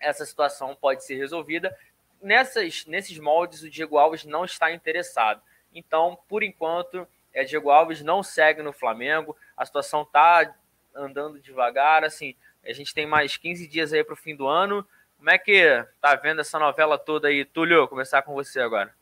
[0.00, 1.76] essa situação pode ser resolvida.
[2.20, 5.42] Nessas, nesses moldes, o Diego Alves não está interessado.
[5.74, 10.54] Então, por enquanto, É, Diego Alves não segue no Flamengo, a situação tá
[10.94, 14.86] andando devagar, assim, a gente tem mais 15 dias aí para o fim do ano.
[15.18, 17.44] Como é que tá vendo essa novela toda aí?
[17.44, 18.94] Túlio, começar com você agora.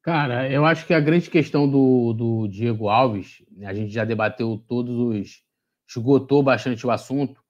[0.00, 4.04] Cara, eu acho que a grande questão do, do Diego Alves, né, a gente já
[4.04, 5.42] debateu todos os.
[5.88, 7.42] esgotou bastante o assunto.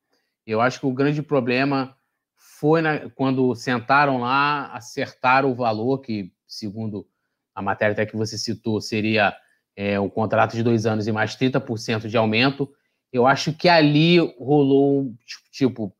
[0.47, 1.97] Eu acho que o grande problema
[2.37, 7.09] foi na, quando sentaram lá, acertaram o valor, que, segundo
[7.55, 9.35] a matéria até que você citou, seria
[9.77, 12.71] é, um contrato de dois anos e mais 30% de aumento.
[13.13, 15.13] Eu acho que ali rolou,
[15.51, 15.95] tipo,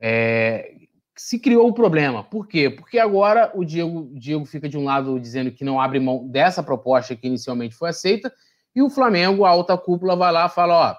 [0.00, 0.72] é,
[1.16, 2.22] se criou um problema.
[2.22, 2.70] Por quê?
[2.70, 6.62] Porque agora o Diego, Diego fica de um lado dizendo que não abre mão dessa
[6.62, 8.32] proposta que inicialmente foi aceita,
[8.74, 10.96] e o Flamengo, a alta cúpula, vai lá e fala: ó,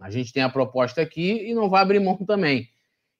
[0.00, 2.68] a gente tem a proposta aqui e não vai abrir mão também.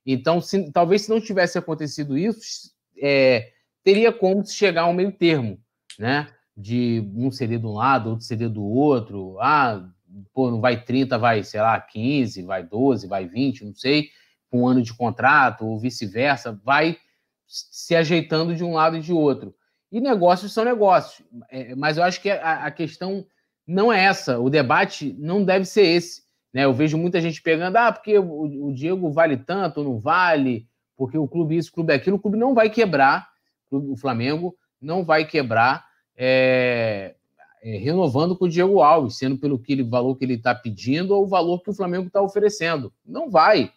[0.07, 2.73] Então, se, talvez se não tivesse acontecido isso,
[3.03, 5.59] é, teria como chegar a um meio termo,
[5.98, 6.28] né?
[6.56, 9.38] De um ceder de um lado, outro ceder do outro.
[9.40, 9.88] Ah,
[10.32, 14.10] pô, não vai 30, vai, sei lá, 15, vai 12, vai 20, não sei
[14.50, 16.98] com um ano de contrato, ou vice-versa, vai
[17.46, 19.54] se ajeitando de um lado e de outro.
[19.90, 21.26] E negócios são negócios.
[21.50, 23.24] É, mas eu acho que a, a, questão
[23.66, 24.38] não é essa.
[24.38, 26.22] O debate não deve ser esse.
[26.52, 26.64] Né?
[26.64, 31.16] Eu vejo muita gente pegando, ah, porque o, o Diego vale tanto, não vale, porque
[31.16, 32.16] o clube isso, o clube aquilo.
[32.16, 33.28] O clube não vai quebrar,
[33.70, 35.86] o Flamengo não vai quebrar
[36.16, 37.15] é,
[37.62, 41.15] é, renovando com o Diego Alves, sendo pelo que ele, valor que ele está pedindo
[41.15, 42.93] ou o valor que o Flamengo está oferecendo.
[43.05, 43.73] Não vai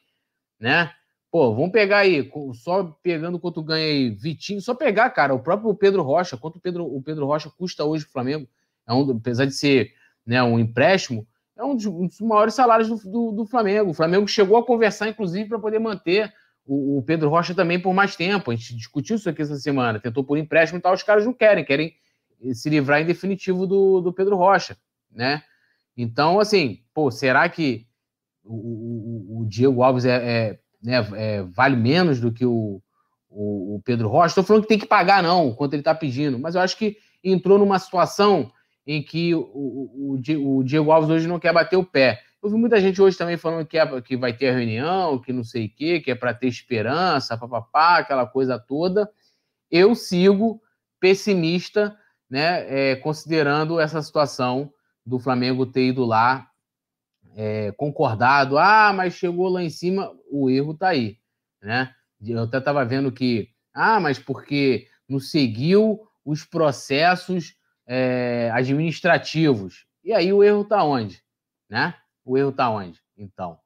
[0.64, 0.92] né?
[1.30, 5.76] Pô, vamos pegar aí, só pegando quanto ganha aí, Vitinho, só pegar, cara, o próprio
[5.76, 8.48] Pedro Rocha, quanto o Pedro, o Pedro Rocha custa hoje o Flamengo,
[8.88, 9.92] é um, apesar de ser
[10.26, 11.28] né, um empréstimo,
[11.58, 13.92] é um dos, um dos maiores salários do, do, do, Flamengo.
[13.92, 16.34] O Flamengo chegou a conversar, inclusive, para poder manter
[16.66, 18.52] o, o, Pedro Rocha também por mais tempo.
[18.52, 21.34] A gente discutiu isso aqui essa semana, tentou por empréstimo e tal, os caras não
[21.34, 21.94] querem, querem
[22.54, 24.78] se livrar em definitivo do, do Pedro Rocha,
[25.12, 25.44] né?
[25.96, 27.86] Então, assim, pô, será que
[28.44, 32.82] o, o, Diego Alves é, é, né, é, vale menos do que o,
[33.30, 34.28] o, Pedro Rocha.
[34.28, 36.98] Estou falando que tem que pagar, não, quanto ele está pedindo, mas eu acho que
[37.24, 38.52] entrou numa situação
[38.86, 42.22] em que o, o, Diego Alves hoje não quer bater o pé.
[42.50, 45.68] Vi muita gente hoje também falando que, é, que vai ter reunião, que não sei
[45.68, 49.10] o quê, que é para ter esperança, papapá, aquela coisa toda.
[49.72, 50.62] Eu sigo
[51.00, 51.98] pessimista,
[52.30, 54.72] né, é, considerando essa situação
[55.06, 56.50] do Flamengo ter ido lá
[57.36, 61.18] é, concordado, ah, mas chegou lá em cima, o erro está aí,
[61.62, 61.94] né?
[62.26, 67.56] Eu até estava vendo que, ah, mas porque não seguiu os processos
[67.86, 69.86] é, administrativos.
[70.04, 71.22] E aí o erro está onde?
[71.70, 71.94] Né?
[72.26, 73.00] O erro está onde?
[73.18, 73.58] Então.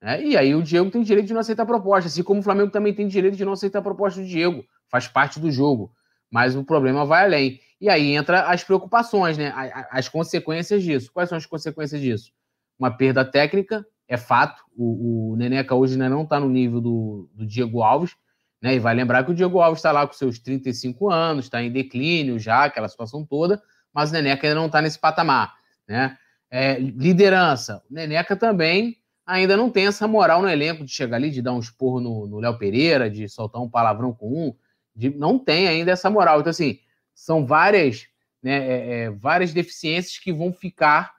[0.00, 0.22] Né?
[0.22, 2.70] E aí o Diego tem direito de não aceitar a proposta, assim como o Flamengo
[2.70, 4.64] também tem direito de não aceitar a proposta do Diego.
[4.90, 5.92] Faz parte do jogo.
[6.30, 7.60] Mas o problema vai além.
[7.80, 9.52] E aí entra as preocupações, né?
[9.90, 11.10] As consequências disso.
[11.12, 12.32] Quais são as consequências disso?
[12.78, 14.62] uma perda técnica, é fato.
[14.76, 18.14] O, o Neneca hoje né, não está no nível do, do Diego Alves,
[18.60, 18.74] né?
[18.74, 21.70] E vai lembrar que o Diego Alves está lá com seus 35 anos, está em
[21.70, 23.62] declínio já, aquela situação toda,
[23.92, 25.54] mas o Neneca ainda não está nesse patamar,
[25.88, 26.16] né?
[26.56, 31.28] É, liderança, o Neneca também ainda não tem essa moral no elenco de chegar ali,
[31.28, 34.54] de dar um esporro no Léo Pereira, de soltar um palavrão com um,
[34.94, 36.38] de, não tem ainda essa moral.
[36.38, 36.78] Então, assim,
[37.12, 38.06] são várias,
[38.40, 41.12] né, é, é, várias deficiências que vão ficar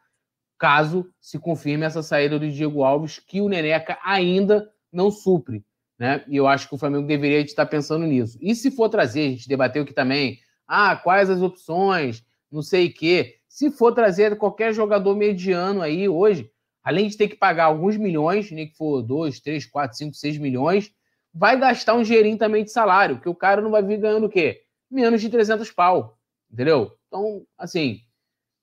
[0.57, 5.65] caso se confirme essa saída do Diego Alves, que o Neneca ainda não supre.
[5.99, 6.23] Né?
[6.29, 8.37] E eu acho que o Flamengo deveria estar pensando nisso.
[8.39, 12.87] E se for trazer, a gente debateu aqui também, ah, quais as opções, não sei
[12.87, 13.39] o quê.
[13.55, 16.51] Se for trazer qualquer jogador mediano aí hoje,
[16.83, 20.37] além de ter que pagar alguns milhões, nem que for 2, 3, 4, 5, 6
[20.39, 20.91] milhões,
[21.33, 24.29] vai gastar um dinheirinho também de salário, que o cara não vai vir ganhando o
[24.29, 24.63] quê?
[24.91, 26.17] Menos de 300 pau,
[26.51, 26.97] entendeu?
[27.07, 28.01] Então, assim,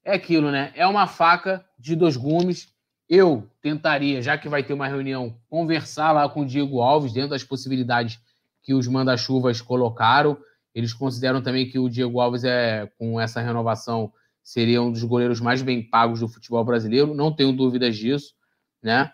[0.05, 0.74] é aquilo, né?
[0.77, 2.69] É uma faca de dois gumes.
[3.09, 7.31] Eu tentaria, já que vai ter uma reunião, conversar lá com o Diego Alves, dentro
[7.31, 8.20] das possibilidades
[8.62, 10.36] que os manda-chuvas colocaram.
[10.74, 14.12] Eles consideram também que o Diego Alves, é, com essa renovação,
[14.43, 17.14] seria um dos goleiros mais bem pagos do futebol brasileiro.
[17.14, 18.35] Não tenho dúvidas disso,
[18.82, 19.12] né?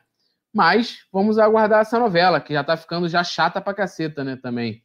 [0.53, 4.37] Mas vamos aguardar essa novela, que já tá ficando já chata pra caceta, né?
[4.37, 4.83] Também.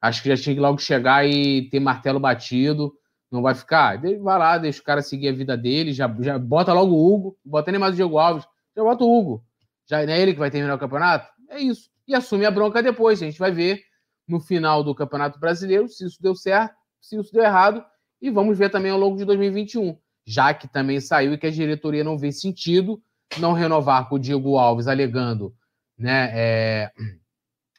[0.00, 2.92] Acho que já tinha que logo chegar e ter martelo batido
[3.34, 4.00] não vai ficar?
[4.00, 7.38] Vai lá, deixa o cara seguir a vida dele, já, já bota logo o Hugo,
[7.44, 8.46] bota nem mais o Diego Alves,
[8.76, 9.44] já bota o Hugo.
[9.86, 11.28] Já não é ele que vai terminar o campeonato?
[11.50, 11.90] É isso.
[12.06, 13.20] E assume a bronca depois.
[13.20, 13.82] A gente vai ver
[14.26, 17.84] no final do Campeonato Brasileiro se isso deu certo, se isso deu errado.
[18.24, 19.98] E vamos ver também ao longo de 2021.
[20.26, 22.98] Já que também saiu e que a diretoria não vê sentido
[23.38, 25.54] não renovar com o Diego Alves, alegando
[25.98, 26.92] né, é,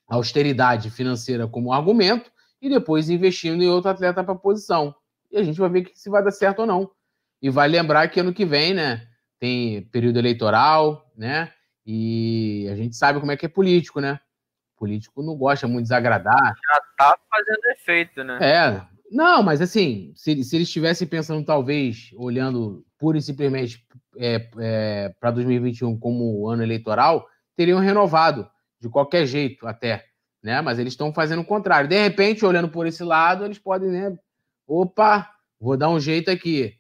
[0.07, 2.31] austeridade financeira como argumento,
[2.61, 4.93] e depois investindo em outro atleta para a posição
[5.31, 6.91] e a gente vai ver se vai dar certo ou não.
[7.41, 9.07] E vai lembrar que ano que vem, né?
[9.39, 11.51] Tem período eleitoral, né?
[11.83, 14.19] E a gente sabe como é que é político, né?
[14.77, 16.37] político não gosta muito de desagradar.
[16.37, 18.37] Já tá fazendo efeito, né?
[18.41, 18.94] É.
[19.15, 23.81] Não, mas assim, se, se eles estivessem pensando, talvez, olhando pura e simplesmente
[24.17, 27.25] é, é, para 2021 como ano eleitoral,
[27.55, 28.45] teriam renovado,
[28.77, 30.03] de qualquer jeito até.
[30.43, 30.59] Né?
[30.59, 31.87] Mas eles estão fazendo o contrário.
[31.87, 34.17] De repente, olhando por esse lado, eles podem, né?
[34.67, 35.31] Opa,
[35.61, 36.73] vou dar um jeito aqui.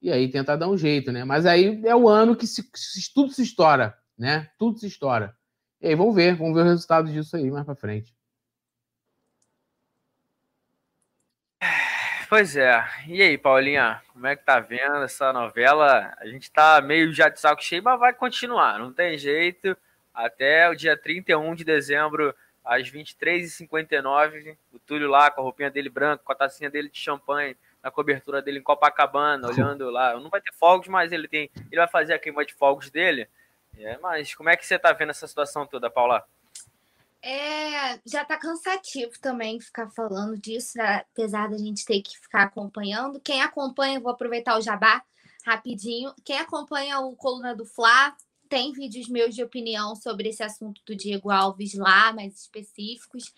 [0.00, 1.24] E aí tentar dar um jeito, né?
[1.24, 2.62] Mas aí é o ano que se,
[3.12, 4.48] tudo se estoura, né?
[4.56, 5.34] Tudo se estoura.
[5.80, 8.14] E aí vamos ver, vamos ver o resultado disso aí mais para frente.
[12.30, 12.80] Pois é.
[13.08, 16.14] E aí, Paulinha, como é que tá vendo essa novela?
[16.16, 19.76] A gente tá meio já de saco cheio, mas vai continuar, não tem jeito.
[20.14, 22.32] Até o dia 31 de dezembro,
[22.64, 26.98] às 23h59, o Túlio lá com a roupinha dele branca, com a tacinha dele de
[26.98, 30.14] champanhe, na cobertura dele em Copacabana, olhando lá.
[30.14, 31.50] Não vai ter fogos, mas ele tem.
[31.56, 33.28] Ele vai fazer a queima de fogos dele
[33.78, 36.24] é, mas como é que você está vendo essa situação toda, Paula?
[37.22, 41.04] É, já está cansativo também ficar falando disso, né?
[41.12, 43.20] apesar da gente ter que ficar acompanhando.
[43.20, 45.02] Quem acompanha, vou aproveitar o jabá
[45.44, 46.14] rapidinho.
[46.24, 48.16] Quem acompanha o Coluna do Fla,
[48.48, 53.32] tem vídeos meus de opinião sobre esse assunto do Diego Alves lá, mais específicos.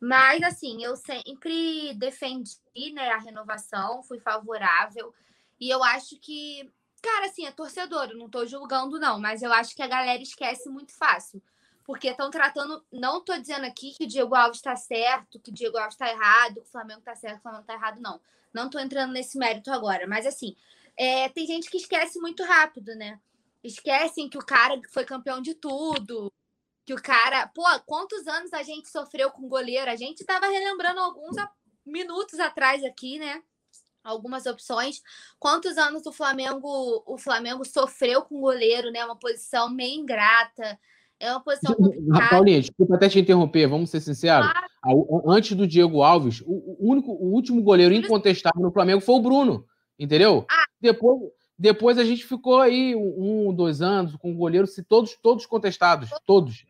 [0.00, 2.52] Mas, assim, eu sempre defendi
[2.92, 5.14] né, a renovação, fui favorável.
[5.60, 6.70] E eu acho que
[7.00, 10.20] Cara, assim, é torcedor, eu não tô julgando, não, mas eu acho que a galera
[10.20, 11.40] esquece muito fácil.
[11.88, 12.84] Porque estão tratando.
[12.92, 16.68] Não tô dizendo aqui que Diego Alves tá certo, que Diego Alves tá errado, que
[16.68, 18.20] o Flamengo tá certo, que o Flamengo tá errado, não.
[18.52, 20.06] Não tô entrando nesse mérito agora.
[20.06, 20.54] Mas assim,
[20.94, 23.18] é, tem gente que esquece muito rápido, né?
[23.64, 26.30] Esquecem que o cara foi campeão de tudo,
[26.84, 27.46] que o cara.
[27.54, 29.90] Pô, quantos anos a gente sofreu com goleiro?
[29.90, 31.36] A gente tava relembrando alguns
[31.86, 33.42] minutos atrás aqui, né?
[34.04, 35.02] algumas opções.
[35.38, 39.02] Quantos anos o Flamengo o Flamengo sofreu com o goleiro, né?
[39.06, 40.78] Uma posição meio ingrata.
[41.20, 42.28] É uma posição complicada.
[42.28, 44.50] Paulinha, desculpa até te interromper, vamos ser sinceros.
[44.52, 45.22] Claro.
[45.26, 49.66] Antes do Diego Alves, o, único, o último goleiro incontestável no Flamengo foi o Bruno,
[49.98, 50.46] entendeu?
[50.50, 50.64] Ah.
[50.80, 55.44] Depois, depois a gente ficou aí um, dois anos com o goleiro, se todos, todos
[55.46, 56.64] contestados, todos.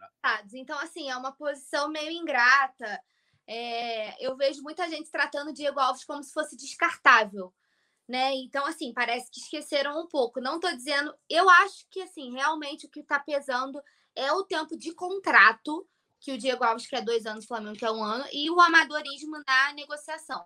[0.52, 3.00] Então, assim, é uma posição meio ingrata
[3.50, 7.50] é, eu vejo muita gente tratando o Diego Alves como se fosse descartável.
[8.06, 8.34] Né?
[8.34, 10.40] Então, assim, parece que esqueceram um pouco.
[10.40, 11.14] Não estou dizendo.
[11.28, 13.82] Eu acho que, assim, realmente o que está pesando
[14.18, 15.86] é o tempo de contrato,
[16.18, 19.40] que o Diego Alves quer dois anos, o Flamengo quer um ano, e o amadorismo
[19.46, 20.44] na negociação,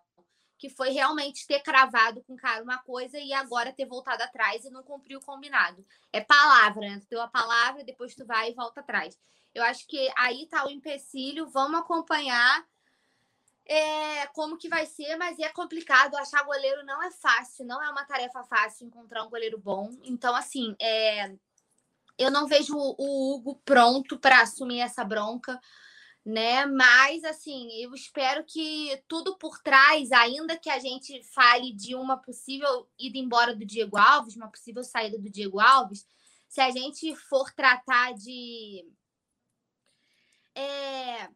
[0.59, 4.65] que foi realmente ter cravado com o cara uma coisa e agora ter voltado atrás
[4.65, 5.85] e não cumpriu o combinado.
[6.12, 7.01] É palavra, né?
[7.01, 9.19] Tu deu a palavra, depois tu vai e volta atrás.
[9.55, 12.65] Eu acho que aí tá o empecilho, vamos acompanhar
[13.65, 16.16] é, como que vai ser, mas é complicado.
[16.16, 19.90] Achar goleiro não é fácil, não é uma tarefa fácil encontrar um goleiro bom.
[20.05, 21.35] Então, assim, é,
[22.23, 25.61] eu não vejo o Hugo pronto para assumir essa bronca,
[26.24, 26.66] né?
[26.66, 32.16] Mas, assim, eu espero que tudo por trás, ainda que a gente fale de uma
[32.16, 36.07] possível ida embora do Diego Alves, uma possível saída do Diego Alves,
[36.49, 38.86] se a gente for tratar de.
[40.55, 41.28] É,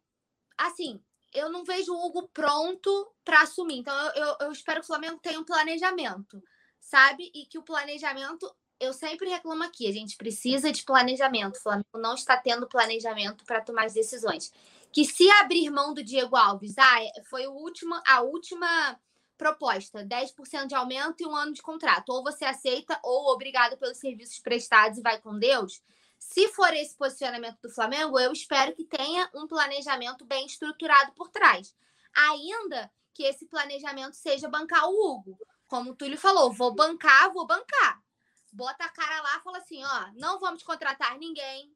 [0.59, 1.03] assim,
[1.33, 3.79] eu não vejo o Hugo pronto para assumir.
[3.79, 6.43] Então, eu, eu, eu, espero que o Flamengo tenha um planejamento,
[6.81, 7.31] sabe?
[7.35, 8.55] E que o planejamento.
[8.79, 11.57] Eu sempre reclamo aqui, a gente precisa de planejamento.
[11.57, 14.53] O Flamengo não está tendo planejamento para tomar as decisões.
[14.93, 16.99] Que se abrir mão do Diego Alves, ah,
[17.29, 18.99] foi o último, a última
[19.37, 22.11] proposta: 10% de aumento e um ano de contrato.
[22.11, 25.83] Ou você aceita, ou obrigado pelos serviços prestados e vai com Deus.
[26.19, 31.29] Se for esse posicionamento do Flamengo, eu espero que tenha um planejamento bem estruturado por
[31.29, 31.75] trás.
[32.15, 35.39] Ainda que esse planejamento seja bancar o Hugo.
[35.67, 38.06] Como o Túlio falou, vou bancar, vou bancar.
[38.53, 41.75] Bota a cara lá e fala assim: ó, não vamos contratar ninguém.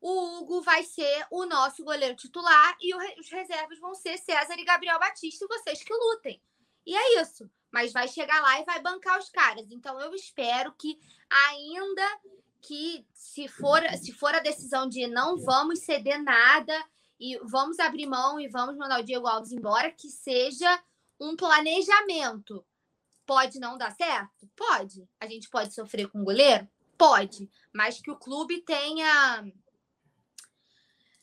[0.00, 4.64] O Hugo vai ser o nosso goleiro titular e os reservas vão ser César e
[4.64, 6.42] Gabriel Batista, e vocês que lutem.
[6.84, 7.48] E é isso.
[7.70, 9.70] Mas vai chegar lá e vai bancar os caras.
[9.70, 10.98] Então eu espero que
[11.30, 12.20] ainda
[12.60, 16.74] que se for, se for a decisão de não vamos ceder nada
[17.18, 20.82] e vamos abrir mão e vamos mandar o Diego Alves embora, que seja
[21.20, 22.64] um planejamento.
[23.32, 24.46] Pode não dar certo?
[24.54, 25.08] Pode.
[25.18, 26.68] A gente pode sofrer com o goleiro?
[26.98, 27.50] Pode.
[27.72, 29.42] Mas que o clube tenha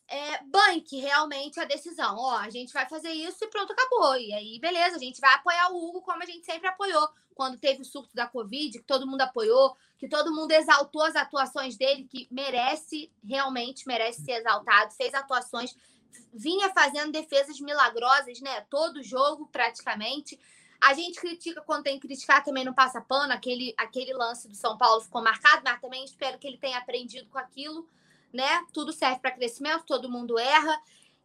[0.07, 2.17] é, banque realmente a decisão.
[2.17, 4.17] Ó, a gente vai fazer isso e pronto, acabou.
[4.17, 7.07] E aí, beleza, a gente vai apoiar o Hugo como a gente sempre apoiou.
[7.35, 11.15] Quando teve o surto da Covid, que todo mundo apoiou, que todo mundo exaltou as
[11.15, 15.75] atuações dele, que merece, realmente merece ser exaltado, fez atuações,
[16.33, 18.61] vinha fazendo defesas milagrosas, né?
[18.61, 20.39] Todo jogo, praticamente.
[20.81, 23.33] A gente critica quando tem que criticar, também não passa pano.
[23.33, 27.27] Aquele, aquele lance do São Paulo ficou marcado, mas também espero que ele tenha aprendido
[27.29, 27.87] com aquilo,
[28.31, 28.65] né?
[28.73, 30.81] Tudo serve para crescimento, todo mundo erra.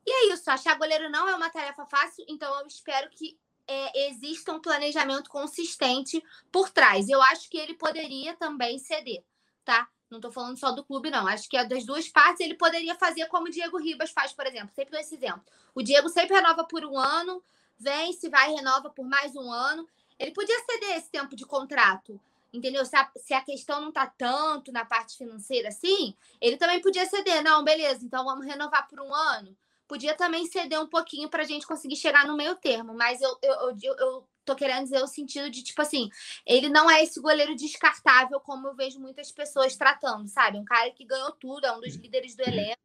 [0.06, 4.08] E é isso, achar goleiro não é uma tarefa fácil, então eu espero que é,
[4.08, 6.22] exista um planejamento consistente
[6.52, 7.08] por trás.
[7.08, 9.24] Eu acho que ele poderia também ceder,
[9.64, 9.88] tá?
[10.10, 11.26] Não estou falando só do clube, não.
[11.26, 14.46] Acho que é das duas partes ele poderia fazer como o Diego Ribas faz, por
[14.46, 14.74] exemplo.
[14.74, 15.42] Sempre dou esse exemplo.
[15.74, 17.42] O Diego sempre renova por um ano,
[17.78, 19.88] vem, se vai, renova por mais um ano.
[20.18, 22.20] Ele podia ceder esse tempo de contrato,
[22.52, 22.84] entendeu?
[22.84, 27.06] Se a, se a questão não está tanto na parte financeira assim, ele também podia
[27.06, 27.42] ceder.
[27.42, 29.56] Não, beleza, então vamos renovar por um ano.
[29.86, 33.38] Podia também ceder um pouquinho para a gente conseguir chegar no meio termo, mas eu,
[33.42, 36.08] eu, eu, eu tô querendo dizer o sentido de, tipo assim,
[36.46, 40.58] ele não é esse goleiro descartável, como eu vejo muitas pessoas tratando, sabe?
[40.58, 42.80] Um cara que ganhou tudo, é um dos líderes do elenco.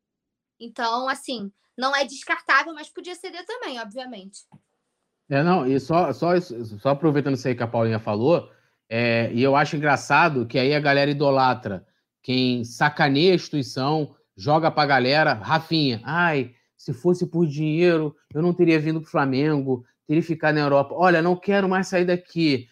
[0.59, 4.45] Então, assim, não é descartável, mas podia ceder também, obviamente.
[5.29, 8.49] É, não, e só, só, só aproveitando isso aí que a Paulinha falou,
[8.89, 11.85] é, e eu acho engraçado que aí a galera idolatra
[12.21, 18.53] quem sacaneia a instituição, joga pra galera, Rafinha, ai, se fosse por dinheiro, eu não
[18.53, 20.95] teria vindo pro Flamengo, teria ficado na Europa.
[20.95, 22.67] Olha, não quero mais sair daqui.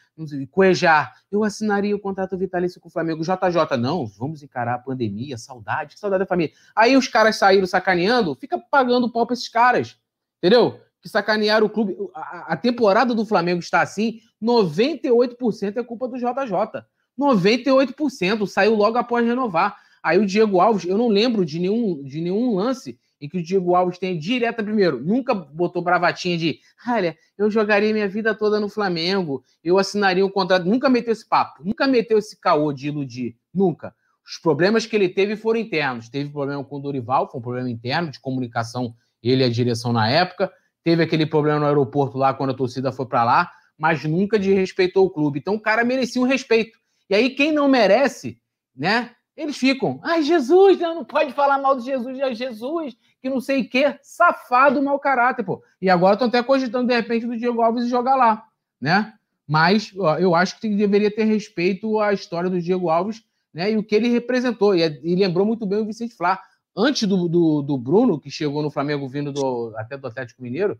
[0.49, 3.21] Coejar, eu assinaria o contrato vitalício com o Flamengo.
[3.23, 6.53] JJ, não, vamos encarar a pandemia, saudade, saudade da família.
[6.75, 9.99] Aí os caras saíram sacaneando, fica pagando pau pra esses caras,
[10.37, 10.79] entendeu?
[11.07, 11.95] Que sacanearam o clube.
[12.13, 16.83] A, a temporada do Flamengo está assim, 98% é culpa do JJ.
[17.17, 19.77] 98% saiu logo após renovar.
[20.03, 23.43] Aí o Diego Alves, eu não lembro de nenhum, de nenhum lance em que o
[23.43, 28.59] Diego Alves tem direta primeiro, nunca botou bravatinha de, olha, eu jogaria minha vida toda
[28.59, 32.89] no Flamengo, eu assinaria um contrato, nunca meteu esse papo, nunca meteu esse caô de
[32.89, 33.95] iludir, nunca.
[34.23, 36.09] Os problemas que ele teve foram internos.
[36.09, 38.93] Teve problema com o Dorival, foi um problema interno de comunicação,
[39.23, 40.51] ele e a direção na época.
[40.83, 45.05] Teve aquele problema no aeroporto lá quando a torcida foi para lá, mas nunca desrespeitou
[45.05, 45.39] o clube.
[45.39, 46.77] Então o cara merecia um respeito.
[47.09, 48.39] E aí quem não merece,
[48.75, 49.11] né?
[49.35, 53.39] Eles ficam, ai, Jesus, não, não pode falar mal de Jesus, é Jesus, que não
[53.39, 55.61] sei o quê, safado, mau caráter, pô.
[55.79, 58.43] E agora estão até cogitando, de repente, do Diego Alves jogar lá,
[58.81, 59.13] né?
[59.47, 63.23] Mas ó, eu acho que deveria ter respeito à história do Diego Alves,
[63.53, 63.71] né?
[63.71, 64.75] E o que ele representou.
[64.75, 66.41] E, é, e lembrou muito bem o Vicente Flá.
[66.79, 70.79] Antes do, do, do, Bruno, que chegou no Flamengo vindo do, até do Atlético Mineiro,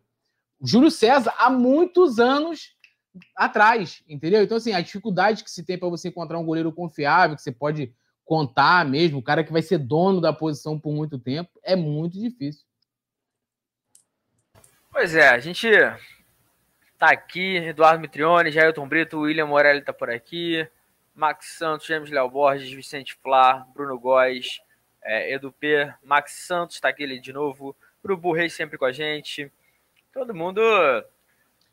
[0.60, 2.78] o Júlio César, há muitos anos
[3.36, 4.44] atrás, entendeu?
[4.44, 7.52] Então, assim, a dificuldade que se tem para você encontrar um goleiro confiável, que você
[7.52, 7.92] pode
[8.24, 12.20] contar mesmo, o cara que vai ser dono da posição por muito tempo, é muito
[12.20, 12.64] difícil.
[14.92, 15.68] Pois é, a gente
[16.98, 20.68] tá aqui, Eduardo Mitrione, Jailton Brito, William Morelli tá por aqui,
[21.16, 24.60] Max Santos, James Léo Borges, Vicente Flá, Bruno Góes,
[25.08, 29.52] é, Edu P, Max Santos tá aqui de novo, Urubu Reis sempre com a gente,
[30.14, 30.62] todo mundo...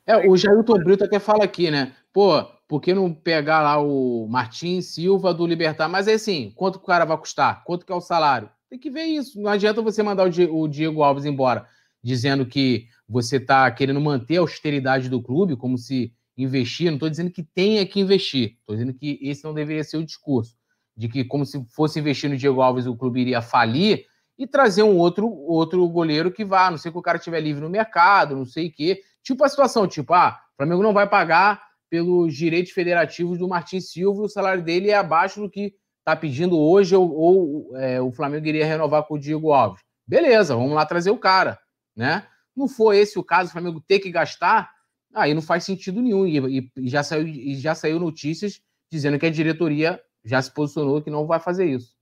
[0.07, 1.95] É, o Jailton Brito até fala aqui, né?
[2.13, 5.89] Pô, por que não pegar lá o Martins Silva do Libertar?
[5.89, 7.65] Mas é assim, quanto o cara vai custar?
[7.65, 8.51] Quanto que é o salário?
[8.69, 9.41] Tem que ver isso.
[9.41, 11.67] Não adianta você mandar o Diego Alves embora
[12.03, 16.89] dizendo que você está querendo manter a austeridade do clube, como se investir.
[16.89, 18.57] Não estou dizendo que tenha que investir.
[18.61, 20.55] Estou dizendo que esse não deveria ser o discurso.
[20.97, 24.07] De que, como se fosse investir no Diego Alves, o clube iria falir
[24.39, 27.63] e trazer um outro, outro goleiro que vá, não sei que o cara estiver livre
[27.63, 29.01] no mercado, não sei o quê.
[29.23, 33.91] Tipo a situação, tipo, ah, o Flamengo não vai pagar pelos direitos federativos do Martins
[33.91, 38.11] Silva o salário dele é abaixo do que está pedindo hoje ou, ou é, o
[38.11, 39.81] Flamengo iria renovar com o Diego Alves.
[40.07, 41.59] Beleza, vamos lá trazer o cara,
[41.97, 42.27] né?
[42.55, 44.71] Não for esse o caso, o Flamengo ter que gastar,
[45.15, 46.27] aí não faz sentido nenhum.
[46.27, 48.61] E, e, já, saiu, e já saiu notícias
[48.91, 51.95] dizendo que a diretoria já se posicionou que não vai fazer isso.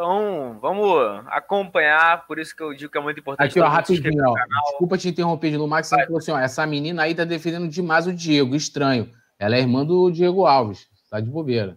[0.00, 3.50] Então, vamos acompanhar, por isso que eu digo que é muito importante.
[3.50, 4.34] Aqui, ó, rapidinho, ó.
[4.70, 8.06] Desculpa te interromper de novo, Max falou assim: ó, essa menina aí tá defendendo demais
[8.06, 9.12] o Diego, estranho.
[9.38, 11.76] Ela é irmã do Diego Alves, tá de bobeira.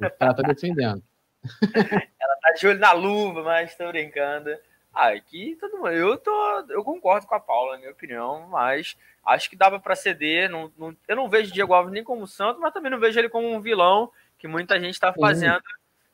[0.00, 1.02] Ela tá defendendo.
[1.74, 4.50] Ela tá de olho na luva, mas tô brincando.
[4.94, 5.88] Ah, aqui todo mundo.
[5.88, 8.96] Eu, tô, eu concordo com a Paula, na minha opinião, mas
[9.26, 10.48] acho que dava para ceder.
[10.48, 13.28] Não, não, eu não vejo Diego Alves nem como santo, mas também não vejo ele
[13.28, 15.62] como um vilão que muita gente está fazendo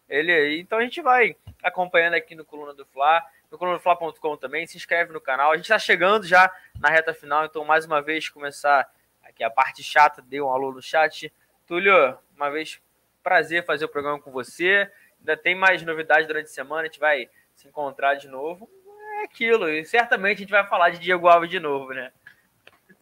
[0.08, 0.60] ele aí.
[0.60, 4.66] Então a gente vai acompanhando aqui no Coluna do Fla, no colunadofla.com também.
[4.66, 5.52] Se inscreve no canal.
[5.52, 8.90] A gente está chegando já na reta final, então mais uma vez começar
[9.22, 11.30] aqui a parte chata, dê um alô no chat.
[11.66, 12.80] Túlio, uma vez
[13.22, 14.90] prazer fazer o programa com você.
[15.18, 17.28] Ainda tem mais novidades durante a semana, a gente vai
[17.60, 18.68] se encontrar de novo.
[19.18, 22.10] É aquilo, e certamente a gente vai falar de Diego Alves de novo, né?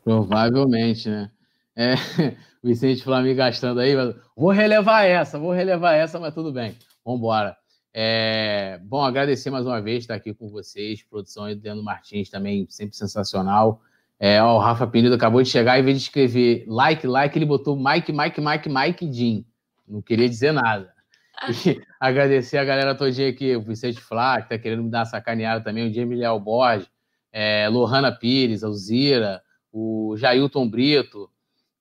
[0.02, 1.30] Provavelmente, né?
[1.76, 1.94] É,
[2.62, 3.94] o Vicente Flamengo gastando aí,
[4.36, 6.76] vou relevar essa, vou relevar essa, mas tudo bem.
[7.05, 7.56] Vamos embora.
[7.94, 12.28] É, bom, agradecer mais uma vez estar aqui com vocês, produção aí do Leandro Martins
[12.28, 13.80] também, sempre sensacional.
[14.18, 17.47] É, ó, o Rafa Penido acabou de chegar, em vez de escrever like, like, ele
[17.47, 19.44] botou Mike, Mike, Mike, Mike, Jim.
[19.86, 20.97] Não queria dizer nada.
[22.01, 25.62] Agradecer a galera todinha aqui, o Vicente Flá, que tá querendo me dar uma sacaneada
[25.62, 26.89] também, o Jamie Léo Borges,
[27.32, 29.43] é, Lohana Pires, Alzira,
[29.73, 31.31] o Jailton Brito,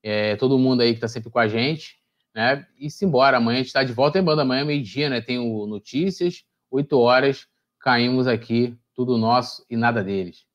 [0.04, 1.98] é, todo mundo aí que tá sempre com a gente,
[2.34, 2.66] né?
[2.78, 5.22] E simbora, amanhã a gente tá de volta em banda, amanhã meio-dia, né?
[5.22, 7.48] Tem o Notícias, 8 horas,
[7.80, 10.46] caímos aqui, tudo nosso e nada deles.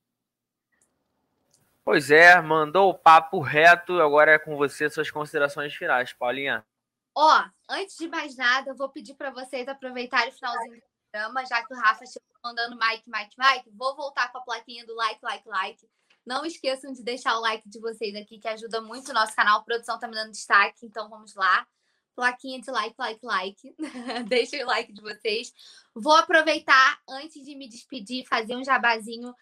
[1.84, 4.00] Pois é, mandou o papo reto.
[4.00, 6.64] Agora é com você suas considerações finais, Paulinha.
[7.14, 11.46] Ó, antes de mais nada, eu vou pedir para vocês aproveitarem o finalzinho do programa,
[11.46, 13.70] já que o Rafa chegou mandando Mike, Mike, Mike.
[13.70, 15.88] Vou voltar com a plaquinha do like, like, like.
[16.24, 19.60] Não esqueçam de deixar o like de vocês aqui, que ajuda muito o nosso canal.
[19.60, 21.66] A produção tá me dando destaque, então vamos lá.
[22.14, 23.76] Plaquinha de like, like, like.
[24.28, 25.52] Deixem o like de vocês.
[25.94, 29.34] Vou aproveitar, antes de me despedir, fazer um jabazinho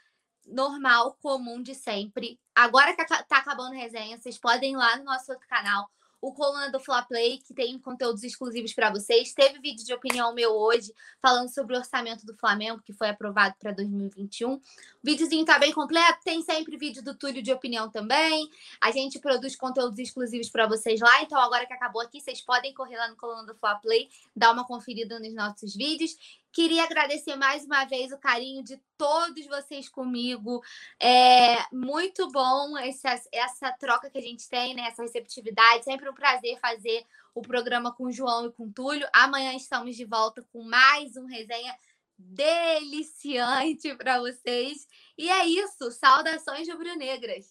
[0.47, 2.41] normal, comum de sempre.
[2.55, 5.91] Agora que tá acabando a resenha, vocês podem ir lá no nosso outro canal,
[6.21, 9.33] o Coluna do Fla Play, que tem conteúdos exclusivos para vocês.
[9.33, 13.55] Teve vídeo de opinião meu hoje, falando sobre o orçamento do Flamengo, que foi aprovado
[13.59, 14.55] para 2021.
[14.55, 14.61] O
[15.03, 18.51] videozinho tá bem completo, tem sempre vídeo do Túlio de opinião também.
[18.81, 22.75] A gente produz conteúdos exclusivos para vocês lá, então agora que acabou aqui, vocês podem
[22.75, 26.17] correr lá no Coluna do Fla Play, dar uma conferida nos nossos vídeos.
[26.53, 30.61] Queria agradecer mais uma vez o carinho de todos vocês comigo.
[31.01, 34.83] É muito bom essa, essa troca que a gente tem, né?
[34.83, 35.85] essa receptividade.
[35.85, 39.07] Sempre um prazer fazer o programa com o João e com o Túlio.
[39.13, 41.73] Amanhã estamos de volta com mais um resenha
[42.19, 44.89] deliciante para vocês.
[45.17, 45.93] E é isso.
[45.93, 47.49] Saudações rubro-negras.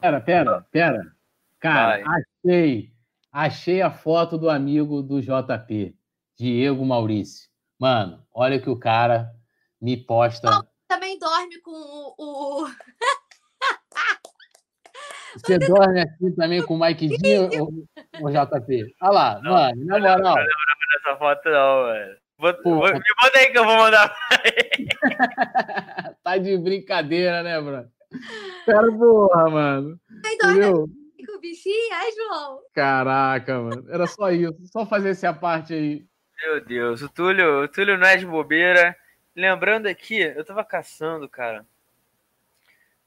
[0.00, 1.14] Pera, pera, pera.
[1.58, 2.22] Cara, Vai.
[2.46, 2.92] achei.
[3.30, 5.94] Achei a foto do amigo do JP,
[6.36, 7.49] Diego Maurício.
[7.80, 9.32] Mano, olha que o cara
[9.80, 10.50] me posta.
[10.50, 12.14] Bom, também dorme com o.
[12.18, 12.66] o...
[15.32, 17.72] Você dorme assim também com o Mikezinho ou,
[18.20, 18.94] ou JP?
[19.00, 20.18] Olha lá, não, mano, na moral.
[20.18, 20.52] Não lembro
[20.92, 22.18] dessa foto, não, velho.
[22.92, 24.14] me manda aí que eu vou mandar.
[26.22, 27.88] tá de brincadeira, né, bro?
[28.66, 29.98] Cara, porra, mano.
[30.10, 30.86] Entendeu?
[31.26, 32.60] Com o bichinho, é, João?
[32.74, 33.86] Caraca, mano.
[33.88, 34.58] Era só isso.
[34.66, 36.09] Só fazer essa parte aí.
[36.42, 38.96] Meu Deus, o Túlio, o Túlio não é de bobeira.
[39.36, 41.66] Lembrando aqui, eu tava caçando, cara.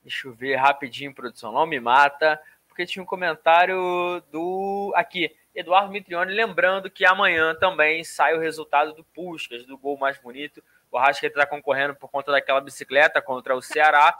[0.03, 1.51] Deixa eu ver rapidinho, produção.
[1.51, 4.93] Não me mata, porque tinha um comentário do.
[4.95, 10.17] Aqui, Eduardo Mitrione, lembrando que amanhã também sai o resultado do Puskas, do gol mais
[10.19, 10.63] bonito.
[10.91, 14.15] O Arrascaeta tá concorrendo por conta daquela bicicleta contra o Ceará.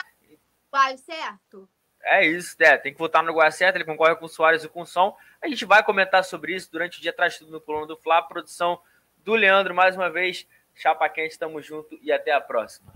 [0.72, 1.70] Vai certo.
[2.02, 4.68] É isso, é, tem que votar no lugar certo, ele concorre com o Soares e
[4.68, 5.16] com o Som.
[5.42, 8.22] A gente vai comentar sobre isso durante o dia, traz tudo no coluna do Flá.
[8.22, 8.80] Produção
[9.24, 10.48] do Leandro mais uma vez.
[10.76, 12.94] Chapa quente, tamo junto e até a próxima.